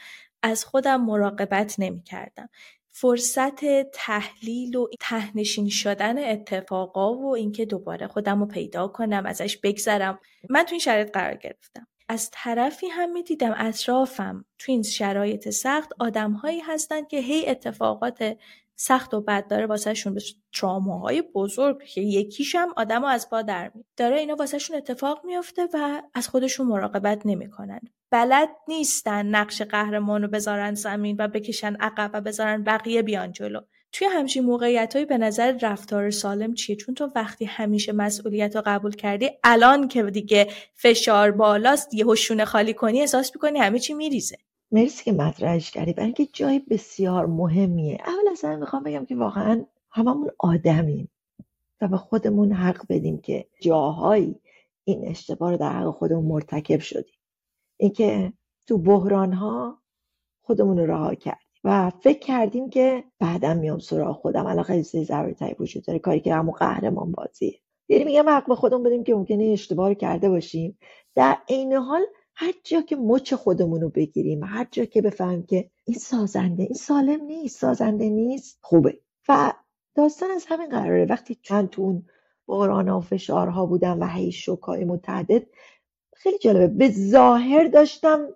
از 0.42 0.64
خودم 0.64 1.04
مراقبت 1.04 1.74
نمی‌کردم. 1.78 2.48
فرصت 2.98 3.90
تحلیل 3.90 4.76
و 4.76 4.86
تهنشین 5.00 5.68
شدن 5.68 6.30
اتفاقا 6.30 7.14
و 7.14 7.34
اینکه 7.34 7.64
دوباره 7.64 8.06
خودم 8.06 8.40
رو 8.40 8.46
پیدا 8.46 8.88
کنم 8.88 9.26
ازش 9.26 9.56
بگذرم. 9.56 10.18
من 10.50 10.62
تو 10.62 10.70
این 10.70 10.78
شرایط 10.80 11.10
قرار 11.12 11.34
گرفتم. 11.34 11.86
از 12.08 12.30
طرفی 12.32 12.86
هم 12.86 13.12
می‌دیدم 13.12 13.54
اطرافم 13.56 14.44
تو 14.58 14.72
این 14.72 14.82
شرایط 14.82 15.48
سخت 15.48 15.90
آدمهایی 15.98 16.60
هستن 16.60 17.04
که 17.04 17.20
هی 17.20 17.46
اتفاقات 17.48 18.36
سخت 18.76 19.14
و 19.14 19.20
بد 19.20 19.48
داره 19.48 19.66
واسهشون 19.66 20.14
به 20.14 20.20
تراماهای 20.54 21.22
بزرگ 21.22 21.82
که 21.82 22.00
یکیش 22.00 22.54
هم 22.54 22.68
آدم 22.76 23.04
از 23.04 23.30
پا 23.30 23.42
در 23.42 23.70
می 23.74 23.84
داره 23.96 24.18
اینا 24.18 24.34
واسهشون 24.34 24.76
اتفاق 24.76 25.24
میافته 25.24 25.68
و 25.74 26.02
از 26.14 26.28
خودشون 26.28 26.66
مراقبت 26.66 27.26
نمی‌کنن. 27.26 27.80
بلد 28.10 28.48
نیستن 28.68 29.26
نقش 29.26 29.62
قهرمان 29.62 30.22
رو 30.22 30.28
بذارن 30.28 30.74
زمین 30.74 31.16
و 31.18 31.28
بکشن 31.28 31.76
عقب 31.76 32.10
و 32.14 32.20
بذارن 32.20 32.62
بقیه 32.62 33.02
بیان 33.02 33.32
جلو. 33.32 33.60
توی 33.92 34.08
همچین 34.10 34.44
موقعیت 34.44 34.96
به 34.96 35.18
نظر 35.18 35.58
رفتار 35.62 36.10
سالم 36.10 36.54
چیه؟ 36.54 36.76
چون 36.76 36.94
تو 36.94 37.10
وقتی 37.14 37.44
همیشه 37.44 37.92
مسئولیت 37.92 38.56
رو 38.56 38.62
قبول 38.66 38.94
کردی 38.94 39.30
الان 39.44 39.88
که 39.88 40.02
دیگه 40.02 40.46
فشار 40.74 41.30
بالاست 41.30 41.94
یه 41.94 42.14
شونه 42.14 42.44
خالی 42.44 42.74
کنی 42.74 43.00
احساس 43.00 43.30
می‌کنی 43.34 43.58
همه 43.58 43.78
چی 43.78 43.94
میریزه. 43.94 44.36
مرسی 44.72 45.04
که 45.04 45.12
مطرحش 45.12 45.70
کردی. 45.70 45.92
برای 45.92 46.06
اینکه 46.06 46.26
جای 46.26 46.58
بسیار 46.58 47.26
مهمیه. 47.26 47.98
اول 48.06 48.28
از 48.32 48.44
همه 48.44 48.56
می‌خوام 48.56 48.82
بگم 48.82 49.04
که 49.04 49.16
واقعا 49.16 49.64
هممون 49.90 50.30
آدمیم 50.38 51.08
و 51.80 51.88
به 51.88 51.96
خودمون 51.96 52.52
حق 52.52 52.86
بدیم 52.88 53.18
که 53.18 53.46
جاهایی 53.60 54.40
این 54.84 55.08
اشتباه 55.08 55.50
رو 55.50 55.56
در 55.56 55.72
حق 55.72 55.90
خودمون 55.90 56.24
مرتکب 56.24 56.80
شدیم. 56.80 57.15
اینکه 57.76 58.32
تو 58.66 58.78
بحران 58.78 59.32
ها 59.32 59.82
خودمون 60.42 60.78
رو 60.78 60.86
رها 60.86 61.14
کردیم 61.14 61.46
و 61.64 61.90
فکر 61.90 62.18
کردیم 62.18 62.70
که 62.70 63.04
بعدا 63.18 63.54
میام 63.54 63.78
سراغ 63.78 64.16
خودم. 64.16 64.46
الان 64.46 64.64
خیلی 64.64 64.82
ضروری 64.82 65.34
وجود 65.58 65.84
داره. 65.84 65.98
کاری 65.98 66.20
که 66.20 66.34
همون 66.34 66.54
قهرمان 66.54 67.12
بازیه. 67.12 67.60
یعنی 67.88 68.04
میگم 68.04 68.28
حق 68.28 68.46
به 68.46 68.54
خودمون 68.54 68.82
بدیم 68.82 69.04
که 69.04 69.14
ممکنه 69.14 69.44
اشتباه 69.44 69.94
کرده 69.94 70.28
باشیم. 70.28 70.78
در 71.14 71.38
عین 71.48 71.72
حال 71.72 72.02
هر 72.34 72.52
جا 72.64 72.80
که 72.80 72.96
مچ 72.96 73.34
خودمون 73.34 73.80
رو 73.80 73.88
بگیریم 73.88 74.44
هر 74.44 74.66
جا 74.70 74.84
که 74.84 75.02
بفهمیم 75.02 75.42
که 75.42 75.70
این 75.84 75.98
سازنده 75.98 76.62
این 76.62 76.74
سالم 76.74 77.24
نیست 77.24 77.60
سازنده 77.60 78.08
نیست 78.08 78.58
خوبه. 78.62 79.00
و 79.28 79.52
داستان 79.94 80.30
از 80.30 80.44
همین 80.48 80.68
قراره. 80.68 81.04
وقتی 81.04 81.34
چند 81.42 81.70
تو 81.70 81.82
اون 81.82 82.06
بحران 82.48 82.88
و 82.88 83.00
فشارها 83.00 83.66
بودم 83.66 84.00
و 84.00 84.06
هی 84.06 84.32
شوکای 84.32 84.84
متعدد 84.84 85.46
خیلی 86.16 86.38
جالبه. 86.38 86.66
به 86.66 86.90
ظاهر 86.90 87.64
داشتم 87.64 88.28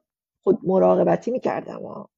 خود 0.43 0.59
مراقبتی 0.63 1.31
می‌کردم. 1.31 2.09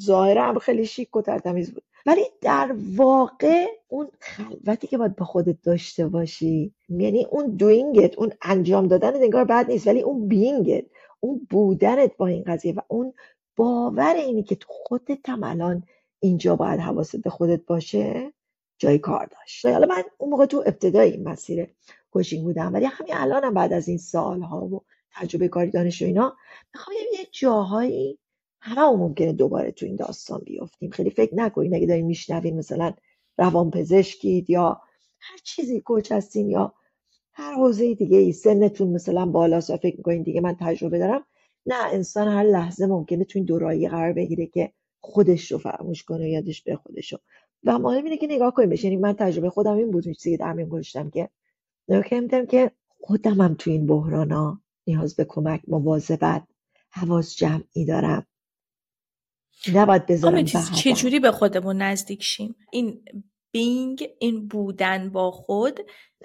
ظاهر 0.00 0.38
هم 0.38 0.58
خیلی 0.58 0.86
شیک 0.86 1.16
و 1.16 1.22
ترتمیز 1.22 1.74
بود. 1.74 1.82
ولی 2.06 2.22
در 2.40 2.74
واقع 2.96 3.66
اون 3.88 4.08
خلوتی 4.20 4.86
که 4.86 4.98
باید 4.98 5.16
به 5.16 5.24
خودت 5.24 5.56
داشته 5.62 6.08
باشی 6.08 6.74
یعنی 6.88 7.26
اون 7.30 7.46
دوینگت 7.46 8.18
اون 8.18 8.32
انجام 8.42 8.88
دادن 8.88 9.14
انگار 9.14 9.44
بد 9.44 9.70
نیست 9.70 9.86
ولی 9.86 10.00
اون 10.00 10.28
بینگت 10.28 10.84
اون 11.20 11.46
بودنت 11.50 12.16
با 12.16 12.26
این 12.26 12.44
قضیه 12.46 12.74
و 12.74 12.80
اون 12.88 13.12
باور 13.56 14.14
اینی 14.14 14.42
که 14.42 14.54
تو 14.54 14.66
خودت 14.70 15.28
هم 15.28 15.44
الان 15.44 15.82
اینجا 16.20 16.56
باید 16.56 16.80
حواست 16.80 17.16
به 17.16 17.30
خودت 17.30 17.66
باشه 17.66 18.32
جای 18.78 18.98
کار 18.98 19.26
داشت. 19.26 19.66
حالا 19.66 19.86
من 19.86 20.02
اون 20.18 20.30
موقع 20.30 20.46
تو 20.46 20.62
ابتدای 20.66 21.10
این 21.10 21.28
مسیر 21.28 21.68
کوچینگ 22.10 22.44
بودم. 22.44 22.74
ولی 22.74 22.84
همین 22.84 23.14
الانم 23.14 23.54
بعد 23.54 23.72
از 23.72 23.88
این 23.88 23.98
سالها 23.98 24.66
و 24.66 24.84
تجربه 25.14 25.48
کاری 25.48 25.70
دانش 25.70 26.02
و 26.02 26.04
اینا 26.04 26.36
می‌خوام 26.74 26.96
یه 27.12 27.26
جاهایی 27.32 28.18
همه 28.60 28.96
ممکنه 28.96 29.32
دوباره 29.32 29.72
تو 29.72 29.86
این 29.86 29.96
داستان 29.96 30.42
بیافتیم. 30.46 30.90
خیلی 30.90 31.10
فکر 31.10 31.34
نکنید 31.34 31.74
اگه 31.74 31.86
دارین 31.86 32.06
میشنوین 32.06 32.56
مثلا 32.56 32.92
روان 33.38 33.70
پزشکید 33.70 34.50
یا 34.50 34.80
هر 35.20 35.38
چیزی 35.44 35.80
کوچ 35.80 36.12
هستین 36.12 36.50
یا 36.50 36.74
هر 37.32 37.54
حوزه 37.54 37.94
دیگه 37.94 38.18
ای 38.18 38.32
سنتون 38.32 38.88
مثلا 38.88 39.26
بالاست 39.26 39.70
و 39.70 39.76
فکر 39.76 39.96
می‌کنین 39.96 40.22
دیگه 40.22 40.40
من 40.40 40.56
تجربه 40.60 40.98
دارم. 40.98 41.24
نه 41.66 41.84
انسان 41.92 42.28
هر 42.28 42.42
لحظه 42.42 42.86
ممکنه 42.86 43.24
تو 43.24 43.38
این 43.38 43.46
دورایی 43.46 43.88
قرار 43.88 44.12
بگیره 44.12 44.46
که 44.46 44.72
خودش 45.00 45.52
رو 45.52 45.58
فراموش 45.58 46.04
کنه 46.04 46.30
یادش 46.30 46.62
به 46.62 46.76
خودش 46.76 47.14
و 47.64 47.78
مهم 47.78 48.04
اینه 48.04 48.16
که 48.16 48.26
نگاه 48.26 48.54
کنیم 48.54 48.68
بشه 48.68 48.84
یعنی 48.84 48.96
من 48.96 49.12
تجربه 49.12 49.50
خودم 49.50 49.76
این 49.76 49.90
بود 49.90 50.04
چیزی 50.04 50.36
در 50.36 50.64
گذاشتم 50.64 51.10
که 51.10 51.28
نگاه 51.88 52.46
که 52.46 52.70
خودم 53.00 53.40
هم 53.40 53.54
تو 53.54 53.70
این 53.70 53.86
بحران 53.86 54.30
ها 54.30 54.60
نیاز 54.86 55.16
به 55.16 55.24
کمک 55.24 55.60
مواظبت 55.68 56.42
حواس 56.90 57.36
جمعی 57.36 57.84
دارم. 57.84 58.26
نباید 59.74 60.06
بذارم 60.06 60.44
چجوری 60.44 61.20
به 61.20 61.32
خودمون 61.32 61.82
نزدیک 61.82 62.22
شیم؟ 62.22 62.56
این 62.72 63.04
بینگ 63.52 64.08
این 64.18 64.48
بودن 64.48 65.10
با 65.10 65.30
خود 65.30 65.80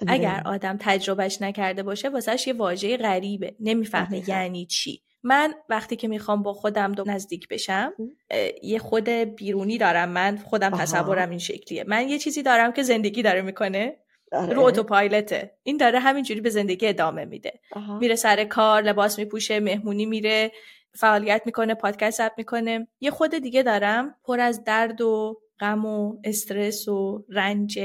اگر 0.06 0.42
آدم 0.46 0.76
تجربهش 0.80 1.42
نکرده 1.42 1.82
باشه 1.82 2.08
واسهش 2.08 2.46
یه 2.46 2.52
واژه 2.52 2.96
غریبه. 2.96 3.56
نمی‌فهمه 3.60 4.28
یعنی 4.28 4.66
چی. 4.66 5.02
من 5.22 5.54
وقتی 5.68 5.96
که 5.96 6.08
می‌خوام 6.08 6.42
با 6.42 6.52
خودم 6.52 6.92
دو 6.92 7.04
نزدیک 7.06 7.48
بشم 7.48 7.92
یه 8.62 8.78
خود 8.78 9.08
بیرونی 9.08 9.78
دارم. 9.78 10.08
من 10.08 10.36
خودم 10.36 10.70
تصورم 10.70 11.30
این 11.30 11.38
شکلیه. 11.38 11.84
من 11.88 12.08
یه 12.08 12.18
چیزی 12.18 12.42
دارم 12.42 12.72
که 12.72 12.82
زندگی 12.82 13.22
داره 13.22 13.42
می‌کنه. 13.42 13.96
رو 14.32 14.62
اتوپایلته. 14.62 15.56
این 15.62 15.76
داره 15.76 15.98
همینجوری 15.98 16.40
به 16.40 16.50
زندگی 16.50 16.86
ادامه 16.86 17.24
میده. 17.24 17.60
میره 18.00 18.14
سر 18.14 18.44
کار 18.44 18.82
لباس 18.82 19.18
میپوشه 19.18 19.60
مهمونی 19.60 20.06
میره 20.06 20.52
فعالیت 20.94 21.42
می‌کنه 21.46 21.74
پادکست 21.74 22.18
ثبت 22.18 22.32
می‌کنه. 22.36 22.88
یه 23.00 23.10
خود 23.10 23.34
دیگه 23.38 23.62
دارم. 23.62 24.14
پر 24.24 24.40
از 24.40 24.64
درد 24.64 25.00
و 25.00 25.40
غم 25.60 25.84
و 25.84 26.16
استرس 26.24 26.88
و 26.88 27.24
رنج 27.28 27.80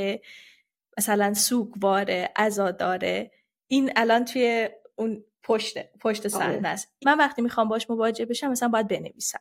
مثلا 0.97 1.33
سوگواره 1.33 2.29
عزاداره. 2.35 3.31
این 3.67 3.91
الان 3.95 4.25
توی 4.25 4.69
اون 4.95 5.23
پشت 5.43 5.77
پشت 5.99 6.19
آره. 6.19 6.29
صحنه 6.29 6.67
است. 6.67 6.93
من 7.05 7.17
وقتی 7.17 7.41
می‌خوام 7.41 7.67
باش 7.69 7.89
مواجه 7.89 8.25
بشم 8.25 8.47
مثلا 8.47 8.69
باید 8.69 8.87
بنویسم. 8.87 9.39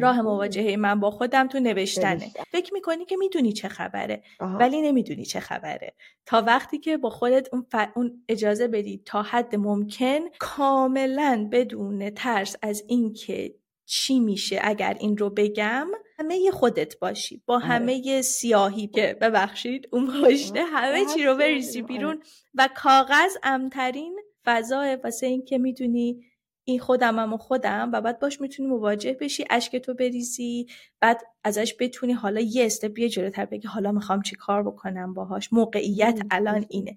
راه 0.00 0.22
مواجهه 0.22 0.76
من 0.76 1.00
با 1.00 1.10
خودم 1.10 1.48
تو 1.48 1.60
نوشتنه. 1.60 2.30
فکر 2.52 2.74
می‌کنی 2.74 3.04
که 3.04 3.16
می‌دونی 3.16 3.52
چه 3.52 3.68
خبره 3.68 4.22
ولی 4.40 4.82
نمی‌دونی 4.82 5.24
چه 5.24 5.40
خبره. 5.40 5.94
تا 6.26 6.42
وقتی 6.46 6.78
که 6.78 6.96
با 6.96 7.10
خودت 7.10 7.48
اون, 7.52 7.66
اون 7.96 8.24
اجازه 8.28 8.68
بدی 8.68 9.02
تا 9.04 9.22
حد 9.22 9.56
ممکن 9.56 10.18
کاملا 10.38 11.48
بدون 11.52 12.10
ترس 12.10 12.56
از 12.62 12.84
اینکه 12.88 13.54
چی 13.86 14.20
میشه 14.20 14.60
اگر 14.62 14.96
این 15.00 15.16
رو 15.16 15.30
بگم 15.30 15.86
همه 16.18 16.50
خودت 16.50 16.98
باشی. 16.98 17.42
با 17.46 17.54
آره. 17.54 17.64
همه 17.64 18.22
سیاهی 18.22 18.86
که 18.86 19.16
ببخشید 19.20 19.88
اون 19.92 20.22
پشته 20.24 20.62
همه 20.62 21.04
چی 21.14 21.24
رو 21.24 21.36
بریزی 21.36 21.82
بیرون 21.82 22.22
و 22.54 22.68
کاغذ 22.74 23.36
امترین 23.42 24.16
فضا 24.44 24.96
واسه 25.04 25.26
این 25.26 25.44
که 25.44 25.58
می‌دونی 25.58 26.24
این 26.70 26.80
خودمم 26.80 27.32
و 27.32 27.36
خودم 27.36 27.90
و 27.92 28.00
بعد 28.00 28.20
باش 28.20 28.40
می‌تونی 28.40 28.68
مواجه 28.68 29.12
بشی 29.20 29.44
اشک 29.50 29.76
تو 29.76 29.94
بریزی 29.94 30.66
بعد 31.00 31.22
ازش 31.44 31.74
بتونی 31.80 32.12
حالا 32.12 32.40
یه 32.40 32.66
استپ 32.66 32.98
یه 32.98 33.08
جلوتر 33.08 33.44
بگی 33.44 33.68
حالا 33.68 33.92
می‌خوام 33.92 34.22
چی 34.22 34.36
کار 34.36 34.62
بکنم 34.62 35.14
باهاش. 35.14 35.52
موقعیت 35.52 36.20
الان 36.30 36.66
اینه. 36.68 36.96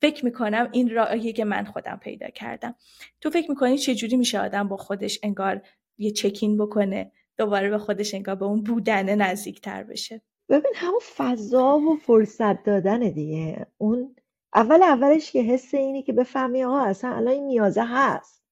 فکر 0.00 0.24
می‌کنم 0.24 0.68
این 0.72 0.90
راهیه 0.90 1.32
که 1.32 1.44
من 1.44 1.64
خودم 1.64 2.00
پیدا 2.02 2.28
کردم. 2.28 2.74
تو 3.20 3.30
فکر 3.30 3.50
می‌کنی 3.50 3.78
چجوری 3.78 4.16
میشه 4.16 4.40
آدم 4.40 4.68
با 4.68 4.76
خودش 4.76 5.20
انگار 5.22 5.62
یه 5.98 6.10
چکین 6.10 6.58
بکنه 6.58 7.12
دوباره 7.36 7.70
به 7.70 7.78
خودش 7.78 8.14
انگار 8.14 8.34
به 8.34 8.44
اون 8.44 8.62
بودنه 8.62 9.14
نزدیکتر 9.14 9.82
بشه؟ 9.82 10.22
ببین 10.48 10.72
همون 10.74 11.00
فضا 11.16 11.78
و 11.78 11.96
فرصت 11.96 12.64
دادن 12.64 13.00
دیگه. 13.00 13.66
اون 13.78 14.16
اول 14.54 14.82
اولش 14.82 15.32
که 15.32 15.42
حس 15.42 15.74
اینی 15.74 16.02
که 16.02 16.12
بفهمی 16.12 16.64
آها 16.64 16.86
اصلا 16.86 17.10
الان 17.10 17.34
این 17.34 17.46
نیازه 17.46 17.84
هست. 17.84 18.43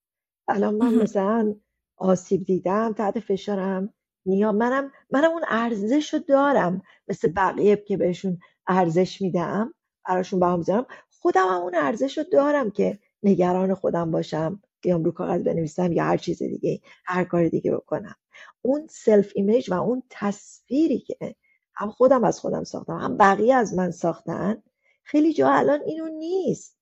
الان 0.49 0.75
من 0.75 0.95
مثلا 0.95 1.55
آسیب 1.97 2.45
دیدم 2.45 2.93
تحت 2.93 3.21
فشارم 3.21 3.95
نیا 4.27 4.53
منم 4.53 4.93
منم 5.11 5.31
اون 5.31 5.43
ارزش 5.49 6.15
رو 6.15 6.21
دارم. 6.21 6.83
مثل 7.09 7.33
بقیه 7.33 7.77
که 7.77 7.97
بهشون 7.97 8.39
ارزش 8.69 9.23
میدم 9.23 9.75
براشون 10.09 10.41
با 10.41 10.57
می‌ذارم 10.57 10.87
خودم 11.21 11.47
هم 11.49 11.63
اون 11.63 11.75
ارزش 11.75 12.19
رو 12.19 12.25
دارم 12.33 12.71
که 12.71 12.99
نگران 13.23 13.75
خودم 13.75 14.11
باشم 14.11 14.63
بیام 14.83 15.05
رو 15.05 15.13
کاغذ 15.13 15.43
بنویسم 15.45 15.93
یا 15.93 16.05
هر 16.05 16.17
چیز 16.17 16.43
دیگه 16.43 16.81
هر 17.07 17.25
کار 17.25 17.49
دیگه 17.49 17.73
بکنم. 17.73 18.15
اون 18.63 18.87
self 18.91 19.33
image 19.35 19.71
و 19.71 19.75
اون 19.75 20.03
تصویری 20.11 20.99
که 21.01 21.37
هم 21.75 21.91
خودم 21.91 22.25
از 22.25 22.41
خودم 22.41 22.65
ساختم 22.65 22.99
هم 22.99 23.17
بقیه 23.17 23.55
از 23.55 23.75
من 23.75 23.91
ساختن 23.91 24.63
خیلی 25.05 25.33
جا 25.35 25.51
الان 25.51 25.81
اینو 25.87 26.09
نیست. 26.09 26.79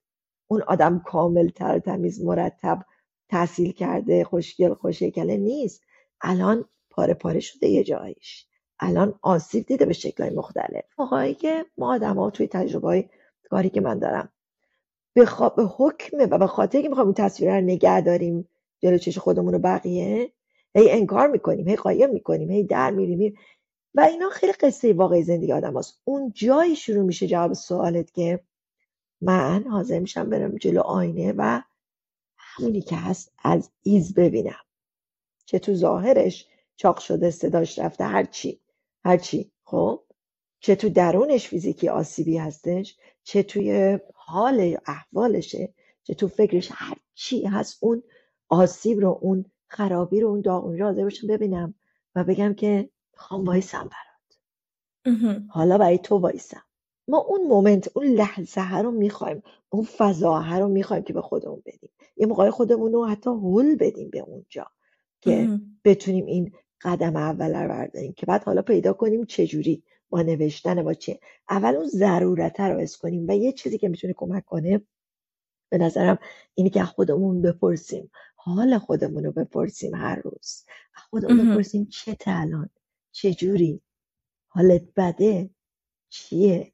اون 0.49 0.63
آدم 0.63 1.01
کامل 1.01 1.49
تر 1.49 1.79
تمیز 1.79 2.25
مرتب 2.25 2.83
تحصیل 3.31 3.73
کرده 3.73 4.25
خوشگل 4.25 4.75
خوشگله 4.75 5.37
نیست. 5.37 5.83
الان 6.21 6.65
پاره 6.91 7.15
پاره 7.15 7.41
شده 7.41 7.69
یه 7.69 7.85
جایش. 7.85 8.47
الان 8.81 9.19
آسیب 9.23 9.67
دیده 9.67 9.85
به 9.85 9.93
شکلهای 9.93 10.35
مختلف. 10.35 10.85
موقعی 10.99 11.35
که 11.35 11.67
ما 11.79 11.95
آدم 11.95 12.19
ها 12.19 12.31
توی 12.31 12.47
تجربه 12.47 13.11
کاری 13.51 13.71
که 13.71 13.81
من 13.81 13.99
دارم 13.99 14.29
به, 15.15 15.29
به 15.57 15.63
حکمه 15.77 16.27
و 16.27 16.39
به 16.39 16.47
خاطر 16.47 16.83
که 16.83 16.89
می‌خوام 16.89 17.07
این 17.07 17.15
تصویر 17.15 17.55
رو 17.55 17.61
نگه 17.61 18.01
داریم 18.01 18.49
جلو 18.83 18.99
چش 18.99 19.19
خودمون 19.19 19.53
رو 19.53 19.59
بقیه 19.59 20.33
هی 20.75 20.91
انکار 20.91 21.29
می‌کنیم 21.29 21.69
هی 21.69 21.77
قایم 21.77 22.11
می‌کنیم 22.11 22.51
هی 22.51 22.65
در 22.65 22.91
میریم 22.91 23.35
و 23.95 24.01
اینا 24.01 24.29
خیلی 24.29 24.53
قصه 24.53 24.93
واقعی 24.93 25.23
زندگی 25.23 25.53
آدم 25.53 25.77
هست. 25.77 26.01
اون 26.05 26.33
جایی 26.35 26.77
شروع 26.77 27.03
میشه 27.03 27.27
جواب 27.27 27.53
سوالت 27.53 28.13
که 28.13 28.41
من 29.21 29.65
حاضر 29.71 29.99
میشم 29.99 30.31
برم 30.31 30.57
جلو 30.57 30.81
آینه 30.81 31.35
و 31.37 31.61
همونی 32.57 32.81
که 32.81 32.97
هست 32.97 33.33
از 33.45 33.71
ایز 33.83 34.15
ببینم. 34.15 34.65
چه 35.45 35.59
تو 35.59 35.75
ظاهرش 35.75 36.47
چاق 36.77 36.99
شده 36.99 37.31
صداش 37.31 37.79
رفته 37.79 38.05
هرچی 38.05 38.61
هرچی 39.05 39.53
خب؟ 39.65 40.03
چه 40.61 40.75
تو 40.77 40.89
درونش 40.89 41.49
فیزیکی 41.49 41.89
آسیبی 41.89 42.39
هستش 42.39 42.97
چه 43.25 43.43
توی 43.43 43.99
حال 44.15 44.77
احوالشه 44.87 45.75
چه 46.03 46.15
تو 46.15 46.29
فکرش 46.29 46.69
هرچی 46.75 47.47
هست 47.47 47.79
اون 47.81 48.03
آسیب 48.49 48.99
رو 49.01 49.19
اون 49.23 49.45
خرابی 49.67 50.21
رو 50.21 50.29
اون 50.29 50.41
داغونی 50.41 50.79
رو 50.79 50.87
حاضر 50.87 51.03
باشم 51.03 51.27
ببینم 51.27 51.75
و 52.15 52.25
بگم 52.25 52.55
که 52.55 52.91
خوام 53.15 53.45
وایسم 53.45 53.83
برات. 53.83 54.41
حالا 55.49 55.79
برای 55.79 55.99
تو 55.99 56.19
وایسم. 56.19 56.63
ما 57.11 57.19
اون 57.19 57.47
مومنت 57.47 57.97
اون 57.97 58.07
لحظه 58.07 58.79
رو 58.79 58.91
می‌خوایم 58.91 59.43
اون 59.71 59.85
فضا 59.85 60.59
رو 60.59 60.69
می‌خوایم 60.69 61.03
که 61.03 61.13
به 61.13 61.23
خودمون 61.23 61.63
بدیم. 61.67 61.91
یه 62.17 62.27
موقع 62.27 62.51
خودمون 62.51 62.93
رو 62.93 63.07
حتی 63.07 63.31
هول 63.31 63.77
بدیم 63.77 64.11
به 64.11 64.21
اونجا 64.21 64.67
که 65.21 65.61
بتونیم 65.85 66.27
این 66.27 66.53
قدم 66.81 67.17
اول 67.17 67.55
رو 67.55 67.69
برداریم 67.69 68.13
که 68.13 68.27
بعد 68.27 68.45
حالا 68.45 68.63
پیدا 68.63 68.93
کنیم 68.93 69.25
چجوری 69.25 69.83
با 70.11 70.23
نوشتن 70.23 70.83
با 70.83 70.95
چه. 70.95 71.21
اول 71.51 71.75
اون 71.77 71.87
ضرورت 71.87 72.61
رو 72.61 72.79
اس 72.79 72.97
کنیم 72.97 73.29
و 73.29 73.33
یه 73.33 73.53
چیزی 73.53 73.79
که 73.79 73.89
می‌تونه 73.89 74.13
کمک 74.17 74.45
کنه 74.45 74.81
به 75.71 75.79
نظرم 75.79 76.19
اینی 76.55 76.71
که 76.71 76.85
خودمون 76.85 77.43
بپرسیم. 77.43 78.11
حال 78.35 78.79
خودمون 78.79 79.25
رو 79.25 79.33
بپرسیم 79.33 79.95
هر 79.95 80.21
روز. 80.25 80.65
خودمون 81.11 81.51
بپرسیم 81.51 81.85
چه 81.85 82.17
الان؟ 82.27 82.71
چه 83.13 83.35
جوری 83.35 83.81
حالت 84.49 84.83
بده؟ 84.97 85.51
چیه؟ 86.09 86.73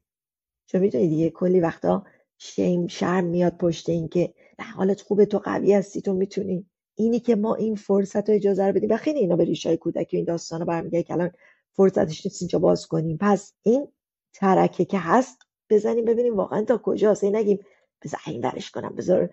چون 0.67 0.81
می‌دونی 0.81 1.07
دیگه 1.07 1.29
کلی 1.29 1.59
وقتا 1.59 2.05
شیم 2.37 2.87
شرم 2.87 3.23
میاد 3.23 3.57
پشت 3.57 3.89
این 3.89 4.07
که 4.07 4.33
حالت 4.75 5.01
خوبه 5.01 5.25
تو 5.25 5.39
قوی 5.39 5.73
هستی 5.73 6.01
تو 6.01 6.13
می‌تونی. 6.13 6.65
اینی 6.95 7.19
که 7.19 7.35
ما 7.35 7.55
این 7.55 7.75
فرصت 7.75 8.29
رو 8.29 8.35
اجازه 8.35 8.67
رو 8.67 8.73
بدیم. 8.73 8.89
و 8.91 8.97
خیلی 8.97 9.19
اینا 9.19 9.35
به 9.35 9.43
ریشای 9.43 9.77
کودکی 9.77 10.17
این 10.17 10.25
داستان 10.25 10.59
رو 10.59 10.65
برمیگه 10.65 11.03
که 11.03 11.13
الان 11.13 11.31
فرصتش 11.73 12.25
نیست 12.25 12.41
اینجا 12.41 12.59
باز 12.59 12.87
کنیم. 12.87 13.17
پس 13.21 13.53
این 13.63 13.87
ترکه 14.33 14.85
که 14.85 14.97
هست 14.99 15.37
بزنیم 15.69 16.05
ببینیم 16.05 16.35
واقعا 16.35 16.61
تا 16.61 16.77
کجاست. 16.77 17.23
این 17.23 17.35
نگیم 17.35 17.59
بذار 18.03 18.19
این 18.27 18.45
ورش 18.45 18.71
کنم 18.71 18.95
بذار 18.95 19.29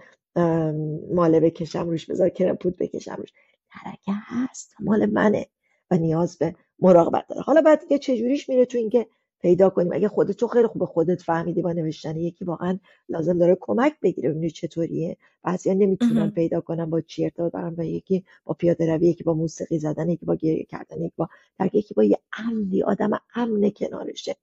ماله 1.14 1.40
بکشم 1.40 1.88
روش 1.88 2.06
بذار 2.06 2.28
کرپوت 2.28 2.76
بکشم 2.76 3.14
روش. 3.14 3.32
ترکه 3.72 4.12
هست 4.24 4.74
مال 4.80 5.06
منه 5.06 5.46
و 5.90 5.96
نیاز 5.96 6.38
به 6.38 6.54
مراقبت 6.78 7.26
داره. 7.28 7.42
حالا 7.42 7.60
بعد 7.60 7.80
دیگه 7.80 7.98
چجوریش 7.98 8.48
میره 8.48 8.64
تو 8.64 8.78
اینکه 8.78 9.06
پیدا 9.44 9.70
کنیم. 9.70 9.92
اگه 9.92 10.08
خودت 10.08 10.36
تو 10.36 10.48
خیلی 10.48 10.66
خوب 10.66 10.84
خودت 10.84 11.22
فهمیدی 11.22 11.62
با 11.62 11.72
نوشتن 11.72 12.16
یکی 12.16 12.44
واقعا 12.44 12.78
لازم 13.08 13.38
داره 13.38 13.56
کمک 13.60 13.94
بگیره 14.02 14.30
ببینی 14.30 14.50
چطوریه. 14.50 15.16
بعضیا 15.42 15.72
نمی‌تونن 15.72 16.30
پیدا 16.30 16.60
کنن 16.60 16.90
با 16.90 17.00
چی 17.00 17.24
ارتباط 17.24 17.52
برن 17.52 17.74
و 17.78 17.84
یکی 17.84 18.24
با 18.44 18.54
پیاده 18.54 18.94
روی 18.94 19.08
یکی 19.08 19.24
با 19.24 19.34
موسیقی 19.34 19.78
زدن 19.78 20.08
یکی 20.08 20.26
با 20.26 20.34
گریه 20.34 20.64
کردن 20.64 21.02
یکی 21.02 21.14
با 21.16 21.28
در 21.58 21.70
یکی 21.72 21.94
با 21.94 22.04
یه 22.04 22.18
امنی 22.38 22.82
آدم 22.82 23.10
امن 23.34 23.70
کنارشه. 23.70 24.36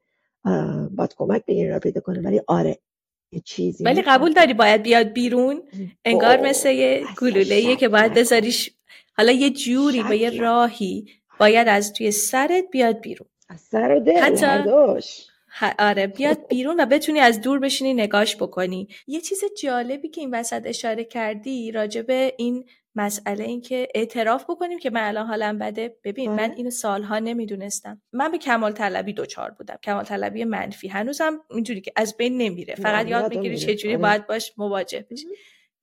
باید 0.91 1.16
کمک 1.18 1.45
بگیره 1.45 1.74
رو 1.74 1.80
پیدا 1.80 2.02
کنه 2.02 2.22
ولی 2.22 2.41
آره 2.47 2.80
یه 3.32 3.41
چیزی 3.45 3.84
ولی 3.84 4.02
قبول 4.02 4.34
داری 4.34 4.54
باید 4.54 4.84
بیاد 4.84 5.08
بیرون؟ 5.08 5.62
انگار 6.06 6.38
مثل 6.38 6.72
یه 6.72 7.04
گلوله 7.22 7.76
که 7.76 7.89
باید 7.89 8.14
بذاریش 8.14 8.72
حالا 9.18 9.32
یه 9.32 9.49
جوری 9.49 10.04
با 10.04 10.14
یه 10.14 10.30
راهی 10.41 11.06
باید 11.39 11.68
از 11.68 11.93
توی 11.93 12.12
سرت 12.12 12.66
بیاد 12.72 13.02
بیرون. 13.02 13.30
از 13.52 13.62
سر 13.62 13.95
دل 14.06 14.18
حتی 14.18 14.45
آره 15.80 16.08
بیاد 16.08 16.47
بیرون 16.47 16.80
و 16.80 16.86
بتونی 16.86 17.20
از 17.20 17.41
دور 17.41 17.60
بشینی 17.60 17.93
نگاش 17.93 18.36
بکنی. 18.36 18.88
یه 19.08 19.22
چیز 19.22 19.43
جالبی 19.64 20.10
که 20.10 20.22
این 20.22 20.36
وسط 20.36 20.62
اشاره 20.66 21.04
کردی 21.04 21.72
راجبه 21.72 22.34
این 22.38 22.66
مسئله 22.95 23.43
این 23.43 23.62
که 23.62 23.88
اعتراف 23.95 24.43
بکنیم 24.43 24.80
که 24.80 24.89
من 24.89 25.08
الان 25.08 25.28
حالم 25.28 25.60
بده. 25.60 25.95
ببین 26.04 26.32
من 26.32 26.52
اینو 26.52 26.70
سالها 26.70 27.20
نمی‌دونستم. 27.20 28.02
من 28.14 28.32
به 28.32 28.38
کمال 28.38 28.72
طلبی 28.72 29.14
دوچار 29.14 29.52
بودم. 29.52 29.78
کمال 29.84 30.04
طلبی 30.04 30.43
منفی. 30.43 30.88
هنوزم 30.88 31.39
اینجوری 31.49 31.82
که 31.82 31.91
از 31.95 32.18
بین 32.18 32.38
نمیره. 32.38 32.76
فقط 32.76 33.08
یاد 33.08 33.36
می‌گیری 33.36 33.58
چجوری 33.58 33.93
آره. 33.95 34.02
باید 34.02 34.28
باش 34.28 34.54
مواجه 34.58 35.06
بشی. 35.12 35.28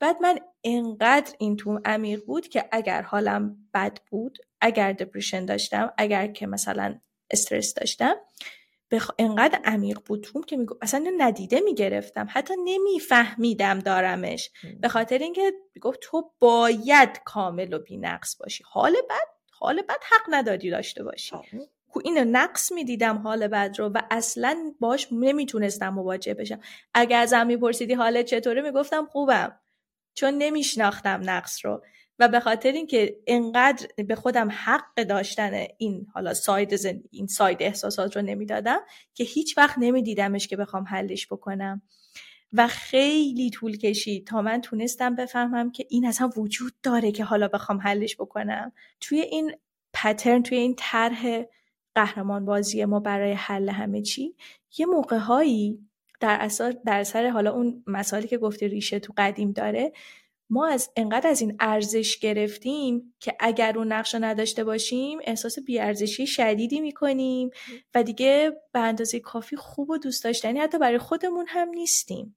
بعد 0.00 0.16
من 0.22 0.38
انقدر 0.64 1.34
این 1.38 1.56
تو 1.56 1.80
عمیق 1.84 2.24
بود 2.24 2.48
که 2.48 2.64
اگر 2.72 3.02
حالم 3.02 3.56
بد 3.74 3.98
بود 4.10 4.38
اگر 4.60 4.92
دپریشن 4.92 5.44
داشتم 5.44 5.92
اگر 5.98 6.26
که 6.26 6.46
مثلا 6.46 7.00
استرس 7.30 7.74
داشتم. 7.74 8.14
بخ... 8.90 9.10
انقدر 9.18 9.60
عمیق 9.64 9.98
بود 10.06 10.20
توم 10.20 10.42
که 10.42 10.56
میگو 10.56 10.74
اصلا 10.82 11.12
ندیده 11.18 11.60
می‌گرفتم. 11.60 12.26
حتی 12.30 12.54
نمیفهمیدم 12.64 13.78
دارمش. 13.78 14.50
به 14.80 14.88
خاطر 14.88 15.18
اینکه 15.18 15.52
گفت 15.80 15.98
تو 16.02 16.30
باید 16.38 17.20
کامل 17.24 17.72
و 17.72 17.78
بینقص 17.78 18.36
باشی. 18.36 18.64
حال 18.66 18.92
بد 19.10 19.28
حال 19.50 19.82
بد 19.82 20.00
حق 20.10 20.22
نداری 20.28 20.70
داشته 20.70 21.04
باشی. 21.04 21.36
کو 21.88 22.00
اینو 22.04 22.24
نقص 22.24 22.72
می‌دیدم 22.72 23.18
حال 23.18 23.48
بد 23.48 23.74
رو 23.78 23.88
و 23.88 24.02
اصلا 24.10 24.74
باش 24.80 25.08
نمی‌تونستم 25.12 25.88
مواجه 25.88 26.34
بشم. 26.34 26.60
اگر 26.94 27.20
ازم 27.20 27.46
میپرسیدی 27.46 27.94
حالت 27.94 28.26
چطوره 28.26 28.62
می‌گفتم 28.62 29.06
خوبم. 29.06 29.60
چون 30.14 30.34
نمیشناختم 30.34 31.20
نقص 31.24 31.64
رو. 31.64 31.82
و 32.18 32.28
به 32.28 32.40
خاطر 32.40 32.72
اینکه 32.72 33.18
انقدر 33.26 33.86
به 34.08 34.14
خودم 34.14 34.48
حق 34.52 34.94
داشتن 34.94 35.66
این 35.78 36.06
حالا 36.14 36.34
ساید 36.34 36.76
زندگی 36.76 37.08
این 37.12 37.26
ساید 37.26 37.62
احساسات 37.62 38.16
رو 38.16 38.22
نمی‌دادم 38.22 38.80
که 39.14 39.24
هیچ 39.24 39.58
وقت 39.58 39.78
نمیدیدمش 39.78 40.48
که 40.48 40.56
بخوام 40.56 40.84
حلش 40.84 41.26
بکنم. 41.26 41.82
و 42.52 42.66
خیلی 42.66 43.50
طول 43.50 43.76
کشید 43.76 44.26
تا 44.26 44.42
من 44.42 44.60
تونستم 44.60 45.14
بفهمم 45.14 45.72
که 45.72 45.86
این 45.90 46.06
اصلا 46.06 46.30
وجود 46.36 46.72
داره 46.82 47.12
که 47.12 47.24
حالا 47.24 47.48
بخوام 47.48 47.78
حلش 47.78 48.16
بکنم. 48.16 48.72
توی 49.00 49.20
این 49.20 49.52
پترن 49.92 50.42
توی 50.42 50.58
این 50.58 50.74
طرح 50.78 51.44
قهرمان 51.94 52.44
بازی 52.44 52.84
ما 52.84 53.00
برای 53.00 53.32
حل 53.32 53.68
همه 53.68 54.02
چی 54.02 54.34
یه 54.78 54.86
موقع 54.86 55.16
هایی 55.16 55.88
در 56.20 56.38
اثر 56.40 56.70
در 56.86 57.04
سر 57.04 57.28
حالا 57.28 57.52
اون 57.52 57.84
مسائلی 57.86 58.28
که 58.28 58.38
گفته 58.38 58.66
ریشه 58.66 58.98
تو 58.98 59.12
قدیم 59.16 59.52
داره 59.52 59.92
ما 60.50 60.68
از 60.68 60.90
انقدر 60.96 61.30
از 61.30 61.40
این 61.40 61.56
ارزش 61.60 62.18
گرفتیم 62.18 63.14
که 63.20 63.34
اگر 63.40 63.78
اون 63.78 63.92
نقش 63.92 64.14
نداشته 64.14 64.64
باشیم 64.64 65.18
احساس 65.24 65.58
بیارزشی 65.58 66.26
شدیدی 66.26 66.80
می‌کنیم 66.80 67.50
و 67.94 68.02
دیگه 68.02 68.52
به 68.72 68.78
اندازه 68.78 69.20
کافی 69.20 69.56
خوب 69.56 69.90
و 69.90 69.98
دوست 69.98 70.24
داشتنی 70.24 70.58
حتی 70.58 70.78
برای 70.78 70.98
خودمون 70.98 71.46
هم 71.48 71.68
نیستیم. 71.68 72.36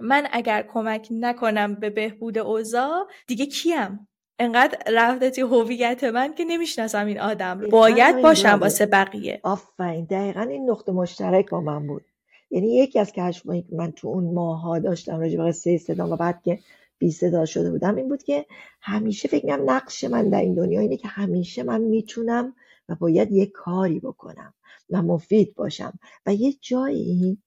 من 0.00 0.28
اگر 0.32 0.66
کمک 0.72 1.08
نکنم 1.10 1.74
به 1.74 1.90
بهبود 1.90 2.38
اوضاع 2.38 3.06
دیگه 3.26 3.46
کیم؟ 3.46 4.08
انقدر 4.38 4.78
رفته 4.88 5.46
هویت 5.46 6.04
من 6.04 6.34
که 6.34 6.44
نمی‌شناسم 6.44 7.06
این 7.06 7.20
آدم. 7.20 7.68
باید 7.68 8.22
باشم 8.22 8.58
واسه 8.60 8.86
بقیه. 8.86 9.40
آفرین. 9.42 10.04
دقیقا 10.04 10.40
این 10.40 10.70
نقطه 10.70 10.92
مشترک 10.92 11.50
با 11.50 11.60
من 11.60 11.86
بود. 11.86 12.04
یعنی 12.50 12.76
یکی 12.76 12.98
از 12.98 13.12
کشفایی 13.12 13.62
که 13.62 13.76
من 13.76 13.92
تو 13.92 14.08
اون 14.08 14.34
ماها 14.34 14.78
داشتم 14.78 15.20
راجع 15.20 15.36
به 15.36 15.44
قصه 15.44 15.78
صدام 15.78 16.12
و 16.12 16.16
بعد 16.16 16.42
که 16.44 16.58
بی 17.02 17.10
صدا 17.10 17.44
شده 17.44 17.70
بودم 17.70 17.96
این 17.96 18.08
بود 18.08 18.22
که 18.22 18.46
همیشه 18.80 19.28
فکر 19.28 19.46
می‌کنم 19.46 19.70
نقش 19.70 20.04
من 20.04 20.30
در 20.30 20.40
این 20.40 20.54
دنیا 20.54 20.80
اینه 20.80 20.96
که 20.96 21.08
همیشه 21.08 21.62
من 21.62 21.80
می‌تونم 21.80 22.54
و 22.88 22.94
باید 22.94 23.32
یه 23.32 23.46
کاری 23.46 24.00
بکنم 24.00 24.54
و 24.90 25.02
مفید 25.02 25.54
باشم. 25.54 25.98
و 26.26 26.34
یه 26.34 26.52
جایی 26.60 27.38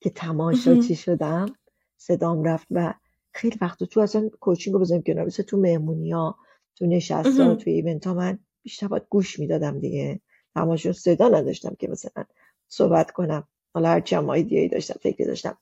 که 0.00 0.10
تماشاچی 0.10 0.94
شدم؟ 0.94 1.46
صدام 1.96 2.44
رفت 2.44 2.66
و 2.70 2.94
خیلی 3.32 3.58
وقت 3.60 3.84
تو 3.84 4.00
اصلا 4.00 4.30
کوچینگ 4.40 4.74
رو 4.74 4.80
بزنیم 4.80 5.02
کنار 5.02 5.26
مثل 5.26 5.42
تو 5.42 5.56
مهمونی 5.56 6.10
ها 6.10 6.36
تو 6.76 6.86
نشست 6.86 7.40
ها 7.40 7.54
تو 7.54 7.70
ایونت 7.70 8.06
ها 8.06 8.14
من 8.14 8.38
بیشتر 8.62 8.88
باید 8.88 9.06
گوش 9.10 9.38
می‌دادم 9.38 9.78
دیگه. 9.78 10.20
تماشا 10.54 10.92
صدا 10.92 11.28
نداشتم 11.28 11.76
که 11.78 11.88
مثلا 11.88 12.24
صحبت 12.68 13.10
کنم. 13.10 13.48
حالا 13.74 13.88
هرچی 13.88 14.14
هم 14.14 14.42
داشتم 14.68 14.94
فکری 15.00 15.24
داشتم. 15.24 15.58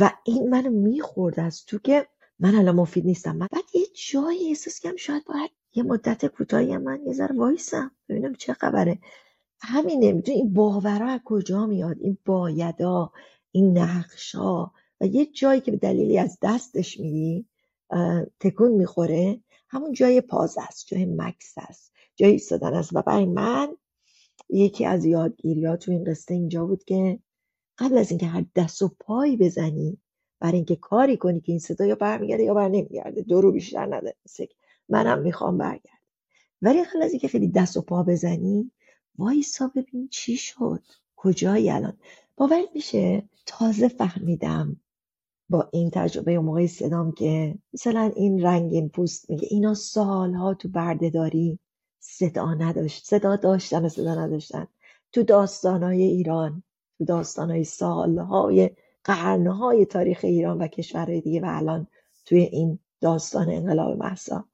و 0.00 0.10
این 0.24 0.48
منو 0.48 0.70
می‌خورد 0.70 1.40
از 1.40 1.64
تو 1.64 1.78
که 1.78 2.06
من 2.40 2.54
الان 2.54 2.74
مفید 2.74 3.06
نیستم. 3.06 3.36
من 3.36 3.48
بعد 3.52 3.64
یه 3.74 3.86
جایی 4.10 4.48
احساس 4.48 4.80
کردم 4.80 4.96
شاید 4.96 5.24
باید 5.24 5.50
یه 5.74 5.82
مدت 5.82 6.26
کوتاهی 6.26 6.76
من 6.76 7.00
یه 7.06 7.12
ذره 7.12 7.36
وایسم. 7.36 7.90
ببینم 8.08 8.34
چه 8.34 8.52
خبره. 8.52 8.98
همینه. 9.60 10.12
می‌دونی 10.12 10.38
این 10.38 10.52
باورها 10.52 11.08
از 11.08 11.20
کجا 11.24 11.66
میاد؟ 11.66 11.96
این 12.00 12.18
بایدا 12.24 13.12
این 13.52 13.78
نقشا. 13.78 14.64
و 15.00 15.06
یه 15.06 15.26
جایی 15.26 15.60
که 15.60 15.70
به 15.70 15.76
دلیلی 15.76 16.18
از 16.18 16.38
دستش 16.42 17.00
میدی 17.00 17.46
تکون 18.40 18.72
می‌خوره. 18.72 19.40
همون 19.68 19.92
جای 19.92 20.20
پاز 20.20 20.58
است 20.58 20.86
جای 20.86 21.04
مکس 21.04 21.54
است. 21.56 21.92
جای 22.16 22.30
ایستادن 22.30 22.74
است. 22.74 22.90
و 22.96 23.02
برای 23.02 23.26
من 23.26 23.76
یکی 24.48 24.84
از 24.84 25.04
یادگیری 25.04 25.76
تو 25.76 25.90
این 25.90 26.04
قصه 26.04 26.34
اینجا 26.34 26.66
بود 26.66 26.84
که 26.84 27.18
قبل 27.78 27.98
از 27.98 28.10
اینکه 28.10 28.26
هر 28.26 28.44
دست 28.56 28.82
و 28.82 28.88
پایی 29.00 29.36
بزنی 29.36 29.98
برای 30.40 30.56
اینکه 30.56 30.76
کاری 30.76 31.16
کنی 31.16 31.40
که 31.40 31.52
این 31.52 31.58
صدا 31.58 31.86
یا 31.86 31.94
برمیگرده 31.94 32.42
یا 32.42 32.54
بر 32.54 32.68
نمیگرده. 32.68 33.22
دو 33.22 33.40
رو 33.40 33.52
بیشتر 33.52 33.86
نداره 33.86 34.16
منم 34.88 35.18
می‌خوام 35.18 35.58
برگرد 35.58 35.98
ولی 36.62 36.84
قبل 36.84 37.02
از 37.02 37.10
اینکه 37.10 37.28
خیلی 37.28 37.48
دست 37.48 37.76
و 37.76 37.82
پا 37.82 38.02
بزنی 38.02 38.70
وایسا 39.18 39.72
ببین 39.76 40.08
چی 40.08 40.36
شد. 40.36 40.82
کجایی 41.16 41.70
الان؟ 41.70 41.98
باور 42.36 42.62
میشه؟ 42.74 43.28
تازه 43.46 43.88
فهمیدم 43.88 44.76
با 45.48 45.68
این 45.72 45.90
تجربه 45.90 46.38
و 46.38 46.42
موقع 46.42 46.66
صدام 46.66 47.12
که 47.12 47.58
مثلا 47.72 48.12
این 48.16 48.42
رنگین 48.42 48.88
پوست 48.88 49.30
میگه 49.30 49.48
اینا 49.50 49.74
سالها 49.74 50.54
تو 50.54 50.68
بردهداری 50.68 51.58
صدا 52.00 52.54
نداشت. 52.54 53.04
صدا 53.04 53.36
داشتن 53.36 53.84
و 53.84 53.88
صدا 53.88 54.14
نداشتن. 54.14 54.66
تو 55.12 55.22
داستانهای 55.22 56.02
ایران 56.02 56.62
تو 56.98 57.04
داستانهای 57.04 57.64
سالهای 57.64 58.70
قرنهای 59.08 59.86
تاریخ 59.86 60.20
ایران 60.22 60.58
و 60.58 60.66
کشورهای 60.66 61.20
دیگه 61.20 61.40
و 61.40 61.46
الان 61.48 61.86
توی 62.24 62.40
این 62.40 62.78
داستان 63.00 63.50
انقلاب 63.50 63.98
محسا 63.98 64.44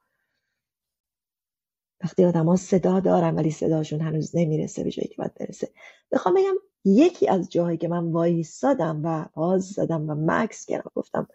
وقتی 2.04 2.24
آدما 2.24 2.56
صدا 2.56 3.00
دارن 3.00 3.34
ولی 3.34 3.50
صداشون 3.50 4.00
هنوز 4.00 4.36
نمی‌رسه 4.36 4.84
به 4.84 4.90
جایی 4.90 5.08
که 5.08 5.14
باید 5.18 5.34
برسه. 5.34 5.68
بخوام 6.12 6.34
بگم 6.34 6.54
یکی 6.84 7.28
از 7.28 7.50
جاهایی 7.50 7.78
که 7.78 7.88
من 7.88 8.12
وایستادم 8.12 9.00
و 9.04 9.24
باز 9.34 9.64
زدم 9.68 10.10
و 10.10 10.14
مکس 10.18 10.66
کردم 10.66 10.90
گفتم 10.94 11.28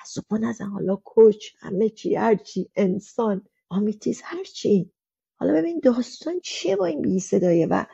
دست 0.00 0.32
و 0.32 0.38
نزن 0.38 0.66
حالا 0.66 0.96
کوچ 0.96 1.46
همه 1.58 1.88
چی 1.88 2.14
هرچی 2.14 2.70
انسان 2.76 3.42
آمیتیز 3.68 4.20
هرچی 4.24 4.92
حالا 5.36 5.52
ببین 5.52 5.80
داستان 5.82 6.40
چیه 6.40 6.76
با 6.76 6.86
این 6.86 7.02
بی 7.02 7.20
صدایه؟ 7.20 7.66
و 7.66 7.84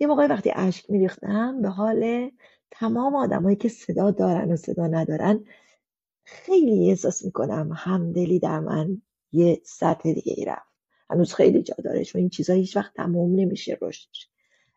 یه 0.00 0.06
موقعی 0.06 0.26
وقتی 0.26 0.52
اشک 0.54 0.90
میریختم 0.90 1.62
به 1.62 1.68
حال 1.68 2.30
تمام 2.78 3.14
آدمایی 3.14 3.56
که 3.56 3.68
صدا 3.68 4.10
دارن 4.10 4.52
و 4.52 4.56
صدا 4.56 4.86
ندارن 4.86 5.44
خیلی 6.24 6.90
احساس 6.90 7.24
می‌کنم 7.24 7.72
همدلی 7.74 8.38
در 8.38 8.60
من 8.60 9.02
یه 9.32 9.60
سطح 9.64 10.12
دیگه 10.12 10.34
ای 10.36 10.44
رفت. 10.44 10.74
هنوز 11.10 11.34
خیلی 11.34 11.62
جا 11.62 11.74
داره 11.84 12.04
چون 12.04 12.20
این 12.20 12.28
چیزا 12.28 12.52
هیچ 12.52 12.76
وقت 12.76 12.94
تموم 12.94 13.40
نمیشه 13.40 13.78
رشدش. 13.80 14.28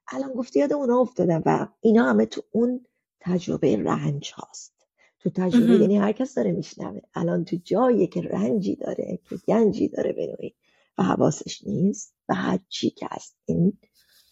الان 0.08 0.34
گفتی 0.34 0.60
یاد 0.60 0.74
اونا 0.74 1.00
افتادم 1.00 1.44
و 1.46 1.68
اینا 1.82 2.10
همه 2.10 2.26
تو 2.26 2.42
اون 2.52 2.86
تجربه 3.20 3.78
رنج 3.78 4.32
هاست. 4.36 4.74
تو 5.20 5.30
تجربه 5.30 5.76
یعنی 5.76 5.98
هر 5.98 6.12
کس 6.12 6.36
داره 6.36 6.52
میشنوه. 6.52 7.02
الان 7.14 7.46
تو 7.46 7.58
جایی 7.64 8.08
که 8.08 8.22
رنجی 8.22 8.76
داره 8.76 9.20
که 9.30 9.36
گنجی 9.48 9.88
داره 9.88 10.14
به 10.14 10.54
و 10.98 11.04
حواسش 11.04 11.68
نیست 11.68 12.16
و 12.30 12.34
هر 12.34 12.60
چی 12.70 12.90
که 12.90 13.08
هست 13.12 13.38
این 13.46 13.78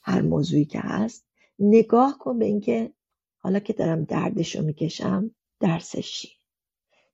هر 0.02 0.22
موضوعی 0.22 0.66
که 0.66 0.80
هست 0.80 1.26
نگاه 1.60 2.18
کن 2.18 2.40
به 2.40 2.46
اینکه 2.46 2.92
حالا 3.46 3.60
که 3.60 3.74
دارم 3.74 4.04
دردش 4.04 4.56
رو 4.56 4.66
می‌کشم 4.66 5.32
درسش 5.60 6.12
چی؟ 6.12 6.30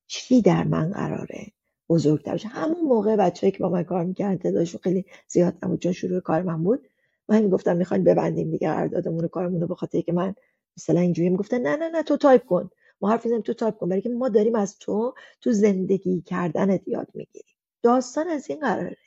چی 0.08 0.42
در 0.42 0.64
من 0.64 0.92
قراره؟ 0.92 1.48
بزرگتر 1.90 2.34
بشه 2.34 2.48
همون 2.48 2.82
موقع 2.82 3.16
بچه‌ای 3.16 3.52
که 3.52 3.60
با 3.60 3.70
من 3.70 3.84
کار 3.84 4.06
می‌کردن 4.06 4.38
تعدادشون 4.38 4.82
خیلی 4.84 5.06
زیاد 5.28 5.58
نبود 5.64 5.80
چون 5.80 5.92
شروع 5.92 6.20
کار 6.20 6.42
من 6.42 6.64
بود. 6.64 6.88
من 7.30 7.42
می‌گفتم 7.42 7.78
می‌خوایم 7.78 8.04
ببندیم 8.04 8.52
دیگه 8.52 8.68
قراردادمون 8.68 9.20
رو 9.20 9.28
کارمون 9.28 9.62
رو 9.62 9.68
به 9.68 9.76
خاطر 9.76 10.02
که 10.02 10.14
من 10.14 10.36
مثلا 10.78 11.00
اینجوری 11.00 11.30
می‌گفتن 11.30 11.62
نه 11.62 11.76
نه 11.76 11.90
نه 11.90 12.04
تو 12.04 12.18
تایپ 12.18 12.46
کن. 12.46 12.70
ما 13.02 13.10
حرف 13.10 13.28
تو 13.46 13.54
تایپ 13.54 13.78
کن. 13.78 13.90
برای 13.90 14.02
که 14.02 14.10
ما 14.10 14.30
داریم 14.30 14.56
از 14.56 14.78
تو 14.80 15.14
تو 15.42 15.52
زندگی 15.52 16.22
کردنت 16.22 16.88
یاد 16.88 17.08
می‌گیریم. 17.14 17.56
داستان 17.84 18.28
از 18.28 18.50
این 18.50 18.60
قراره. 18.60 18.98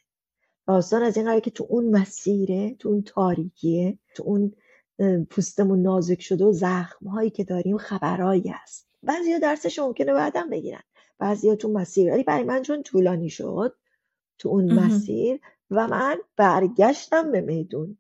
داستان 0.67 1.03
از 1.03 1.17
این 1.17 1.27
قراره 1.27 1.41
که 1.41 1.51
تو 1.51 1.67
اون 1.69 1.91
مسیره 1.91 2.75
تو 2.75 2.89
اون 2.89 3.03
تاریکیه 3.03 3.99
تو 4.15 4.23
اون 4.27 4.53
پوستمون 5.31 5.83
نازک 5.83 6.23
شده 6.23 6.45
و 6.45 6.53
زخم 6.53 7.07
هایی 7.07 7.31
که 7.31 7.45
داریم 7.45 7.79
خبرهایی 7.79 8.49
هست. 8.49 8.89
بعضیا 9.03 9.39
درسش 9.39 9.79
ممکنه 9.79 10.13
بعدم 10.13 10.51
بگیرن. 10.51 10.83
بعضیا 11.19 11.57
تو 11.57 11.69
مسیر. 11.69 12.13
ولی 12.13 12.23
برای 12.23 12.45
من 12.45 12.63
چون 12.63 12.83
طولانی 12.83 13.31
شد 13.31 13.77
تو 14.39 14.49
اون 14.49 14.73
مسیر 14.73 15.41
و 15.71 15.89
من 15.89 16.19
برگشتم 16.37 17.33
به 17.33 17.41
میدون 17.41 17.99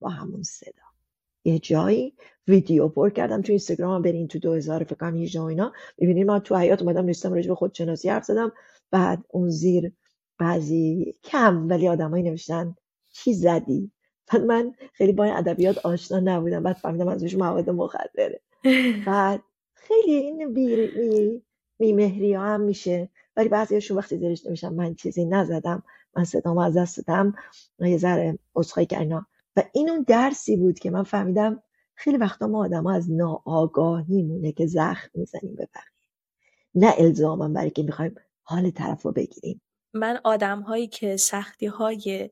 با 0.00 0.08
همون 0.08 0.42
صدا. 0.42 0.86
یه 1.44 1.58
جایی 1.58 2.14
ویدیو 2.48 2.88
پر 2.88 3.10
کردم 3.10 3.42
تو 3.42 3.52
اینستاگرام 3.52 4.02
برین 4.02 4.28
تو 4.28 4.38
2000 4.38 4.84
فکر 4.84 4.94
کنم 4.94 5.16
یه 5.16 5.42
اینا. 5.42 5.72
می‌بینید 5.98 6.26
من 6.26 6.38
تو 6.38 6.56
حیات 6.56 6.82
اومدم 6.82 7.04
نوشتم 7.04 7.32
راجع 7.32 7.48
به 7.48 7.54
خودشناسی 7.54 8.08
حرف 8.08 8.24
زدم. 8.24 8.52
بعد 8.90 9.24
اون 9.28 9.50
زیر 9.50 9.92
بعضی 10.38 11.14
کم 11.24 11.68
ولی 11.68 11.88
آدمایی 11.88 12.30
نوشتن 12.30 12.74
چی 13.12 13.34
زدی؟ 13.34 13.90
بعد 14.32 14.42
من 14.42 14.74
خیلی 14.92 15.12
با 15.12 15.24
ادبیات 15.24 15.86
آشنا 15.86 16.20
نبودم. 16.20 16.62
بعد 16.62 16.76
فهمیدم 16.76 17.08
ازش 17.08 17.34
مواد 17.34 17.70
مخدره. 17.70 18.40
بعد 19.06 19.42
خیلی 19.74 20.12
این 20.12 20.54
بی 20.54 21.42
میمهری 21.78 22.34
ها 22.34 22.44
هم 22.44 22.60
میشه. 22.60 23.08
ولی 23.36 23.48
بعضیاشون 23.48 23.96
وقتی 23.96 24.16
زیرش 24.16 24.46
نمیشن 24.46 24.68
من 24.68 24.94
چیزی 24.94 25.24
نزدم 25.24 25.82
من 26.16 26.24
صدام 26.24 26.58
از 26.58 26.76
دست 26.76 26.96
دادم. 27.06 27.34
یه 27.78 27.98
ذره 27.98 28.38
که 28.74 28.86
کردم 28.86 29.26
و 29.56 29.62
این 29.72 29.90
اون 29.90 30.02
درسی 30.08 30.56
بود 30.56 30.78
که 30.78 30.90
من 30.90 31.02
فهمیدم 31.02 31.62
خیلی 31.94 32.16
وقتا 32.16 32.46
ما 32.46 32.64
آدم 32.64 32.84
ها 32.84 32.92
از 32.92 33.10
ناآگاهی 33.10 34.22
مونه 34.22 34.52
که 34.52 34.66
زخم 34.66 35.10
می‌زنیم 35.14 35.54
به 35.54 35.68
بقیه. 35.74 36.06
نه 36.74 36.94
الزامم 36.98 37.52
برای 37.52 37.70
که 37.70 37.82
می‌خوایم 37.82 38.14
حال 38.42 38.70
طرف 38.70 39.02
رو 39.02 39.12
بگیریم. 39.12 39.60
من 39.96 40.20
آدم 40.24 40.60
هایی 40.60 40.86
که 40.86 41.16
سختی 41.16 41.66
های 41.66 42.28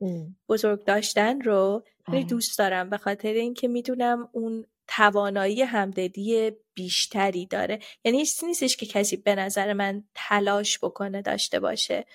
بزرگ 0.49 0.83
داشتن 0.83 1.41
رو 1.41 1.83
خیلی. 2.05 2.23
دوست 2.23 2.57
دارم 2.57 2.89
به 2.89 2.97
خاطر 2.97 3.33
اینکه 3.33 3.67
می‌دونم 3.67 4.29
اون 4.31 4.65
توانایی 4.87 5.61
همدلی 5.61 6.51
بیشتری 6.73 7.45
داره. 7.45 7.79
یعنی 8.03 8.17
نیستش 8.17 8.77
که 8.77 8.85
کسی 8.85 9.17
به 9.17 9.35
نظر 9.35 9.73
من 9.73 10.03
تلاش 10.15 10.79
بکنه 10.79 11.21
داشته 11.21 11.59
باشه. 11.59 12.05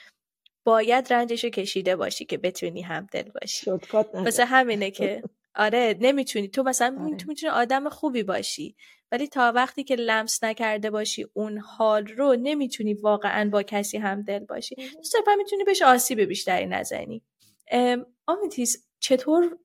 باید 0.65 1.13
رنجش 1.13 1.45
کشیده 1.45 1.97
باشی 1.97 2.25
که 2.25 2.39
بتونی 2.39 2.83
همدل 2.83 3.31
باشی. 3.41 3.71
مثل 4.15 4.45
همینه 4.45 4.91
که 4.91 5.23
آره 5.55 5.97
نمی‌تونی. 6.01 6.49
تو 6.49 6.63
مثلا 6.63 6.97
آره. 7.01 7.17
تو 7.17 7.25
می‌تونی 7.29 7.53
آدم 7.53 7.89
خوبی 7.89 8.23
باشی 8.23 8.77
ولی 9.13 9.27
تا 9.27 9.53
وقتی 9.55 9.85
که 9.85 9.97
لمس 9.97 10.45
نکرده 10.45 10.91
باشی 10.91 11.27
اون 11.35 11.59
حال 11.59 12.07
رو 12.07 12.37
نمی‌تونی 12.43 12.95
واقعا 12.95 13.51
با 13.51 13.63
کسی 13.63 13.99
همدل 13.99 14.39
باشی. 14.39 14.75
تو 14.75 15.37
می‌تونی 15.39 15.65
بهش 15.65 15.83
آسیب 15.83 16.21
بیشتری 16.21 16.67
نزنی. 16.67 17.23
آمیتیز 18.27 18.89
چطور 19.01 19.59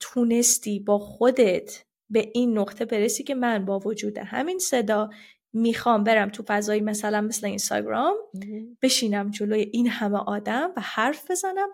تونستی 0.00 0.80
با 0.80 0.98
خودت 0.98 1.84
به 2.10 2.30
این 2.34 2.58
نقطه 2.58 2.84
برسی 2.84 3.24
که 3.24 3.34
من 3.34 3.64
با 3.64 3.78
وجود 3.78 4.18
همین 4.18 4.58
صدا 4.58 5.10
می‌خوام 5.52 6.04
برم 6.04 6.28
تو 6.28 6.42
فضایی 6.46 6.80
مثلا 6.80 7.20
مثل 7.20 7.46
اینستاگرام 7.46 8.14
بشینم 8.82 9.30
جلوی 9.30 9.70
این 9.72 9.88
همه 9.88 10.18
آدم 10.18 10.72
و 10.76 10.80
حرف 10.80 11.30
بزنم 11.30 11.68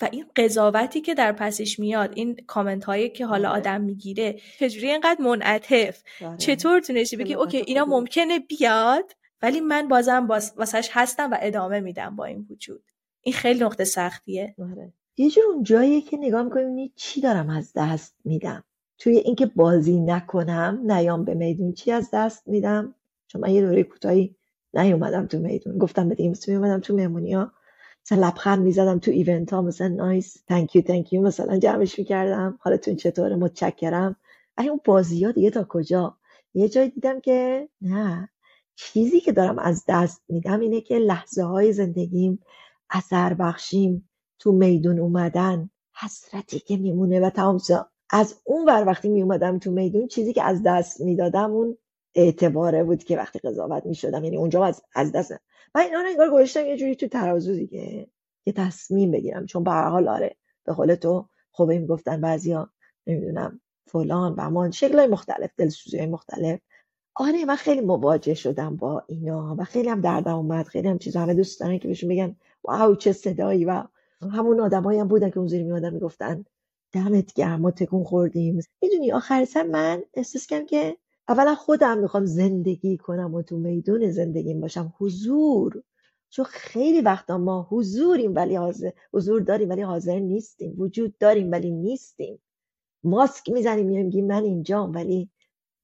و 0.00 0.08
این 0.12 0.24
قضاوتی 0.36 1.00
که 1.00 1.14
در 1.14 1.32
پسش 1.32 1.78
میاد 1.78 2.12
این 2.14 2.36
کامنت 2.46 2.84
هایی 2.84 3.08
که 3.08 3.26
حالا 3.26 3.48
آره. 3.48 3.58
آدم 3.58 3.80
می‌گیره 3.80 4.36
چجوری 4.58 4.90
اینقدر 4.90 5.22
منعطف؟ 5.22 6.02
آره. 6.22 6.36
چطور 6.36 6.80
تونستی 6.80 7.16
بگی 7.16 7.34
اوکی 7.34 7.56
اینا 7.56 7.84
ممکنه 7.84 8.38
بیاد 8.38 9.12
ولی 9.42 9.60
من 9.60 9.88
بازم 9.88 10.26
باز 10.26 10.52
واسش 10.56 10.88
هستم 10.92 11.30
و 11.30 11.36
ادامه 11.40 11.80
میدم 11.80 12.16
با 12.16 12.24
این 12.24 12.46
وجود. 12.50 12.82
این 13.20 13.34
خیلی 13.34 13.64
نقطه 13.64 13.84
سختیه. 13.84 14.54
آره. 14.58 14.92
یه 15.16 15.30
جور 15.30 15.44
اون 15.52 15.62
جاییه 15.62 16.00
که 16.00 16.16
نگاه 16.16 16.42
می‌کنیم 16.42 16.92
چی 16.96 17.20
دارم 17.20 17.50
از 17.50 17.72
دست 17.76 18.16
میدم؟ 18.24 18.64
توی 18.98 19.16
اینکه 19.16 19.46
بازی 19.46 20.00
نکنم 20.00 20.80
نیام 20.84 21.24
به 21.24 21.34
میدون 21.34 21.72
چی 21.72 21.92
از 21.92 22.10
دست 22.12 22.48
میدم؟ 22.48 22.94
چون 23.28 23.40
من 23.40 23.50
یه 23.50 23.60
دوره 23.60 23.82
کوتاهی 23.82 24.36
نیومدم 24.74 25.26
تو 25.26 25.38
میدون. 25.38 25.78
گفتم 25.78 26.08
به 26.08 26.16
می 26.18 26.54
اومدم 26.54 26.80
تو 26.80 26.96
مهمونی 26.96 27.32
ها 27.32 27.52
مثلا 28.06 28.28
لبخند 28.28 28.62
می‌زدم 28.62 28.98
تو 28.98 29.10
ایونت 29.10 29.52
ها 29.52 29.62
مثلا 29.62 29.88
نایس 29.88 30.36
تانک 30.48 30.76
یو 30.76 30.82
تانک 30.82 31.12
یو 31.12 31.22
مثلا 31.22 31.58
جمعش 31.58 31.98
می‌کردم. 31.98 32.58
حالتون 32.60 32.96
چطوره؟ 32.96 33.36
متشکرم. 33.36 34.16
ای 34.58 34.68
اون 34.68 34.80
بازی 34.84 35.24
ها 35.24 35.32
دیگه 35.32 35.50
تا 35.50 35.66
کجا؟ 35.68 36.16
یه 36.54 36.68
جای 36.68 36.88
دیدم 36.88 37.20
که 37.20 37.68
نه. 37.80 38.28
چیزی 38.76 39.20
که 39.20 39.32
دارم 39.32 39.58
از 39.58 39.84
دست 39.88 40.22
میدم 40.28 40.60
اینه 40.60 40.80
که 40.80 40.98
لحظه 40.98 41.42
های 41.42 41.72
زندگیم 41.72 42.42
اثر 42.90 43.34
بخشیم 43.34 44.08
تو 44.38 44.52
میدون 44.52 44.98
اومدن. 44.98 45.70
حسرتی 46.00 46.58
که 46.58 46.76
میمونه 46.76 47.20
و 47.20 47.30
تمام 47.30 47.60
از 48.10 48.40
اون 48.44 48.68
ور 48.68 48.84
وقتی 48.86 49.08
می 49.08 49.22
اومدم 49.22 49.58
تو 49.58 49.70
میدون 49.70 50.08
چیزی 50.08 50.32
که 50.32 50.42
از 50.42 50.62
دست 50.62 51.00
می‌دادم 51.00 51.50
اون 51.50 51.78
اعتباره 52.14 52.84
بود 52.84 53.04
که 53.04 53.16
وقتی 53.16 53.38
قضاوت 53.38 53.86
می 53.86 53.94
شدم 53.94 54.24
یعنی 54.24 54.36
اونجا 54.36 54.64
از, 54.64 54.82
از 54.94 55.12
دست 55.12 55.34
من 55.76 55.82
اینا 55.82 56.00
رو 56.00 56.08
انگار 56.08 56.30
گذاشتم 56.30 56.66
یه 56.66 56.76
جوری 56.76 56.96
تو 56.96 57.08
ترازو 57.08 57.54
دیگه 57.54 58.08
یه 58.46 58.52
تصمیم 58.52 59.10
بگیرم. 59.10 59.46
چون 59.46 59.64
به 59.64 59.70
هر 59.70 59.88
حال 59.88 60.08
آره 60.08 60.36
به 60.64 60.72
قول 60.72 60.94
تو 60.94 61.28
خب 61.52 61.68
این 61.68 61.86
گفتن 61.86 62.20
بعضیا 62.20 62.70
نمی‌دونم 63.06 63.60
فلان 63.86 64.34
و 64.38 64.50
مان 64.50 64.70
شکل 64.70 65.06
مختلف 65.06 65.50
دلسوزی 65.56 66.06
مختلف. 66.06 66.60
آره 67.14 67.44
من 67.44 67.56
خیلی 67.56 67.80
مواجه 67.80 68.34
شدم 68.34 68.76
با 68.76 69.04
اینا 69.06 69.56
و 69.58 69.64
خیلی 69.64 69.88
هم 69.88 70.00
دردم 70.00 70.34
اومد. 70.34 70.66
خیلی 70.66 70.88
هم 70.88 70.98
چیزا 70.98 71.20
همه 71.20 71.34
دوست 71.34 71.60
دارن 71.60 71.78
که 71.78 71.88
بهشون 71.88 72.10
بگن 72.10 72.36
واو 72.64 72.94
چه 72.94 73.12
صدایی. 73.12 73.64
و 73.64 73.82
همون 74.32 74.60
آدمایی 74.60 75.00
هم 75.00 75.08
بودن 75.08 75.30
که 75.30 75.38
اون 75.38 75.48
زیر 75.48 75.64
میادن 75.64 75.94
می‌گفتن 75.94 76.44
دمت 76.92 77.34
گرم 77.34 77.60
ما 77.60 77.70
تکون 77.70 78.04
خوردیم. 78.04 78.60
می‌دونی 78.82 79.12
آخر 79.12 79.44
سر 79.44 79.62
من 79.62 80.02
احساس 80.14 80.46
کردم 80.46 80.66
که 80.66 80.96
اولا 81.28 81.54
خودم 81.54 81.98
می‌خوام 81.98 82.24
زندگی 82.24 82.96
کنم 82.96 83.34
و 83.34 83.42
تو 83.42 83.56
میدون 83.58 84.10
زندگیم 84.10 84.60
باشم. 84.60 84.94
حضور. 84.98 85.82
چون 86.30 86.44
خیلی 86.44 87.00
وقتا 87.00 87.38
ما 87.38 87.68
حضوریم 87.70 88.34
ولی 88.34 88.56
حاضر 88.56 88.90
حضور 89.14 89.40
داریم 89.40 89.68
ولی 89.70 89.82
حاضر 89.82 90.18
نیستیم. 90.18 90.74
وجود 90.80 91.18
داریم 91.18 91.52
ولی 91.52 91.70
نیستیم. 91.70 92.42
ماسک 93.04 93.50
می‌زنیم 93.50 93.86
میگیم 93.86 94.26
من 94.26 94.42
اینجام 94.44 94.92
ولی 94.94 95.30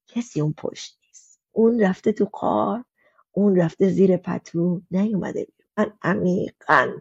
کسی 0.08 0.40
اون 0.40 0.54
پشت 0.58 0.98
نیست. 1.06 1.40
اون 1.52 1.80
رفته 1.80 2.12
تو 2.12 2.24
قار 2.32 2.84
اون 3.32 3.56
رفته 3.56 3.88
زیر 3.90 4.16
پتو 4.16 4.82
نیومده 4.90 5.46
من 5.78 5.92
عمیقا 6.02 6.92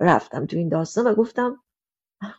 رفتم 0.00 0.46
تو 0.46 0.56
این 0.56 0.68
داستان 0.68 1.06
و 1.06 1.14
گفتم 1.14 1.60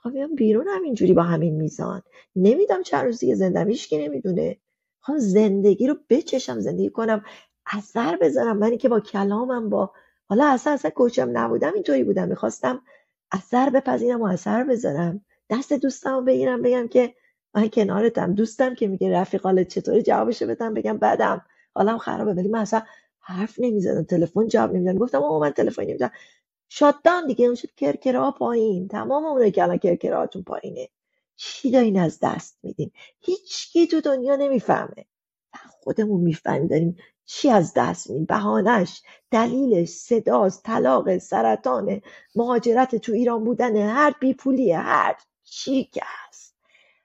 من 0.05 0.11
بیام 0.13 0.35
بیرون 0.35 0.67
همینجوری 0.67 1.13
با 1.13 1.23
همین 1.23 1.55
میزان. 1.55 2.01
نمیدم 2.35 2.83
چند 2.83 3.05
روز 3.05 3.19
دیگه 3.19 3.35
زندم 3.35 3.67
نمی‌دونه. 3.91 4.57
خواهم 5.03 5.19
زندگی 5.19 5.87
رو 5.87 5.95
بچشم 6.09 6.59
زندگی 6.59 6.89
کنم 6.89 7.25
اثر 7.65 8.17
بذارم. 8.21 8.57
منی 8.57 8.77
که 8.77 8.89
با 8.89 8.99
کلامم 8.99 9.69
با 9.69 9.91
حالا 10.29 10.47
اصلا 10.47 10.73
اصلا 10.73 10.91
کوچم 10.91 11.37
نبودم 11.37 11.73
اینطوری 11.73 12.03
بودم. 12.03 12.27
می‌خواستم 12.27 12.81
اثر 13.31 13.69
بپذیرم 13.69 14.21
و 14.21 14.25
اثر 14.25 14.63
بذارم. 14.63 15.25
دست 15.49 15.73
دوستم 15.73 16.15
رو 16.15 16.21
بگیرم 16.21 16.61
بگم 16.61 16.87
که 16.87 17.13
من 17.55 17.67
کنارتم. 17.69 18.33
دوستم 18.33 18.75
که 18.75 18.87
میگه 18.87 19.11
رفیق 19.11 19.41
حالت 19.43 19.67
چطوری 19.67 20.03
جوابشو 20.03 20.47
بدم؟ 20.47 20.73
بگم 20.73 20.97
بدم. 20.97 21.45
حالم 21.75 21.97
خرابه. 21.97 22.33
ولی 22.33 22.47
من 22.47 22.59
اصلا 22.59 22.81
حرف 23.19 23.55
نمی‌زدم. 23.59 24.03
تلفن 24.03 24.47
جواب 24.47 24.75
نمیدم 24.75 24.97
گفتم 24.97 25.23
او 25.23 25.39
من 25.39 25.51
تلفن 25.51 25.83
نمی‌زدم 25.83 26.11
شادان 26.69 27.27
دیگه. 27.27 27.45
اون 27.45 27.55
شد 27.55 27.69
کرکرا 27.77 28.31
پایین. 28.31 28.87
تمام 28.87 29.25
اونه 29.25 29.51
که 29.51 29.63
الان 29.63 29.77
کرکراهاتون 29.77 30.43
پایینه. 30.43 30.89
چی 31.35 31.71
دارین 31.71 31.99
از 31.99 32.19
دست 32.21 32.57
میدین 32.63 32.91
هیچکی 33.19 33.87
تو 33.87 34.01
دنیا 34.01 34.35
نمی‌فهمه. 34.35 35.05
خودمون 35.83 36.21
می‌فهمیم 36.21 36.67
داریم 36.67 36.97
چی 37.25 37.49
از 37.49 37.73
دست 37.75 38.09
میدیم. 38.09 38.25
بهانش 38.25 39.01
دلیلش 39.31 39.89
صداست 39.89 40.63
طلاق 40.63 41.17
سرطان 41.17 42.01
مهاجرت 42.35 42.95
تو 42.95 43.11
ایران 43.11 43.43
بودن 43.43 43.75
هر 43.77 44.15
بیپولیه 44.19 44.77
هر 44.77 45.15
چی 45.43 45.83
که 45.83 46.01
هست. 46.03 46.55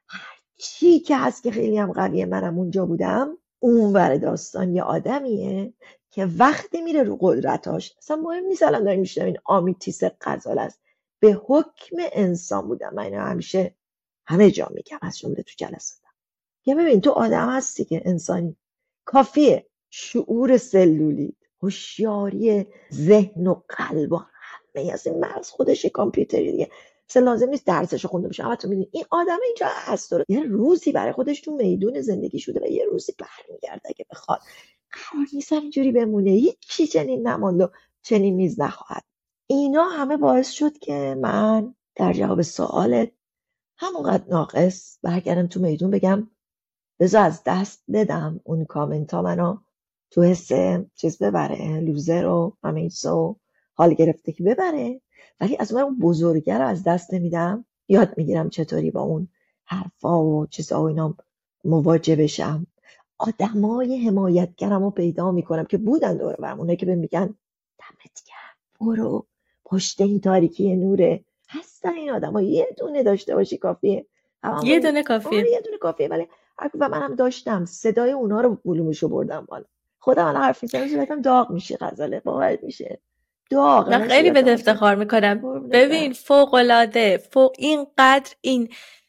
هر 0.09 0.39
چی 0.57 1.01
که 1.01 1.17
هست 1.17 1.43
که 1.43 1.51
خیلی 1.51 1.79
هم 1.79 1.93
قویه. 1.93 2.27
منم 2.27 2.59
اونجا 2.59 2.87
بودم. 2.87 3.39
اون 3.59 3.93
ور 3.93 4.17
داستان 4.17 4.75
یه 4.77 4.83
آدمیه 4.83 5.73
که 6.11 6.29
وقتی 6.39 6.81
میره 6.83 7.03
رو 7.03 7.19
قدرتاش 7.21 7.95
اصلا 7.99 8.17
مهم 8.17 8.45
نیست 8.45 8.63
الان 8.63 8.85
داریم 8.85 9.05
این 9.17 9.39
آمیتیس 9.45 10.05
قزال 10.05 10.59
است. 10.59 10.81
به 11.21 11.41
حکم 11.47 11.97
انسان 12.13 12.69
بودم. 12.69 12.95
من 12.95 13.15
همیشه 13.15 13.75
همه 14.29 14.51
جا 14.51 14.69
میگم 14.75 14.99
از 15.03 15.19
جمله 15.19 15.43
تو 15.43 15.53
جلساتم 15.57 16.09
یه 16.67 16.75
ببین 16.75 17.01
تو 17.01 17.11
آدم 17.11 17.49
هستی 17.51 17.85
که 17.85 18.03
انسانی. 18.05 18.57
کافیه. 19.05 19.67
شعور 19.91 20.57
سلولی 20.57 21.37
هوشیاری 21.63 22.67
ذهن 22.93 23.47
و 23.47 23.63
قلب 23.69 24.13
و 24.13 24.17
همه 24.17 24.93
از 24.93 25.07
این 25.07 25.25
مغز 25.25 25.49
خودش 25.51 25.87
کامپیوتری 25.87 26.53
دیگه 26.53 26.71
مثلا 27.11 27.23
لازم 27.23 27.49
نیست 27.49 27.67
درسش 27.67 28.07
خونده 28.07 28.45
اما 28.45 28.57
تو 28.57 28.69
می‌دونی 28.69 28.89
این 28.93 29.05
آدم 29.11 29.39
اینجا 29.47 29.67
هست. 29.69 30.11
داره 30.11 30.25
یه 30.29 30.43
روزی 30.43 30.93
برای 30.93 31.13
خودش 31.13 31.41
تو 31.41 31.57
میدون 31.57 32.01
زندگی 32.01 32.39
شده 32.39 32.61
و 32.61 32.67
یه 32.67 32.85
روزی 32.85 33.13
برمیگرده 33.19 33.89
اگه 33.89 34.07
بخواد. 34.11 34.41
قرار 34.91 35.27
نیست 35.33 35.53
اینجوری 35.53 35.93
بمونه. 35.93 36.31
هیچی 36.31 36.87
چنین 36.87 37.29
نماند 37.29 37.61
و 37.61 37.69
چنین 38.03 38.37
نیز 38.37 38.61
نخواهد. 38.61 39.05
اینا 39.47 39.85
همه 39.85 40.17
باعث 40.17 40.51
شد 40.51 40.79
که 40.79 41.17
من 41.21 41.75
در 41.97 42.13
جواب 42.13 42.43
سوالت 42.43 43.13
همونقدر 43.79 44.25
ناقص 44.29 44.99
برگردم 45.03 45.47
تو 45.47 45.61
میدون 45.61 45.91
بگم 45.91 46.29
بذار 47.01 47.23
از 47.23 47.43
دست 47.47 47.85
بدم 47.93 48.41
اون 48.45 48.65
کامنت 48.65 49.15
ها 49.15 49.23
منو 49.23 49.57
تو 50.11 50.23
حس 50.23 50.51
چیز 50.95 51.19
ببره 51.19 51.81
لوزر 51.81 52.27
و 52.27 52.57
همیسا 52.65 53.19
و 53.19 53.37
حال 53.75 53.95
گرفته 53.95 54.33
که 54.33 54.45
ببره. 54.45 55.01
ولی 55.41 55.57
از 55.61 55.75
من 55.75 55.81
اون 55.81 55.99
بزرگه 55.99 56.59
رو 56.59 56.67
از 56.67 56.83
دست 56.85 57.15
نمیدم. 57.15 57.65
یاد 57.89 58.15
می‌گیرم 58.17 58.51
چطوری 58.51 58.91
با 58.91 59.01
اون 59.01 59.29
حرفا 59.65 60.25
و 60.25 60.47
چیزا 60.47 60.83
و 60.83 60.85
اینا 60.85 61.15
مواجه 61.65 62.17
بشم. 62.17 62.67
آدمای 63.19 64.07
حمایتگرم 64.07 64.83
رو 64.83 64.91
پیدا 64.91 65.31
می‌کنم 65.31 65.65
که 65.65 65.79
بودن 65.79 66.17
دور 66.17 66.37
برم 66.37 66.77
که 66.77 66.87
به 66.87 66.95
میگن 66.95 67.35
دمت 67.79 68.23
گرم 68.27 68.87
برو 68.89 69.27
پشت 69.65 70.01
این 70.01 70.21
تاریکی 70.21 70.77
نوره. 70.77 71.25
هستن 71.49 71.95
این 71.95 72.11
آدم. 72.11 72.39
یه 72.39 72.69
دونه 72.79 73.03
داشته 73.03 73.35
باشی 73.35 73.59
کافیه. 73.59 74.07
یه 74.65 74.81
دونه 74.81 75.03
کافیه. 75.03 75.51
یه 75.51 75.61
دونه 75.61 75.79
کافیه. 75.79 76.09
ولی 76.09 76.29
و 76.81 76.89
منم 76.89 77.15
داشتم. 77.15 77.65
صدای 77.65 78.13
اونا 78.13 78.41
رو 78.41 78.55
بولومشو 78.65 79.09
بردم 79.09 79.47
بالا. 79.49 79.65
خودم 79.99 80.27
الان 80.27 80.43
حرف 80.43 80.63
می‌زنم 80.63 80.89
صورتم 80.89 81.23
داغ 81.23 81.51
میشه 81.51 81.77
غزاله. 81.81 82.21
باورت 82.21 82.65
میشه. 82.65 83.01
داغ 83.51 83.89
من 83.89 84.09
خیلی 84.09 84.31
به 84.31 84.53
افتخار 84.53 84.95
می‌کنم. 84.95 85.69
ببین 85.69 86.13
فوق 86.13 86.55
العاده 86.55 87.19
فوق 87.19 87.55
اینقدر 87.59 88.35
این 88.41 88.69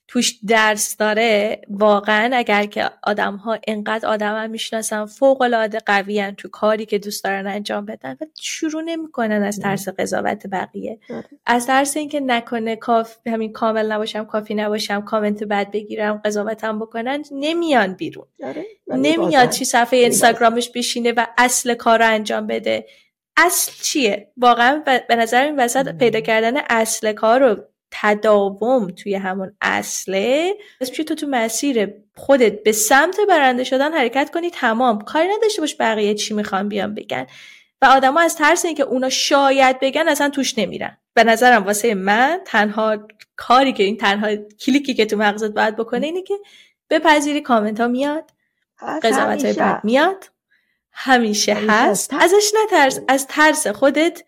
توش 0.10 0.40
درس 0.48 0.98
داره 0.98 1.62
واقعا 1.70 2.30
اگر 2.34 2.66
که 2.66 2.90
آدم 3.04 3.36
ها 3.36 3.60
اینقدر 3.68 4.08
آدم 4.08 4.44
هم 4.44 4.50
می‌شناسن 4.50 5.06
فوق 5.06 5.42
العاده 5.42 5.80
قوی 5.80 6.32
تو 6.38 6.50
کاری 6.50 6.86
که 6.86 6.98
دوست 6.98 7.24
دارن 7.24 7.48
انجام 7.48 7.86
بدن 7.86 8.18
و 8.22 8.26
شروع 8.42 8.82
نمی‌کنن 8.82 9.44
از 9.44 9.60
ترس 9.60 9.90
قضاوت 9.90 10.48
بقیه. 10.48 11.00
آره. 11.10 11.26
از 11.46 11.68
ترس 11.68 11.98
اینکه 11.98 12.20
نکنه 12.20 12.76
کاف 12.76 13.18
همین 13.28 13.52
کامل 13.52 13.92
نباشم 13.92 14.26
کافی 14.26 14.56
نباشم 14.56 15.02
کامنت 15.02 15.44
بد 15.44 15.72
بگیرم 15.72 16.22
قضاوتم 16.26 16.80
بکنن 16.80 17.24
نمیان 17.32 17.94
بیرون. 17.94 18.26
آره. 18.44 18.66
نمیاد 18.88 19.50
چی 19.50 19.66
صفحه 19.66 20.00
اینستاگرامش 20.00 20.70
بشینه 20.70 21.12
و 21.12 21.28
اصل 21.38 21.74
کار 21.74 22.00
رو 22.00 22.08
انجام 22.08 22.48
بده. 22.48 22.86
اصل 23.38 23.72
چیه؟ 23.84 24.32
واقعا 24.38 24.84
به 25.10 25.16
نظر 25.16 25.44
این 25.44 25.60
وسط 25.60 25.98
پیدا 25.98 26.20
کردن 26.20 26.58
اصل 26.70 27.14
کار 27.14 27.40
رو 27.40 27.64
تداوم 27.92 28.88
توی 28.88 29.16
همون 29.16 29.56
اصله 29.62 30.54
از 30.82 30.92
تو 30.92 31.16
تو 31.16 31.28
مسیر 31.30 31.94
خودت 32.16 32.64
به 32.64 32.72
سمت 32.72 33.18
برنده 33.30 33.64
شدن 33.64 33.94
حرکت 33.94 34.30
کنی 34.34 34.50
تمام. 34.50 35.02
کاری 35.02 35.28
نداشته 35.38 35.62
باش 35.62 35.76
بقیه 35.80 36.14
چی 36.14 36.34
می‌خوان 36.34 36.70
بیان 36.70 36.96
بگن. 36.96 37.28
و 37.82 37.86
آدما 37.86 38.20
از 38.22 38.36
ترس 38.36 38.66
اینکه 38.66 38.84
اونا 38.84 39.10
شاید 39.10 39.80
بگن 39.80 40.08
اصلا 40.08 40.30
توش 40.30 40.58
نمیرن. 40.58 40.98
به 41.14 41.24
نظرم 41.24 41.66
واسه 41.66 41.94
من 41.94 42.40
تنها 42.46 42.98
کاری 43.36 43.74
که 43.74 43.84
این 43.84 43.98
تنها 43.98 44.36
کلیکی 44.36 44.94
که 44.94 45.06
تو 45.06 45.18
مغزت 45.18 45.52
باید 45.52 45.76
بکنه 45.76 46.06
اینه 46.06 46.22
که 46.22 46.34
بپذیری 46.90 47.42
کامنت 47.42 47.80
ها 47.80 47.88
میاد 47.88 48.32
قضاوت 49.04 49.46
های 49.46 49.54
بد 49.54 49.82
میاد. 49.84 50.26
همیشه. 50.92 51.58
هست. 51.68 52.14
ازش 52.14 52.52
نترس. 52.64 53.00
از 53.08 53.28
ترس 53.28 53.68
خودت 53.68 54.24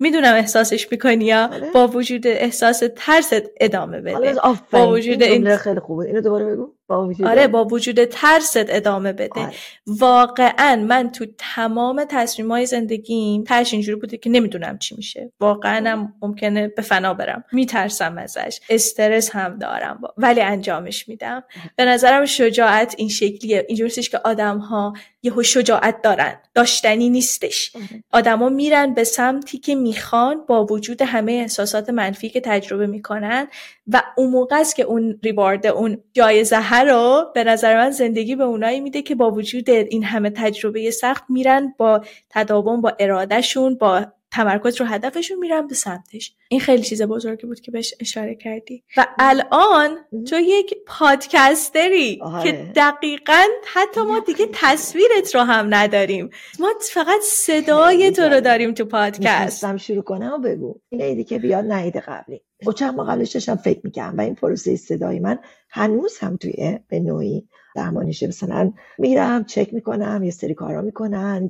می‌دونم 0.00 0.34
احساسش 0.34 0.92
می‌کنی 0.92 1.24
یا 1.24 1.50
آره. 1.52 1.70
با 1.74 1.86
وجود 1.86 2.26
احساس 2.26 2.82
ترست 2.96 3.42
ادامه 3.60 4.00
بده. 4.00 4.34
با 4.70 4.90
وجود 4.92 5.22
این 5.22 5.56
خیلی 5.56 5.80
خوبه. 5.80 6.06
اینو 6.06 6.20
دوباره 6.20 6.44
بگو. 6.44 6.74
با 6.90 7.06
وجود 7.06 7.26
آره 7.26 7.46
با 7.46 7.64
وجود 7.64 8.04
ترست 8.04 8.56
ادامه 8.56 9.12
بده. 9.12 9.40
آره. 9.40 9.52
واقعا 9.86 10.76
من 10.76 11.12
تو 11.12 11.26
تمام 11.38 12.04
تصمیم 12.08 12.50
های 12.50 12.66
زندگیم 12.66 13.44
ترش 13.44 13.72
اینجوری 13.72 14.00
بوده 14.00 14.16
که 14.16 14.30
نمی‌دونم 14.30 14.78
چی 14.78 14.96
میشه. 14.96 15.32
واقعا 15.40 15.90
هم 15.90 16.14
ممکنه 16.22 16.68
به 16.68 16.82
فنا 16.82 17.14
برم. 17.14 17.44
میترسم 17.52 18.18
ازش. 18.18 18.60
استرس 18.70 19.30
هم 19.30 19.58
دارم. 19.58 19.98
با. 20.02 20.14
ولی 20.16 20.40
انجامش 20.40 21.08
میدم. 21.08 21.42
به 21.76 21.84
نظرم 21.84 22.26
شجاعت 22.26 22.94
این 22.98 23.08
شکلیه. 23.08 23.64
اینجوریه 23.68 23.94
که 23.94 24.20
آدم 24.24 24.58
ها 24.58 24.92
یهو 25.22 25.42
شجاعت 25.42 26.02
دارن. 26.02 26.34
داشتنی 26.54 27.08
نیستش. 27.08 27.72
آره. 27.76 28.04
آدما 28.12 28.48
میرن 28.48 28.94
به 28.94 29.04
سمتی 29.04 29.58
که 29.58 29.74
می‌خوان 29.74 30.46
با 30.48 30.64
وجود 30.64 31.02
همه 31.02 31.32
احساسات 31.32 31.90
منفی 31.90 32.28
که 32.28 32.40
تجربه 32.40 32.86
می‌کنن 32.86 33.48
و 33.86 34.02
اون 34.16 34.30
موقع 34.30 34.56
است 34.60 34.76
که 34.76 34.82
اون 34.82 35.20
ریوارد 35.22 35.66
اون 35.66 35.98
جایزه 36.12 36.56
رو 36.84 37.24
به 37.34 37.44
نظر 37.44 37.76
من 37.76 37.90
زندگی 37.90 38.36
به 38.36 38.44
اونایی 38.44 38.80
میده 38.80 39.02
که 39.02 39.14
با 39.14 39.30
وجود 39.30 39.70
این 39.70 40.04
همه 40.04 40.30
تجربه 40.30 40.90
سخت 40.90 41.24
میرن 41.28 41.74
با 41.78 42.04
تداوم 42.30 42.80
با 42.80 42.96
ارادهشون 42.98 43.74
با 43.74 44.06
تمرکز 44.32 44.80
رو 44.80 44.86
هدفشون 44.86 45.38
میرن 45.38 45.66
به 45.66 45.74
سمتش. 45.74 46.34
این 46.48 46.60
خیلی 46.60 46.82
چیز 46.82 47.02
بزرگی 47.02 47.46
بود 47.46 47.60
که 47.60 47.70
بهش 47.70 47.94
اشاره 48.00 48.34
کردی. 48.34 48.84
و 48.96 49.06
الان 49.18 49.98
تو 50.28 50.36
یک 50.38 50.74
پادکستری 50.86 52.18
آه. 52.22 52.44
که 52.44 52.52
دقیقا 52.76 53.44
حتی 53.74 54.00
ما 54.00 54.18
دیگه 54.18 54.48
تصویرت 54.52 55.34
رو 55.34 55.40
هم 55.40 55.74
نداریم. 55.74 56.30
ما 56.58 56.68
فقط 56.92 57.20
صدای 57.22 58.10
تو 58.10 58.22
رو 58.22 58.40
داریم 58.40 58.74
تو 58.74 58.84
پادکست. 58.84 59.76
شروع 59.76 60.02
کنم 60.02 60.32
و 60.32 60.38
بگو. 60.38 60.80
این 60.88 61.02
ایدی 61.02 61.24
که 61.24 61.38
بیاد 61.38 61.64
نهید 61.64 61.96
قبلی. 61.96 62.40
و 62.66 62.72
چند 62.72 62.94
ما 62.94 63.04
قبلش 63.04 63.32
داشتم 63.32 63.56
فکر 63.56 63.80
می‌کنم 63.84 64.14
و 64.18 64.20
این 64.20 64.34
پروسه 64.34 64.76
صدای 64.76 65.20
من 65.20 65.38
هنوز 65.70 66.18
هم 66.18 66.36
توی 66.36 66.78
به 66.88 67.00
نوعی 67.00 67.48
درمانیشه 67.76 68.26
مثلا 68.26 68.72
میرم 68.98 69.44
چک 69.44 69.74
می‌کنم 69.74 70.22
یه 70.22 70.30
سری 70.30 70.54
کارا 70.54 70.82
می‌کنن 70.82 71.48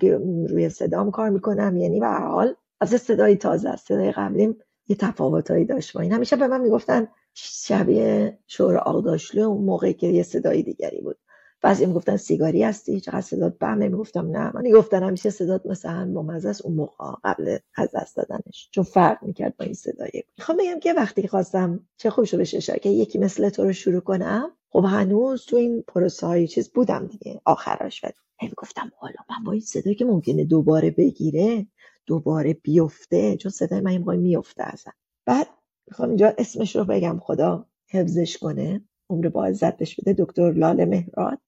روی 0.49 0.69
صدام 0.69 1.11
کار 1.11 1.31
می‌کنم. 1.31 1.77
یعنی 1.77 2.01
به 2.01 2.07
حال 2.09 2.55
از 2.81 2.91
صدای 2.91 3.37
تازه 3.37 3.69
است 3.69 3.87
صدای 3.89 4.13
قبلیم 4.13 4.57
یه 4.89 4.97
تفاوتایی 4.97 5.65
داشت 5.65 5.93
با 5.93 6.01
این. 6.01 6.13
همیشه 6.13 6.37
به 6.37 6.47
من 6.47 6.61
می‌گفتن 6.61 7.09
شبیه 7.35 8.39
شور 8.47 8.77
آقداشلو 8.77 9.43
اون 9.43 9.65
موقعی 9.65 9.95
که 9.95 10.07
یه 10.07 10.23
صدای 10.23 10.63
دیگری 10.63 11.01
بود. 11.01 11.17
بعضی 11.63 11.87
می‌گفتن 11.87 12.17
سیگاری 12.17 12.63
هستی 12.63 13.01
چقدر 13.01 13.21
صدات 13.21 13.59
بهمه. 13.59 13.89
می‌گفتم 13.89 14.31
نه. 14.31 14.53
من 14.55 14.63
می‌گفتن 14.63 15.03
همیشه 15.03 15.31
صدات 15.31 15.67
مثلا 15.67 16.13
با 16.15 16.23
مزه 16.23 16.65
اون 16.65 16.75
موقع 16.75 17.05
قبل 17.25 17.59
از 17.77 17.89
دست 17.95 18.17
دادنش. 18.17 18.69
چون 18.73 18.85
فرق 18.85 19.19
می‌کرد 19.25 19.57
با 19.57 19.65
این 19.65 19.75
صدای. 19.75 20.23
می‌خوام 20.39 20.59
بگم 20.59 20.81
که 20.81 20.93
وقتی 20.93 21.29
خواستم 21.29 21.87
چه 21.97 22.11
خوب 22.11 22.25
شو 22.25 22.39
بشه 22.39 22.61
که 22.79 22.89
یکی 22.89 23.19
مثل 23.19 23.49
تو 23.49 23.65
رو 23.65 23.73
شروع 23.73 24.01
کنم 24.01 24.51
خب 24.71 24.85
هنوز 24.85 25.45
تو 25.47 25.57
این 25.57 25.83
پروسه 25.89 26.27
های 26.27 26.49
چیز 26.49 26.71
بودم 26.71 27.07
دیگه. 27.07 27.41
آخرش 27.45 28.05
ولی 28.05 28.53
گفتم 28.57 28.91
حالا 28.99 29.15
من 29.31 29.45
با 29.45 29.53
این 29.53 29.61
صدایی 29.61 29.97
که 29.97 30.05
ممکنه 30.05 30.45
دوباره 30.45 30.91
بگیره 30.91 31.67
دوباره 32.07 32.55
بیفته 32.55 33.37
چون 33.37 33.53
صدای 33.53 33.81
من 33.81 33.91
این 33.91 34.21
میفته 34.21 34.65
ازم 34.73 34.93
بعد 35.27 35.47
می‌خوام 35.89 36.09
اینجا 36.09 36.35
اسمش 36.39 36.77
رو 36.77 36.85
بگم. 36.85 37.19
خدا 37.23 37.67
حفظش 37.91 38.39
کنه. 38.39 38.85
عمر 39.11 39.29
با 39.29 39.45
عزت 39.45 39.77
بده. 40.01 40.15
دکتر 40.25 40.53
لاله 40.53 40.85
مهراد. 40.85 41.39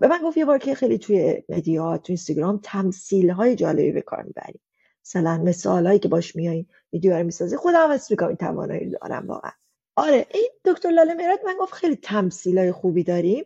به 0.00 0.08
من 0.08 0.18
گفت 0.24 0.36
یه 0.36 0.44
بار 0.44 0.58
که 0.58 0.74
خیلی 0.74 0.98
توی 0.98 1.42
مدیا 1.48 1.98
تو 1.98 2.04
اینستاگرام 2.08 2.60
تمثیل 2.62 3.30
های 3.30 3.56
جالبی 3.56 3.92
به 3.92 4.00
کار 4.00 4.22
می‌بری. 4.22 4.60
مثلا 5.06 5.38
مثال 5.38 5.86
هایی 5.86 5.98
که 5.98 6.08
باش 6.08 6.36
میای 6.36 6.66
ویدیو 6.92 7.16
رو 7.16 7.24
می‌سازی 7.24 7.56
خودم 7.56 7.92
حس 7.92 8.10
می‌کنم 8.10 8.28
این 8.28 8.36
توانایی 8.36 8.90
دارم 8.90 9.26
واقعا. 9.26 9.52
آره 9.96 10.26
این 10.34 10.50
دکتر 10.64 10.90
لاله 10.90 11.14
مهراد 11.14 11.38
من 11.46 11.54
گفت 11.60 11.72
خیلی 11.72 11.96
تمثیل 11.96 12.58
های 12.58 12.72
خوبی 12.72 13.04
داریم. 13.04 13.44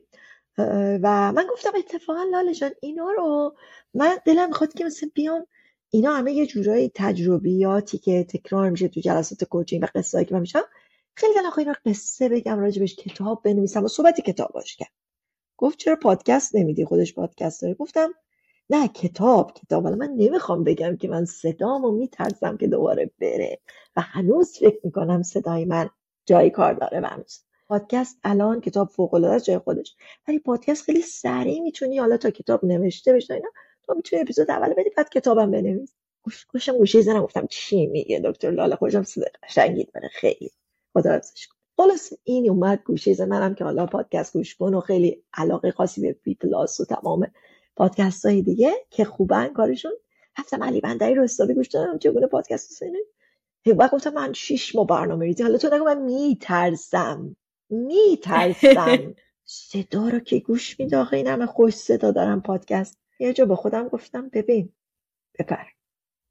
و 1.02 1.32
من 1.32 1.46
گفتم 1.52 1.70
اتفاقا 1.78 2.22
لاله 2.22 2.54
جان 2.54 2.70
اینا 2.80 3.10
رو 3.10 3.56
من 3.94 4.16
دلم 4.24 4.48
می‌خواد 4.48 4.72
که 4.72 4.84
مثل 4.84 5.08
بیام 5.14 5.46
اینا 5.90 6.14
همه 6.14 6.32
یه 6.32 6.46
جورایی 6.46 6.90
تجربیاتی 6.94 7.98
که 7.98 8.24
تکرار 8.24 8.70
میشه 8.70 8.88
تو 8.88 9.00
جلسات 9.00 9.44
کوچینگ 9.44 9.82
و 9.82 9.86
قصه 9.94 10.24
که 10.24 10.34
من 10.34 10.40
میشم 10.40 10.62
خیلی 11.14 11.34
دلم 11.34 11.52
اینا 11.58 11.74
قصه 11.86 12.28
بگم 12.28 12.58
راجبش 12.58 12.96
کتاب 12.96 13.42
بنویسم 13.42 13.84
و 13.84 13.88
صحبتی 13.88 14.22
کتاب 14.22 14.50
باش 14.52 14.76
کرد 14.76 14.90
گفت 15.58 15.78
چرا 15.78 15.96
پادکست 15.96 16.56
نمیدی؟ 16.56 16.84
خودش 16.84 17.14
پادکست 17.14 17.62
داره. 17.62 17.74
گفتم 17.74 18.10
نه 18.70 18.88
کتاب 18.88 19.52
کتاب. 19.52 19.84
ولی 19.84 19.94
من 19.96 20.10
نمی‌خوام 20.16 20.64
بگم 20.64 20.96
که 20.96 21.08
من 21.08 21.24
صدامو 21.24 21.90
میترسم 21.90 22.56
که 22.56 22.66
دوباره 22.66 23.10
بره 23.20 23.58
و 23.96 24.00
هنوز 24.00 24.58
فکر 24.58 24.80
می‌کنم 24.84 25.22
صدای 25.22 25.64
من 25.64 25.90
جای 26.26 26.50
کار 26.50 26.74
داره 26.74 27.00
هنوز. 27.08 27.40
پادکست 27.68 28.18
الان 28.24 28.60
کتاب 28.60 28.88
فوق 28.88 29.14
العاده 29.14 29.40
جای 29.40 29.58
خودش. 29.58 29.96
ولی 30.28 30.38
پادکست 30.38 30.84
خیلی 30.84 31.02
سریع 31.02 31.60
می‌تونی 31.62 31.98
حالا 31.98 32.16
تا 32.16 32.30
کتاب 32.30 32.64
نوشته 32.64 33.12
بشه 33.12 33.34
اینا 33.34 33.48
تو 33.86 33.94
می‌تونی 33.94 34.22
اپیزود 34.22 34.50
اول 34.50 34.74
بدی 34.74 34.90
بعد 34.96 35.08
کتابم 35.08 35.50
بنویس. 35.50 35.94
گوش 36.22 36.46
گوشم 36.46 36.78
گوشه 36.78 37.00
زنم 37.00 37.22
گفتم 37.22 37.46
چی 37.50 37.86
میگه 37.86 38.20
دکتر 38.24 38.50
لاله؟ 38.50 38.76
خوشم 38.76 39.02
صدا 39.02 39.26
قشنگی 39.42 39.84
داره. 39.94 40.08
خیلی. 40.12 40.50
خدا 40.92 41.12
حفظش 41.12 41.48
خلاص 41.78 42.12
این 42.24 42.50
اومد 42.50 42.82
گوشه 42.84 43.14
زن 43.14 43.28
منم 43.28 43.54
که 43.54 43.64
حالا 43.64 43.86
پادکست 43.86 44.32
گوش 44.32 44.54
کن 44.54 44.74
و 44.74 44.80
خیلی 44.80 45.24
علاقه 45.34 45.70
خاصی 45.70 46.00
به 46.00 46.16
بی 46.22 46.34
پلاس 46.34 46.80
و 46.80 46.84
تمام 46.84 47.30
پادکست 47.76 48.26
های 48.26 48.42
دیگه 48.42 48.72
که 48.90 49.04
خوبن 49.04 49.48
کارشون. 49.48 49.92
هفتم 50.36 50.64
علی 50.64 50.80
بندری 50.80 51.14
رو 51.14 51.24
حسابی 51.24 51.54
گوش 51.54 51.68
دادم 51.68 51.98
چگونه 51.98 52.26
پادکست 52.26 52.72
سینه 52.72 52.98
وقت 53.66 53.90
گفتم 53.90 54.12
من 54.12 54.32
شیش 54.32 54.74
ماه 54.74 54.86
برنامه 54.86 55.26
ریزی. 55.26 55.42
حالا 55.42 55.58
تو 55.58 55.74
نگو 55.74 55.84
من 55.84 56.02
میترسم 56.02 57.36
میترسم. 57.70 59.14
صدا 59.44 60.08
رو 60.08 60.18
که 60.18 60.38
گوش 60.38 60.80
میده 60.80 60.96
آخه 60.96 61.16
این 61.16 61.26
همه 61.26 61.46
خوش 61.46 61.74
صدا 61.74 62.10
دارم 62.10 62.42
پادکست. 62.42 62.98
یه 63.20 63.32
جا 63.32 63.44
به 63.44 63.56
خودم 63.56 63.88
گفتم 63.88 64.28
ببین 64.28 64.72
بپر. 65.38 65.64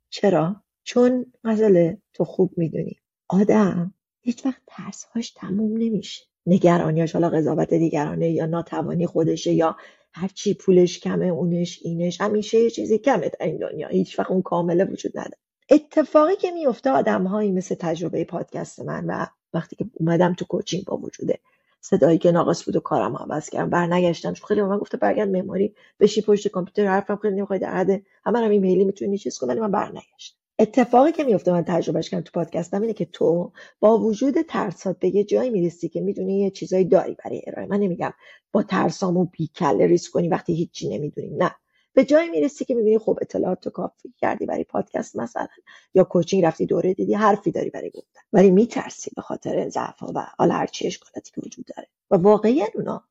چرا؟ 0.10 0.56
چون 0.84 1.34
غزل 1.44 1.96
تو 2.14 2.24
خوب 2.24 2.54
می‌دونی. 2.58 2.96
آدم 3.28 3.94
هیچ 4.28 4.46
وقت 4.46 4.62
ترسهاش 4.68 5.32
تموم 5.32 5.78
نمیشه. 5.78 6.24
نگرانیاش 6.46 7.14
حالا 7.14 7.30
قضاوت 7.30 7.74
دیگرانه 7.74 8.32
یا 8.32 8.46
ناتوانی 8.46 9.08
خودشه 9.08 9.54
یا 9.54 9.76
هرچی 10.14 10.54
پولش 10.54 11.00
کمه 11.00 11.26
اونش 11.26 11.80
اینش 11.84 12.22
همیشه 12.22 12.60
یه 12.60 12.70
چیزی 12.70 12.98
کمه 12.98 13.30
در 13.30 13.46
این 13.46 13.58
دنیا. 13.58 13.88
هیچ 13.88 14.20
وقت 14.20 14.32
اون 14.32 14.42
کامله 14.42 14.86
وجود 14.86 15.18
نداره. 15.18 15.38
اتفاقی 15.70 16.36
که 16.36 16.52
میفته 16.52 16.90
آدم 16.90 17.24
هایی 17.24 17.52
مثل 17.52 17.76
تجربه 17.76 18.24
پادکست 18.24 18.80
من 18.80 19.06
و 19.06 19.26
وقتی 19.54 19.76
که 19.76 19.86
اومدم 19.94 20.34
تو 20.34 20.46
کوچینگ 20.46 20.86
با 20.86 20.98
وجوده. 20.98 21.40
صدایی 21.82 22.18
که 22.18 22.32
ناقص 22.32 22.66
بود 22.66 22.76
و 22.76 22.80
کارم 22.80 23.18
عوض 23.18 23.50
کردم. 23.50 23.70
برنگشتم. 23.70 24.34
چون 24.34 24.48
خیلی 24.48 24.62
من 24.62 24.78
گفته 24.78 24.98
برگرد 24.98 25.30
مموری. 25.30 25.76
بشی 26.00 26.22
پشت 26.22 26.48
کامپیوتر 26.48 26.88
حرفم 26.88 27.16
خیلی 27.16 27.36
نمی‌خوای 27.36 27.60
در 27.60 27.74
حد 27.78 28.02
همه 28.26 28.40
هم 28.40 28.52
ایمیلی 28.52 28.86
می‌تونی 28.86 29.18
چیز 29.18 29.38
کنی 29.38 29.60
من 29.60 29.72
برنگشتم. 29.72 30.38
اتفاقی 30.60 31.12
که 31.12 31.24
میفته 31.24 31.52
من 31.52 31.64
تجربهش 31.64 32.10
کردم 32.10 32.24
تو 32.24 32.32
پادکستم 32.34 32.82
اینه 32.82 32.94
که 32.94 33.06
تو 33.06 33.52
با 33.80 33.98
وجود 33.98 34.42
ترسات 34.42 35.00
به 35.00 35.16
یه 35.16 35.24
جایی 35.24 35.50
می‌رسی 35.50 35.90
که 35.90 36.02
می‌دونی 36.02 36.42
یه 36.42 36.50
چیزایی 36.50 36.86
داری 36.86 37.16
برای 37.26 37.42
ارائه. 37.48 37.68
من 37.68 37.78
نمیگم 37.80 38.14
با 38.52 38.64
ترسامو 38.64 39.26
بیکله 39.26 39.88
ریسک 39.88 40.12
کنی 40.12 40.28
وقتی 40.28 40.54
هیچی 40.56 40.90
نمی‌دونیم 40.90 41.44
نه. 41.44 41.56
به 41.94 42.06
جایی 42.06 42.30
می‌رسی 42.30 42.66
که 42.66 42.76
می‌بینی 42.76 42.98
خب 42.98 43.20
اطلاعات 43.22 43.60
تو 43.62 43.70
کافی 43.70 44.14
کردی 44.18 44.46
برای 44.46 44.64
پادکست 44.64 45.16
مثلا 45.16 45.48
یا 45.94 46.04
کوچینگ 46.04 46.46
رفتی 46.46 46.66
دوره 46.66 46.94
دیدی 46.94 47.14
حرفی 47.14 47.52
داری 47.52 47.70
برای 47.70 47.90
گفتن. 47.90 48.22
ولی 48.34 48.52
میترسی 48.52 49.12
به 49.16 49.22
خاطر 49.22 49.70
ضعف 49.70 50.04
و 50.04 50.22
حالا 50.38 50.54
هرچی 50.54 50.88
اشکالاتی 50.88 51.32
که 51.36 51.42
وجود 51.46 51.66
داره. 51.76 51.88
و 52.12 52.16
واقعا 52.16 52.66
اونا 52.76 53.04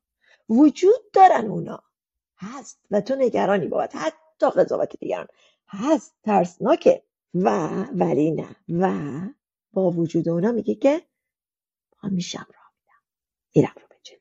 وجود 0.49 1.11
دارن 1.13 1.45
اونا. 1.45 1.83
هست. 2.37 2.79
و 2.91 3.01
تو 3.01 3.15
نگرانی 3.15 3.67
بابت 3.67 3.95
حتی 3.95 4.49
قضاوت 4.49 4.99
دیگران. 4.99 5.27
هست. 5.67 6.15
ترسناکه. 6.23 7.03
و 7.33 7.69
ولی 7.93 8.31
نه. 8.31 8.55
و 8.69 8.91
با 9.73 9.91
وجود 9.91 10.29
اونا 10.29 10.51
میگه 10.51 10.75
که 10.75 11.01
پا 11.91 12.09
میشم 12.09 12.47
راه 12.55 12.71
میدم. 12.79 13.01
میرم 13.55 13.73
رو 13.75 13.87
به 13.89 13.95
جلو. 14.03 14.19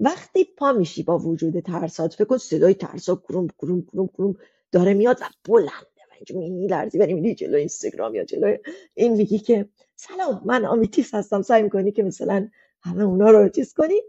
وقتی 0.00 0.44
پا 0.44 0.72
میشی 0.72 1.02
با 1.02 1.18
وجود 1.18 1.60
ترسات 1.60 2.14
فکر 2.14 2.24
کن 2.24 2.38
صدای 2.38 2.74
ترسات 2.74 3.22
کروم 3.22 3.48
کروم 3.48 3.82
کروم 3.82 4.06
کروم 4.08 4.36
داره 4.72 4.94
میاد 4.94 5.22
و 5.22 5.24
بلنده 5.44 6.34
و 6.34 6.38
میلرزی 6.38 6.98
ولی 6.98 7.14
میری 7.14 7.34
جلو 7.34 7.56
اینستاگرام 7.56 8.14
یا 8.14 8.24
جلو 8.24 8.56
این 8.94 9.12
میگی 9.12 9.38
که 9.38 9.68
سلام 9.96 10.42
من 10.44 10.64
آمیتیس 10.64 11.14
هستم. 11.14 11.42
سعی 11.42 11.62
می‌کنی 11.62 11.92
که 11.92 12.02
مثلا 12.02 12.48
همه 12.80 13.02
اونا 13.02 13.30
رو 13.30 13.48
چیز 13.48 13.74
کنی. 13.74 14.02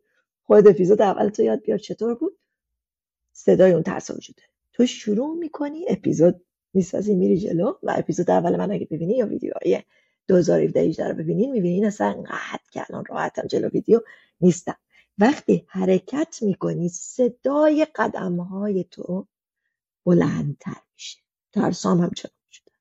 خود 0.44 0.68
اپیزود 0.68 1.02
اول 1.02 1.30
تو 1.30 1.44
یاد 1.44 1.62
بیار 1.62 1.78
چطور 1.78 2.16
بود؟ 2.16 2.40
صدای 3.32 3.72
اون 3.72 3.84
ترس 3.84 4.12
وجوده 4.12 4.42
تو 4.74 4.86
شروع 4.86 5.38
می‌کنی 5.38 5.86
اپیزود 5.90 6.46
می‌سازی 6.74 7.16
میری 7.16 7.38
جلو 7.38 7.74
و 7.84 7.94
اپیزود 7.98 8.32
اول 8.32 8.56
من 8.56 8.72
اگه 8.72 8.88
ببینی 8.92 9.18
یا 9.18 9.28
ویدیوهای 9.28 9.84
2018 10.28 11.08
رو 11.08 11.14
ببینین 11.14 11.52
می‌بینین 11.52 11.86
اصلا 11.86 12.08
انقدر 12.08 12.60
که 12.72 12.86
الان 12.90 13.06
راحتم 13.06 13.48
جلو 13.48 13.70
ویدیو 13.70 14.02
نیستم. 14.42 14.76
وقتی 15.18 15.66
حرکت 15.68 16.38
می‌کنی 16.42 16.90
صدای 16.90 17.88
قدم 17.96 18.38
های 18.38 18.84
تو 18.84 19.28
بلندتر 20.06 20.82
میشه. 20.94 21.20
ترسام 21.54 22.02
هم 22.02 22.12
چرا 22.16 22.32
شده 22.52 22.72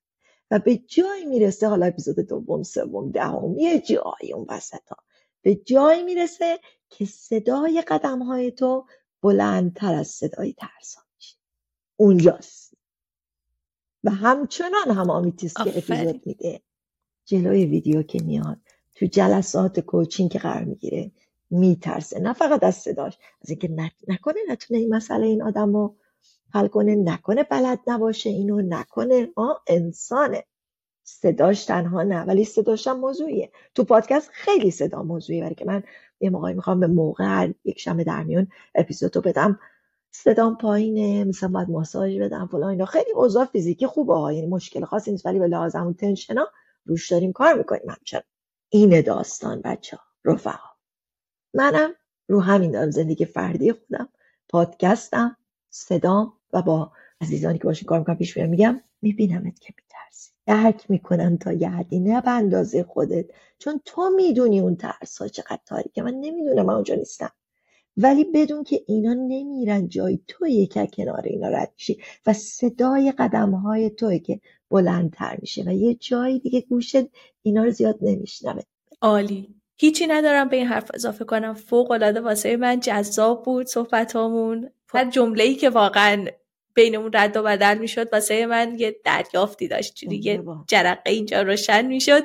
و 0.51 0.59
به 0.59 0.77
جایی 0.77 1.25
می‌رسه 1.25 1.67
حالا 1.67 1.85
اپیزود 1.85 2.19
دوم 2.19 2.63
سوم 2.63 3.11
دهم 3.11 3.57
یه 3.57 3.79
جایی 3.79 4.33
اون 4.33 4.45
وسط 4.49 4.89
ها. 4.89 4.97
به 5.41 5.55
جایی 5.55 6.03
می‌رسه 6.03 6.59
که 6.89 7.05
صدای 7.05 7.83
قدم 7.87 8.21
های 8.21 8.51
تو 8.51 8.85
بلندتر 9.21 9.93
از 9.93 10.07
صدای 10.07 10.53
ترسان 10.53 11.03
میشه. 11.15 11.35
اونجاست. 11.95 12.68
و 14.09 14.11
همچنان 14.11 14.91
هم 14.95 15.09
آمیتیست 15.09 15.55
که 15.55 15.77
اپیزود 15.77 16.21
میده. 16.25 16.61
جلوی 17.25 17.65
ویدیو 17.65 18.03
که 18.03 18.23
میاد. 18.23 18.57
تو 18.95 19.05
جلسات 19.05 19.79
کوچینگ 19.79 20.31
که 20.31 20.39
قرار 20.39 20.63
می‌گیره. 20.63 21.11
میترسه. 21.49 22.19
نه 22.19 22.33
فقط 22.33 22.63
از 22.63 22.75
صداش. 22.75 23.17
از 23.41 23.49
اینکه 23.49 23.91
نکنه 24.07 24.39
نتونه 24.49 24.79
این 24.79 24.95
مسئله 24.95 25.25
این 25.25 25.43
آدم 25.43 25.73
رو 25.73 25.95
حل 26.53 26.67
کنه. 26.67 26.95
نکنه 26.95 27.43
بلد 27.43 27.79
نباشه 27.87 28.29
اینو. 28.29 28.61
نکنه. 28.61 29.29
آه 29.35 29.63
انسانه. 29.67 30.43
صداش 31.03 31.65
تنها 31.65 32.03
نه. 32.03 32.21
ولی 32.21 32.45
صداش 32.45 32.87
هم 32.87 32.99
موضوعیه. 32.99 33.51
تو 33.75 33.83
پادکست 33.83 34.29
خیلی 34.33 34.71
صدا 34.71 35.03
موضوعیه. 35.03 35.41
برای 35.41 35.55
که 35.55 35.65
من 35.65 35.83
یه 36.19 36.29
موقعی 36.29 36.53
می‌خوام 36.53 36.79
به 36.79 36.87
موقع 36.87 37.49
یک 37.63 37.79
شنبه 37.79 38.03
در 38.03 38.23
میون 38.23 38.47
اپیزودو 38.75 39.21
بدم. 39.21 39.59
صدام 40.11 40.57
پایینه 40.57 41.23
مثلا 41.23 41.49
باید 41.49 41.69
ماساژ 41.69 42.17
بدم 42.17 42.47
فلان 42.51 42.69
اینا. 42.69 42.85
خیلی 42.85 43.11
اوضاع 43.11 43.45
فیزیکی 43.45 43.87
خوبه 43.87 44.35
یعنی 44.35 44.47
مشکل 44.47 44.85
خاصی 44.85 45.11
نیست 45.11 45.25
ولی 45.25 45.39
به 45.39 45.47
لحاظ 45.47 45.75
اون 45.75 45.93
تنشنا 45.93 46.47
روش 46.85 47.11
داریم 47.11 47.31
کار 47.31 47.53
می‌کنیم 47.53 47.89
همچنان. 47.89 48.23
این 48.69 49.01
داستان 49.01 49.61
بچه 49.61 49.97
ها 49.97 50.03
رفقا. 50.25 50.69
منم 51.53 51.89
رو 52.27 52.41
همین 52.41 52.71
دارم 52.71 52.91
زندگی 52.91 53.25
فردی 53.25 53.71
خودم 53.71 54.09
پادکستم 54.49 55.37
صدام 55.69 56.33
و 56.53 56.61
با 56.61 56.91
عزیزانی 57.21 57.57
که 57.57 57.63
باشین 57.63 57.85
کار 57.87 57.99
می‌کنم 57.99 58.17
پیش 58.17 58.37
میگم 58.37 58.81
میبینمت 59.01 59.59
که 59.59 59.73
میترسی. 59.77 60.31
درک 60.45 60.91
می‌کنم 60.91 61.37
تا 61.37 61.53
یه 61.53 61.69
حدی 61.69 61.99
نه 61.99 62.21
به 62.21 62.31
اندازه 62.31 62.83
خودت. 62.83 63.25
چون 63.59 63.81
تو 63.85 64.09
می‌دونی 64.09 64.59
اون 64.59 64.75
ترس 64.75 65.21
ها 65.21 65.27
چقدر 65.27 65.59
تاریکه. 65.65 66.01
من 66.01 66.13
نمی‌دونم 66.13 66.65
من 66.65 66.73
اونجا 66.73 66.95
نیستم. 66.95 67.31
ولی 68.01 68.23
بدون 68.23 68.63
که 68.63 68.81
اینا 68.87 69.13
نمیرن 69.13 69.87
جای 69.87 70.19
توی 70.27 70.67
که 70.67 70.87
کنار 70.87 71.21
اینا 71.25 71.47
رد 71.47 71.71
میشی 71.77 71.97
و 72.25 72.33
صدای 72.33 73.13
قدم 73.17 73.51
های 73.51 73.89
توی 73.89 74.19
که 74.19 74.39
بلندتر 74.69 75.37
میشه 75.41 75.63
و 75.63 75.71
یه 75.71 75.95
جایی 75.95 76.39
دیگه 76.39 76.61
گوشت 76.61 77.05
اینا 77.41 77.63
رو 77.63 77.71
زیاد 77.71 77.97
نمیشنوه. 78.01 78.61
عالی. 79.01 79.55
هیچی 79.77 80.07
ندارم 80.07 80.49
به 80.49 80.57
این 80.57 80.67
حرف 80.67 80.91
اضافه 80.93 81.25
کنم. 81.25 81.53
فوق 81.53 81.91
العاده 81.91 82.21
واسه 82.21 82.57
من 82.57 82.79
جذاب 82.79 83.43
بود 83.45 83.67
صحبتامون. 83.67 84.69
هر 84.93 85.09
جمله 85.09 85.43
ای 85.43 85.55
که 85.55 85.69
واقعا 85.69 86.25
بینمون 86.73 87.11
رد 87.13 87.37
و 87.37 87.43
بدل 87.43 87.77
می‌شد 87.77 88.13
واسه 88.13 88.45
من 88.45 88.75
یه 88.77 88.95
دریافتی 89.05 89.67
داشت. 89.67 90.03
یه 90.03 90.43
جرقه 90.67 91.11
اینجا 91.11 91.41
روشن 91.41 91.85
می‌شد. 91.87 92.23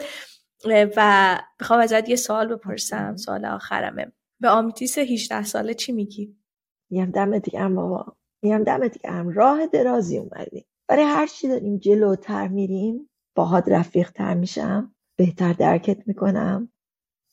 و 0.97 1.41
می‌خوام 1.61 1.81
ازت 1.81 2.09
یه 2.09 2.17
سوال 2.17 2.55
بپرسم. 2.55 3.17
سوال 3.17 3.45
آخرمه. 3.45 4.13
به 4.41 4.49
آمیتیس 4.49 4.99
18 4.99 5.43
ساله 5.43 5.75
چی 5.75 5.93
میگی؟ 5.93 6.37
میگم 6.91 7.11
دمت 7.11 7.51
گرم 7.51 7.75
بابا. 7.75 8.17
میگم 8.43 8.65
دمت 8.65 8.99
گرم 8.99 9.29
راه 9.29 9.67
درازی 9.67 10.19
اومدیم 10.19 10.65
برای 10.89 11.05
هر 11.05 11.27
چی 11.27 11.49
داریم 11.49 11.79
جلوتر 11.79 12.49
میریم 12.49 13.11
باهات 13.35 13.65
رفیق 13.69 14.11
تر 14.13 14.35
میشم 14.35 14.95
بهتر 15.17 15.53
درکت 15.53 16.09
می‌کنم 16.09 16.73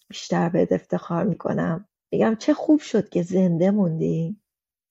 بیشتر 0.09 0.49
بهت 0.49 0.71
افتخار 0.71 1.23
می‌کنم. 1.23 1.87
میگم 2.11 2.35
چه 2.35 2.53
خوب 2.53 2.79
شد 2.79 3.09
که 3.09 3.23
زنده 3.23 3.71
موندی 3.71 4.41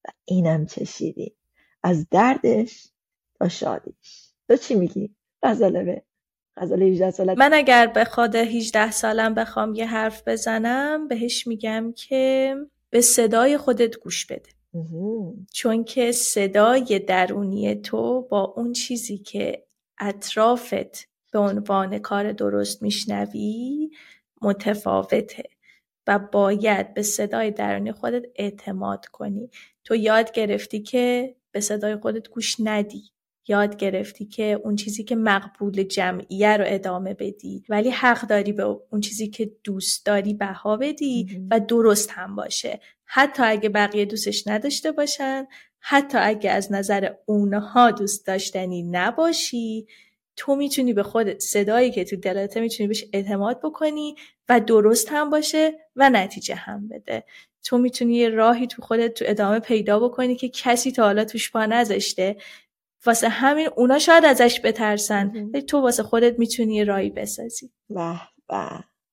و 0.04 0.08
اینم 0.24 0.66
چشیدی. 0.66 1.36
از 1.82 2.08
دردش 2.10 2.88
تا 3.34 3.48
شادیش. 3.48 4.32
تو 4.48 4.56
چی 4.56 4.74
میگی؟ 4.74 5.16
غزاله 5.42 6.04
غزاله 6.60 6.84
18 6.84 7.10
سالت. 7.10 7.38
من 7.38 7.54
اگر 7.54 7.86
به 7.86 8.04
خود 8.04 8.34
18 8.34 8.90
سالم 8.90 9.34
بخوام 9.34 9.74
یه 9.74 9.86
حرف 9.86 10.28
بزنم 10.28 11.08
بهش 11.08 11.46
میگم 11.46 11.92
که 11.96 12.54
به 12.90 13.00
صدای 13.00 13.56
خودت 13.56 13.96
گوش 13.96 14.26
بده. 14.26 14.50
چون 15.52 15.84
که 15.84 16.12
صدای 16.12 16.98
درونی 16.98 17.74
تو 17.74 18.22
با 18.22 18.54
اون 18.56 18.72
چیزی 18.72 19.18
که 19.18 19.66
اطرافت 19.98 21.08
به 21.32 21.38
عنوان 21.38 21.98
کار 21.98 22.32
درست 22.32 22.82
میشنوی 22.82 23.90
متفاوته 24.42 25.44
و 26.06 26.18
باید 26.18 26.94
به 26.94 27.02
صدای 27.02 27.50
درونی 27.50 27.92
خودت 27.92 28.24
اعتماد 28.36 29.06
کنی. 29.06 29.50
تو 29.84 29.96
یاد 29.96 30.32
گرفتی 30.32 30.82
که 30.82 31.34
به 31.52 31.60
صدای 31.60 31.96
خودت 31.96 32.28
گوش 32.28 32.56
ندی. 32.58 33.02
یاد 33.48 33.76
گرفتی 33.76 34.26
که 34.26 34.60
اون 34.64 34.76
چیزی 34.76 35.04
که 35.04 35.16
مقبول 35.16 35.82
جمعیه 35.82 36.56
رو 36.56 36.64
ادامه 36.66 37.14
بدی 37.14 37.64
ولی 37.68 37.90
حق 37.90 38.20
داری 38.20 38.52
به 38.52 38.62
اون 38.62 39.00
چیزی 39.00 39.28
که 39.28 39.50
دوست 39.64 40.06
داری 40.06 40.34
بها 40.34 40.76
بدی 40.76 41.46
و 41.50 41.60
درست 41.60 42.10
هم 42.10 42.36
باشه. 42.36 42.80
حتی 43.04 43.42
اگه 43.42 43.68
بقیه 43.68 44.04
دوستش 44.04 44.46
نداشته 44.46 44.92
باشن 44.92 45.46
حتی 45.80 46.18
اگه 46.18 46.50
از 46.50 46.72
نظر 46.72 47.12
اونها 47.26 47.90
دوست 47.90 48.26
داشتنی 48.26 48.82
نباشی 48.82 49.86
تو 50.36 50.56
می‌تونی 50.56 50.92
به 50.92 51.02
خودت 51.02 51.40
صدایی 51.40 51.90
که 51.90 52.04
تو 52.04 52.16
دلته 52.16 52.60
می‌تونی 52.60 52.86
بهش 52.86 53.04
اعتماد 53.12 53.60
بکنی 53.62 54.14
و 54.48 54.60
درست 54.60 55.08
هم 55.10 55.30
باشه 55.30 55.72
و 55.96 56.10
نتیجه 56.10 56.54
هم 56.54 56.88
بده. 56.88 57.24
تو 57.64 57.78
می‌تونی 57.78 58.14
یه 58.14 58.28
راهی 58.28 58.66
تو 58.66 58.82
خودت 58.82 59.14
تو 59.14 59.24
ادامه 59.28 59.58
پیدا 59.58 60.00
بکنی 60.00 60.36
که 60.36 60.48
کسی 60.48 60.92
تا 60.92 61.02
حالا 61.02 61.24
توش 61.24 61.50
پا 61.52 61.66
نذاشته 61.66 62.36
واسه 63.06 63.28
همین 63.28 63.68
اونا 63.76 63.98
شاید 63.98 64.24
ازش 64.24 64.60
بترسن. 64.64 65.32
ولی 65.54 65.62
تو 65.62 65.80
واسه 65.80 66.02
خودت 66.02 66.38
می‌تونی 66.38 66.74
یه 66.74 66.84
راهی 66.84 67.10
بسازی. 67.10 67.70
به 67.88 68.20
به. 68.48 68.68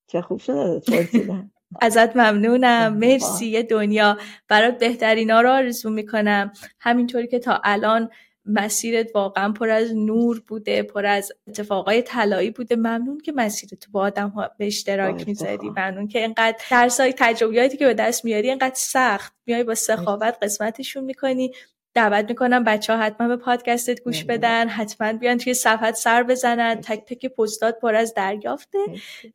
چه 0.07 0.21
خوب 0.21 0.39
شده 0.39 0.81
ازت 1.81 2.15
ممنونم. 2.17 2.93
مرسی 2.93 3.47
یه 3.47 3.63
دنیا. 3.63 4.17
برات 4.47 4.77
بهترینا 4.79 5.41
رو 5.41 5.49
آرزو 5.49 5.89
می‌کنم. 5.89 6.51
همینطوری 6.79 7.27
که 7.27 7.39
تا 7.39 7.61
الان 7.63 8.09
مسیرت 8.45 9.07
واقعا 9.15 9.51
پر 9.51 9.69
از 9.69 9.95
نور 9.95 10.43
بوده 10.47 10.83
پر 10.83 11.05
از 11.05 11.31
اتفاقای 11.47 12.01
طلایی 12.01 12.51
بوده. 12.51 12.75
ممنون 12.75 13.17
که 13.17 13.31
مسیرت 13.31 13.88
با 13.91 14.01
آدم 14.01 14.29
ها 14.29 14.51
به 14.57 14.67
اشتراک 14.67 15.27
می‌ذاری 15.27 15.69
ممنون 15.69 16.07
که 16.07 16.19
اینقدر 16.19 16.57
درسای 16.71 17.13
تجربیاتی 17.17 17.77
که 17.77 17.85
به 17.85 17.93
دست 17.93 18.25
میاری 18.25 18.49
اینقدر 18.49 18.75
سخت 18.75 19.33
میای 19.45 19.63
با 19.63 19.75
سخاوت 19.75 20.38
قسمتشون 20.41 21.03
می‌کنی. 21.03 21.51
دعوت 21.97 22.29
می‌کنم 22.29 22.63
بچه 22.63 22.93
ها 22.93 22.99
حتما 22.99 23.27
به 23.27 23.35
پادکستت 23.37 24.03
گوش 24.03 24.23
بدن. 24.23 24.67
حتما 24.67 25.13
بیان 25.13 25.37
توی 25.37 25.53
صفحت 25.53 25.95
سر 25.95 26.23
بزنن. 26.23 26.75
تک 26.75 27.05
تک 27.05 27.25
پستات 27.25 27.79
پر 27.79 27.95
از 27.95 28.13
دریافته. 28.13 28.77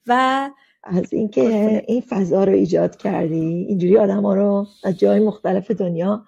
و 0.07 0.51
از 0.85 1.13
اینکه 1.13 1.83
این 1.89 2.01
فضا 2.09 2.45
رو 2.45 2.53
ایجاد 2.53 2.97
کردی. 2.97 3.67
اینجوری 3.69 3.99
آدم 3.99 4.23
ها 4.23 4.35
رو 4.35 4.67
از 4.85 4.99
جای 4.99 5.21
مختلف 5.21 5.71
دنیا 5.71 6.25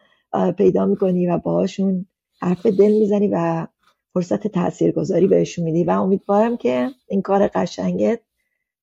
پیدا 0.59 0.87
می‌کنی 0.87 1.27
و 1.27 1.39
باهاشون 1.39 2.07
حرف 2.41 2.67
دل 2.67 2.93
می‌زنی 2.93 3.29
و 3.29 3.67
فرصت 4.15 4.47
تاثیرگذاری 4.47 5.27
بهشون 5.27 5.65
میدی. 5.65 5.85
و 5.85 5.91
امیدوارم 5.91 6.57
که 6.57 6.91
این 7.09 7.23
کار 7.23 7.51
قشنگت 7.55 8.21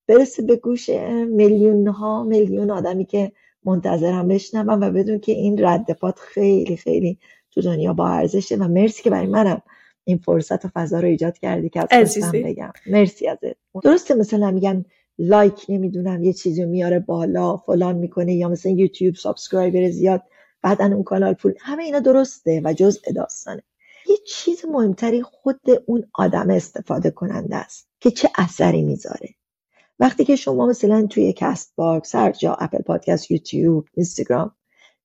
برسه 0.08 0.44
به 0.44 0.56
گوش 0.56 0.90
میلیون 1.28 1.88
ها 1.88 2.24
میلیون 2.24 2.72
آدمی 2.72 3.06
که 3.06 3.32
منتظرن 3.64 4.28
بشنون 4.28 4.82
و 4.82 4.92
بدون 4.92 5.20
که 5.20 5.32
این 5.32 5.66
رد 5.66 5.92
پات 5.92 6.20
خیلی 6.20 6.78
خیلی 6.78 7.20
تو 7.52 7.62
دنیا 7.62 7.94
با 7.94 8.08
ارزشه 8.10 8.56
و 8.56 8.68
مرسی 8.68 9.04
که 9.04 9.10
برای 9.10 9.28
منم 9.28 9.62
این 10.04 10.18
فرصت 10.18 10.66
و 10.66 10.70
فضا 10.74 11.00
رو 11.00 11.08
ایجاد 11.08 11.38
کردی 11.38 11.70
که 11.70 11.80
از 11.90 12.18
بگم. 12.34 12.74
مرسی 12.88 13.28
ازت. 13.28 13.58
درسته 13.84 14.16
مثلا 14.16 14.52
میگن 14.52 14.86
like 15.20 15.66
نمی‌دونم 15.70 16.24
یه 16.24 16.34
چیزی 16.34 16.66
میاره 16.66 17.00
بالا 17.00 17.58
فلان 17.58 17.96
می‌کنه 17.96 18.34
یا 18.34 18.50
مثلا 18.50 18.72
یوتیوب 18.72 19.16
subscribe 19.16 19.82
ر 19.82 19.90
زیاد 19.90 20.24
بعدا 20.62 20.86
اون 20.86 21.04
کانال 21.04 21.34
پول. 21.34 21.54
همه 21.60 21.84
اینا 21.84 22.00
درسته 22.00 22.62
و 22.64 22.74
جز 22.74 23.02
داستانه. 23.16 23.64
یه 24.10 24.18
چیز 24.28 24.66
مهمتری 24.66 25.22
خود 25.22 25.60
اون 25.86 26.04
آدم 26.14 26.50
استفاده 26.50 27.12
کننده 27.12 27.56
است 27.56 27.88
که 28.00 28.12
چه 28.12 28.30
اثری 28.38 28.82
می‌ذاره. 28.82 29.30
وقتی 30.00 30.26
که 30.26 30.36
شما 30.36 30.68
مثلا 30.68 31.08
توی 31.10 31.34
کست 31.34 31.74
باکس 31.76 32.16
هر 32.16 32.32
جا 32.32 32.54
اپل 32.54 32.82
پادکست 32.82 33.32
یوتیوب 33.32 33.88
اینستاگرام 33.94 34.56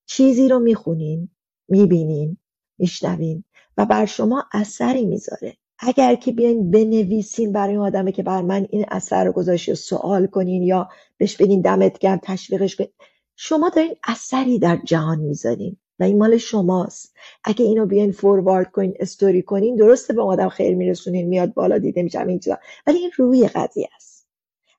چیزی 0.06 0.48
رو 0.48 0.58
می‌خونین 0.58 1.28
می‌بینین 1.68 2.36
میشنوین 2.78 3.44
و 3.76 3.86
بر 3.86 4.06
شما 4.06 4.44
اثری 4.52 5.06
می‌ذاره. 5.06 5.56
اگر 5.78 6.14
که 6.14 6.32
بیاین 6.32 6.70
بنویسین 6.70 7.52
برای 7.52 7.74
اون 7.74 7.86
آدمه 7.86 8.12
که 8.12 8.22
بر 8.22 8.42
من 8.42 8.66
این 8.70 8.84
اثر 8.88 9.24
رو 9.24 9.32
گذاشته 9.32 9.74
سوال 9.74 10.26
کنین 10.26 10.62
یا 10.62 10.88
بهش 11.18 11.36
بگین 11.36 11.60
دمت 11.60 11.98
گرم 11.98 12.20
تشویقش 12.22 12.76
کنین. 12.76 12.90
شما 13.36 13.68
دارین 13.68 13.94
اثری 14.04 14.58
در 14.58 14.78
جهان 14.84 15.18
می‌ذارین 15.18 15.76
و 15.98 16.04
این 16.04 16.18
مال 16.18 16.36
شماست. 16.36 17.14
اگه 17.44 17.64
اینو 17.64 17.86
بیاین 17.86 18.12
فوروارد 18.12 18.70
کنین 18.70 18.94
استوری 19.00 19.42
کنین 19.42 19.76
درسته 19.76 20.12
به 20.14 20.22
آدم 20.22 20.48
خیر 20.48 20.74
میرسونین 20.74 21.28
میاد 21.28 21.54
بالا 21.54 21.78
دیده 21.78 22.02
میشه 22.02 22.20
این 22.20 22.38
چیزا. 22.38 22.58
ولی 22.86 22.98
این 22.98 23.10
روی 23.16 23.48
قضیه 23.48 23.88
است. 23.96 24.28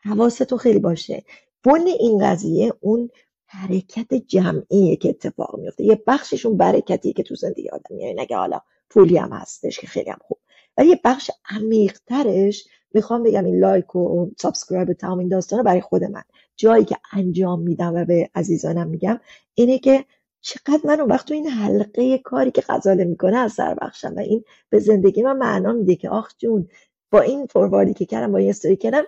حواستون 0.04 0.58
خیلی 0.58 0.80
باشه. 0.80 1.24
بن 1.64 1.88
این 2.00 2.20
قضیه 2.26 2.74
اون 2.80 3.10
حرکت 3.48 4.14
جمعیه 4.14 4.96
که 4.96 5.10
اتفاق 5.10 5.60
میفته 5.60 5.84
یه 5.84 6.04
بخششون 6.08 6.58
برکتیه 6.58 7.14
که 7.14 7.24
تو 7.24 7.36
زندگی 7.36 7.70
آدم. 7.70 7.96
میاد 7.96 8.20
اگه 8.20 8.38
حالا 8.38 8.62
پولی 8.90 9.18
هم 9.18 9.34
هستش 9.34 9.80
که 9.80 9.88
خیلی 9.88 10.10
هم 10.10 10.20
خوب. 10.22 10.38
ولی 10.78 10.90
یه 10.90 11.00
بخش 11.04 11.32
عمیقترش 11.50 12.68
می‌خوام 12.94 13.24
بگم 13.24 13.46
این 13.46 13.60
like 13.60 13.96
و 13.96 14.30
subscribe 14.38 14.90
و 14.90 14.94
تمام 14.94 15.20
این 15.20 15.28
داستان 15.28 15.64
برای 15.64 15.82
خود 15.82 16.04
من. 16.04 16.24
جایی 16.56 16.86
که 16.86 16.98
انجام 17.14 17.62
میدم 17.62 17.96
و 17.96 18.06
به 18.06 18.30
عزیزانم 18.36 18.88
میگم 18.88 19.20
اینه 19.54 19.80
که 19.80 20.06
چقدر 20.42 20.82
من 20.86 21.00
اون 21.00 21.12
وقت 21.12 21.28
تو 21.28 21.34
این 21.34 21.48
حلقه 21.48 22.18
کاری 22.18 22.52
که 22.52 22.64
غزاله 22.70 23.04
می‌کنه 23.04 23.38
اثربخشم 23.38 24.14
و 24.16 24.20
این 24.20 24.44
به 24.70 24.80
زندگی 24.80 25.22
من 25.22 25.38
معنا 25.38 25.74
میده 25.74 25.96
که 25.96 26.10
آخ 26.10 26.34
جون 26.38 26.70
با 27.12 27.22
این 27.22 27.46
forward 27.46 27.88
ی 27.88 27.94
که 27.94 28.06
کردم 28.06 28.32
با 28.32 28.38
این 28.38 28.50
استوری 28.50 28.76
کردم 28.76 29.04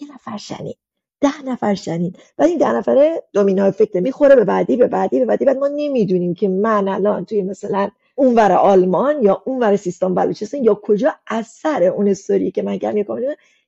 یه 0.00 0.14
نفر 0.14 0.36
شنید. 0.36 0.76
ده 1.24 1.42
نفر 1.42 1.74
شنید. 1.74 2.18
و 2.38 2.42
این 2.42 2.58
ده 2.58 2.72
نفره 2.72 3.22
domino 3.32 3.64
effect 3.64 3.96
می‌خوره 3.96 4.36
به 4.36 4.44
بعدی 4.44 4.76
به 4.76 4.86
بعدی 4.86 5.18
به 5.18 5.24
بعدی. 5.24 5.44
بعد 5.44 5.58
ما 5.58 5.68
نمی‌دونیم 5.68 6.34
که 6.34 6.48
من 6.48 6.88
الان 6.88 7.24
توی 7.24 7.42
مثلا 7.42 7.90
اونور 8.14 8.52
آلمان 8.52 9.22
یا 9.22 9.42
اونور 9.46 9.76
سیستان 9.76 10.14
بلوچستان 10.14 10.64
یا 10.64 10.80
کجا 10.82 11.14
اثر 11.26 11.82
اون 11.82 12.08
استوری 12.08 12.50
که 12.50 12.62
من 12.62 12.78
کردم 12.78 13.04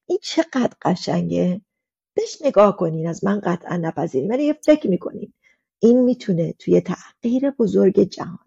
این 0.07 0.19
چقدر 0.23 0.71
قشنگه؟ 0.83 1.61
بهش 2.17 2.43
نگاه 2.43 2.77
کنین 2.77 3.09
از 3.09 3.25
من 3.25 3.41
قطعا 3.41 3.77
نپذیرین 3.77 4.33
ولی 4.33 4.53
فکر 4.53 4.89
می‌کنین. 4.91 5.33
این 5.79 6.05
می‌تونه 6.05 6.55
توی 6.59 6.81
تغییر 6.81 7.51
بزرگ 7.51 8.01
جهان 8.01 8.39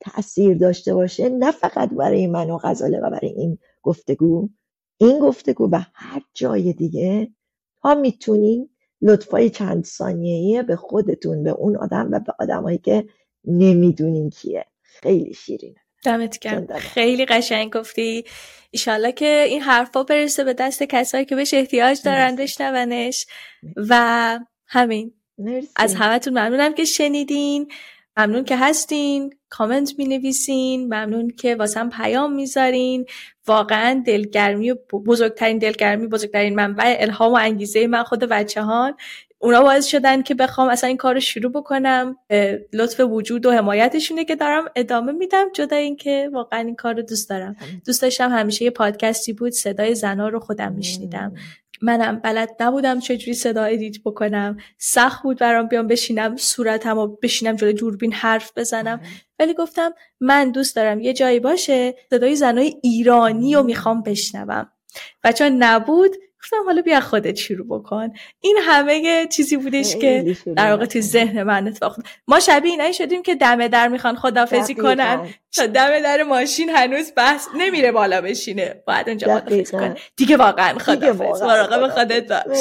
تاثیر 0.00 0.58
داشته 0.58 0.94
باشه 0.94 1.28
نه 1.28 1.50
فقط 1.50 1.90
برای 1.90 2.26
من 2.26 2.50
و 2.50 2.58
غزاله 2.62 3.00
و 3.00 3.10
برای 3.10 3.32
این 3.32 3.58
گفتگو. 3.82 4.48
این 5.00 5.18
گفتگو 5.18 5.68
و 5.72 5.80
هر 5.94 6.22
جای 6.34 6.72
دیگه 6.72 7.30
تا 7.82 7.94
می‌تونین 7.94 8.70
لطفای 9.02 9.50
چند 9.50 9.84
ثانیه‌ای 9.84 10.62
به 10.62 10.76
خودتون 10.76 11.42
به 11.42 11.50
اون 11.50 11.76
آدم 11.76 12.08
و 12.12 12.20
به 12.20 12.32
آدمایی 12.38 12.78
که 12.78 13.04
نمی‌دونین 13.44 14.30
کیه. 14.30 14.64
خیلی 14.82 15.34
شیرینه. 15.34 15.80
دمت 16.04 16.38
گرم. 16.38 16.66
خیلی 16.66 17.24
قشنگ 17.26 17.72
گفتی. 17.72 18.24
ایشالله 18.70 19.12
که 19.12 19.44
این 19.48 19.60
حرفا 19.60 20.02
برسه 20.02 20.44
به 20.44 20.54
دست 20.54 20.82
کسایی 20.82 21.24
که 21.24 21.36
بهش 21.36 21.54
احتیاج 21.54 22.02
دارن 22.04 22.36
بشنونش. 22.36 23.26
و 23.76 24.38
همین. 24.66 25.14
مرسی. 25.38 25.68
از 25.76 25.94
همتون 25.94 26.32
ممنونم 26.32 26.74
که 26.74 26.84
شنیدین. 26.84 27.68
ممنون 28.18 28.44
که 28.44 28.56
هستین 28.56 29.34
کامنت 29.48 29.98
می 29.98 30.04
نویسین 30.04 30.84
ممنون 30.84 31.30
که 31.30 31.54
واسم 31.54 31.88
پیام 31.88 32.32
می‌ذارین. 32.32 33.06
واقعا 33.46 34.02
دلگرمی 34.06 34.70
و 34.70 34.76
بزرگترین 35.06 35.58
دلگرمی 35.58 36.06
بزرگترین 36.06 36.54
منبع 36.54 36.96
الهام 37.00 37.32
و 37.32 37.36
انگیزه 37.36 37.86
من 37.86 38.02
خود 38.02 38.20
بچه 38.20 38.62
هان 38.62 38.94
اونا 39.38 39.62
باعث 39.62 39.86
شدن 39.86 40.22
که 40.22 40.34
بخوام 40.34 40.68
اصلا 40.68 40.88
این 40.88 40.96
کار 40.96 41.14
رو 41.14 41.20
شروع 41.20 41.52
بکنم. 41.52 42.16
لطف 42.72 43.00
وجود 43.00 43.46
و 43.46 43.52
حمایتشونه 43.52 44.24
که 44.24 44.36
دارم 44.36 44.64
ادامه 44.76 45.12
میدم 45.12 45.46
جدا 45.54 45.76
اینکه 45.76 46.30
واقعا 46.32 46.60
این 46.60 46.76
کار 46.76 46.94
رو 46.94 47.02
دوست 47.02 47.30
دارم. 47.30 47.56
دوست 47.86 48.02
داشتم 48.02 48.30
همیشه 48.30 48.64
یه 48.64 48.70
پادکستی 48.70 49.32
بود 49.32 49.52
صدای 49.52 49.94
زنا 49.94 50.28
رو 50.28 50.40
خودم 50.40 50.72
میشنیدم. 50.72 51.34
منم 51.82 52.18
بلد 52.18 52.50
نبودم 52.60 53.00
چجوری 53.00 53.34
صدا 53.34 53.64
ادیت 53.64 53.96
بکنم. 54.04 54.56
سخت 54.78 55.22
بود 55.22 55.38
برام 55.38 55.68
بیام 55.68 55.86
بشینم 55.86 56.36
صورتم 56.36 56.98
و 56.98 57.06
بشینم 57.06 57.56
جلوی 57.56 57.72
دوربین 57.72 58.12
حرف 58.12 58.52
بزنم. 58.56 59.00
ولی 59.38 59.54
گفتم 59.54 59.92
من 60.20 60.50
دوست 60.50 60.76
دارم 60.76 61.00
یه 61.00 61.12
جایی 61.12 61.40
باشه 61.40 61.94
صدای 62.10 62.36
زنای 62.36 62.74
ایرانی 62.82 63.54
رو 63.54 63.62
می‌خوام 63.62 64.02
بشنوم. 64.02 64.70
و 65.24 65.32
چون 65.32 65.48
نبود 65.48 66.16
گفتم 66.42 66.56
حالا 66.66 66.82
بیا 66.82 67.00
خودت 67.00 67.36
شروع 67.36 67.66
بکن. 67.66 68.12
این 68.40 68.56
همه 68.62 69.26
چیزی 69.26 69.56
بودش 69.56 69.96
که 69.96 70.36
در 70.56 70.70
واقع 70.70 70.84
تو 70.84 71.00
ذهن 71.00 71.42
من 71.42 71.68
اتفاق 71.68 71.96
ما 72.28 72.40
شبیه 72.40 72.70
اینایی 72.70 72.94
شدیم 72.94 73.22
که 73.22 73.34
دم 73.34 73.68
در 73.68 73.88
می‌خوان 73.88 74.16
خدافزی 74.16 74.74
کنن. 74.74 75.28
تا 75.56 75.66
دم 75.66 76.00
در 76.00 76.22
ماشین 76.22 76.70
هنوز 76.70 77.12
بحث 77.16 77.46
نمیره 77.56 77.92
بالا 77.92 78.20
بشینه. 78.20 78.82
باید 78.86 79.08
اونجا 79.08 79.26
خدافزی 79.26 79.64
کنه. 79.64 79.96
دیگه 80.16 80.36
واقعا 80.36 80.78
خدافز 80.78 81.42
مراقب 81.42 81.88
خودت 81.88 82.28
باش. 82.28 82.58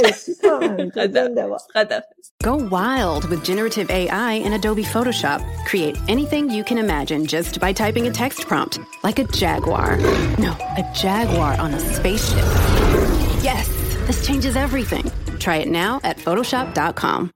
Go 2.43 2.55
wild 2.77 3.23
with 3.31 3.43
generative 3.43 3.89
AI 3.89 4.33
in 4.45 4.53
Adobe 4.53 4.83
Photoshop. 4.83 5.39
Create 5.69 5.97
anything 6.07 6.43
you 6.57 6.63
can 6.63 6.77
imagine 6.77 7.21
just 7.25 7.53
by 7.59 7.71
typing 7.73 8.05
a 8.07 8.13
text 8.23 8.47
prompt, 8.47 8.73
like 9.03 9.17
a 9.23 9.25
jaguar. 9.41 9.97
No, 10.45 10.51
a 10.81 10.83
jaguar 11.01 11.53
on 11.65 11.71
a 11.73 11.79
spaceship. 11.79 12.45
Yes, 13.47 13.69
this 14.07 14.25
changes 14.25 14.57
everything. 14.57 15.09
Try 15.39 15.57
it 15.63 15.69
now 15.69 16.01
at 16.03 16.17
Photoshop.com. 16.17 17.31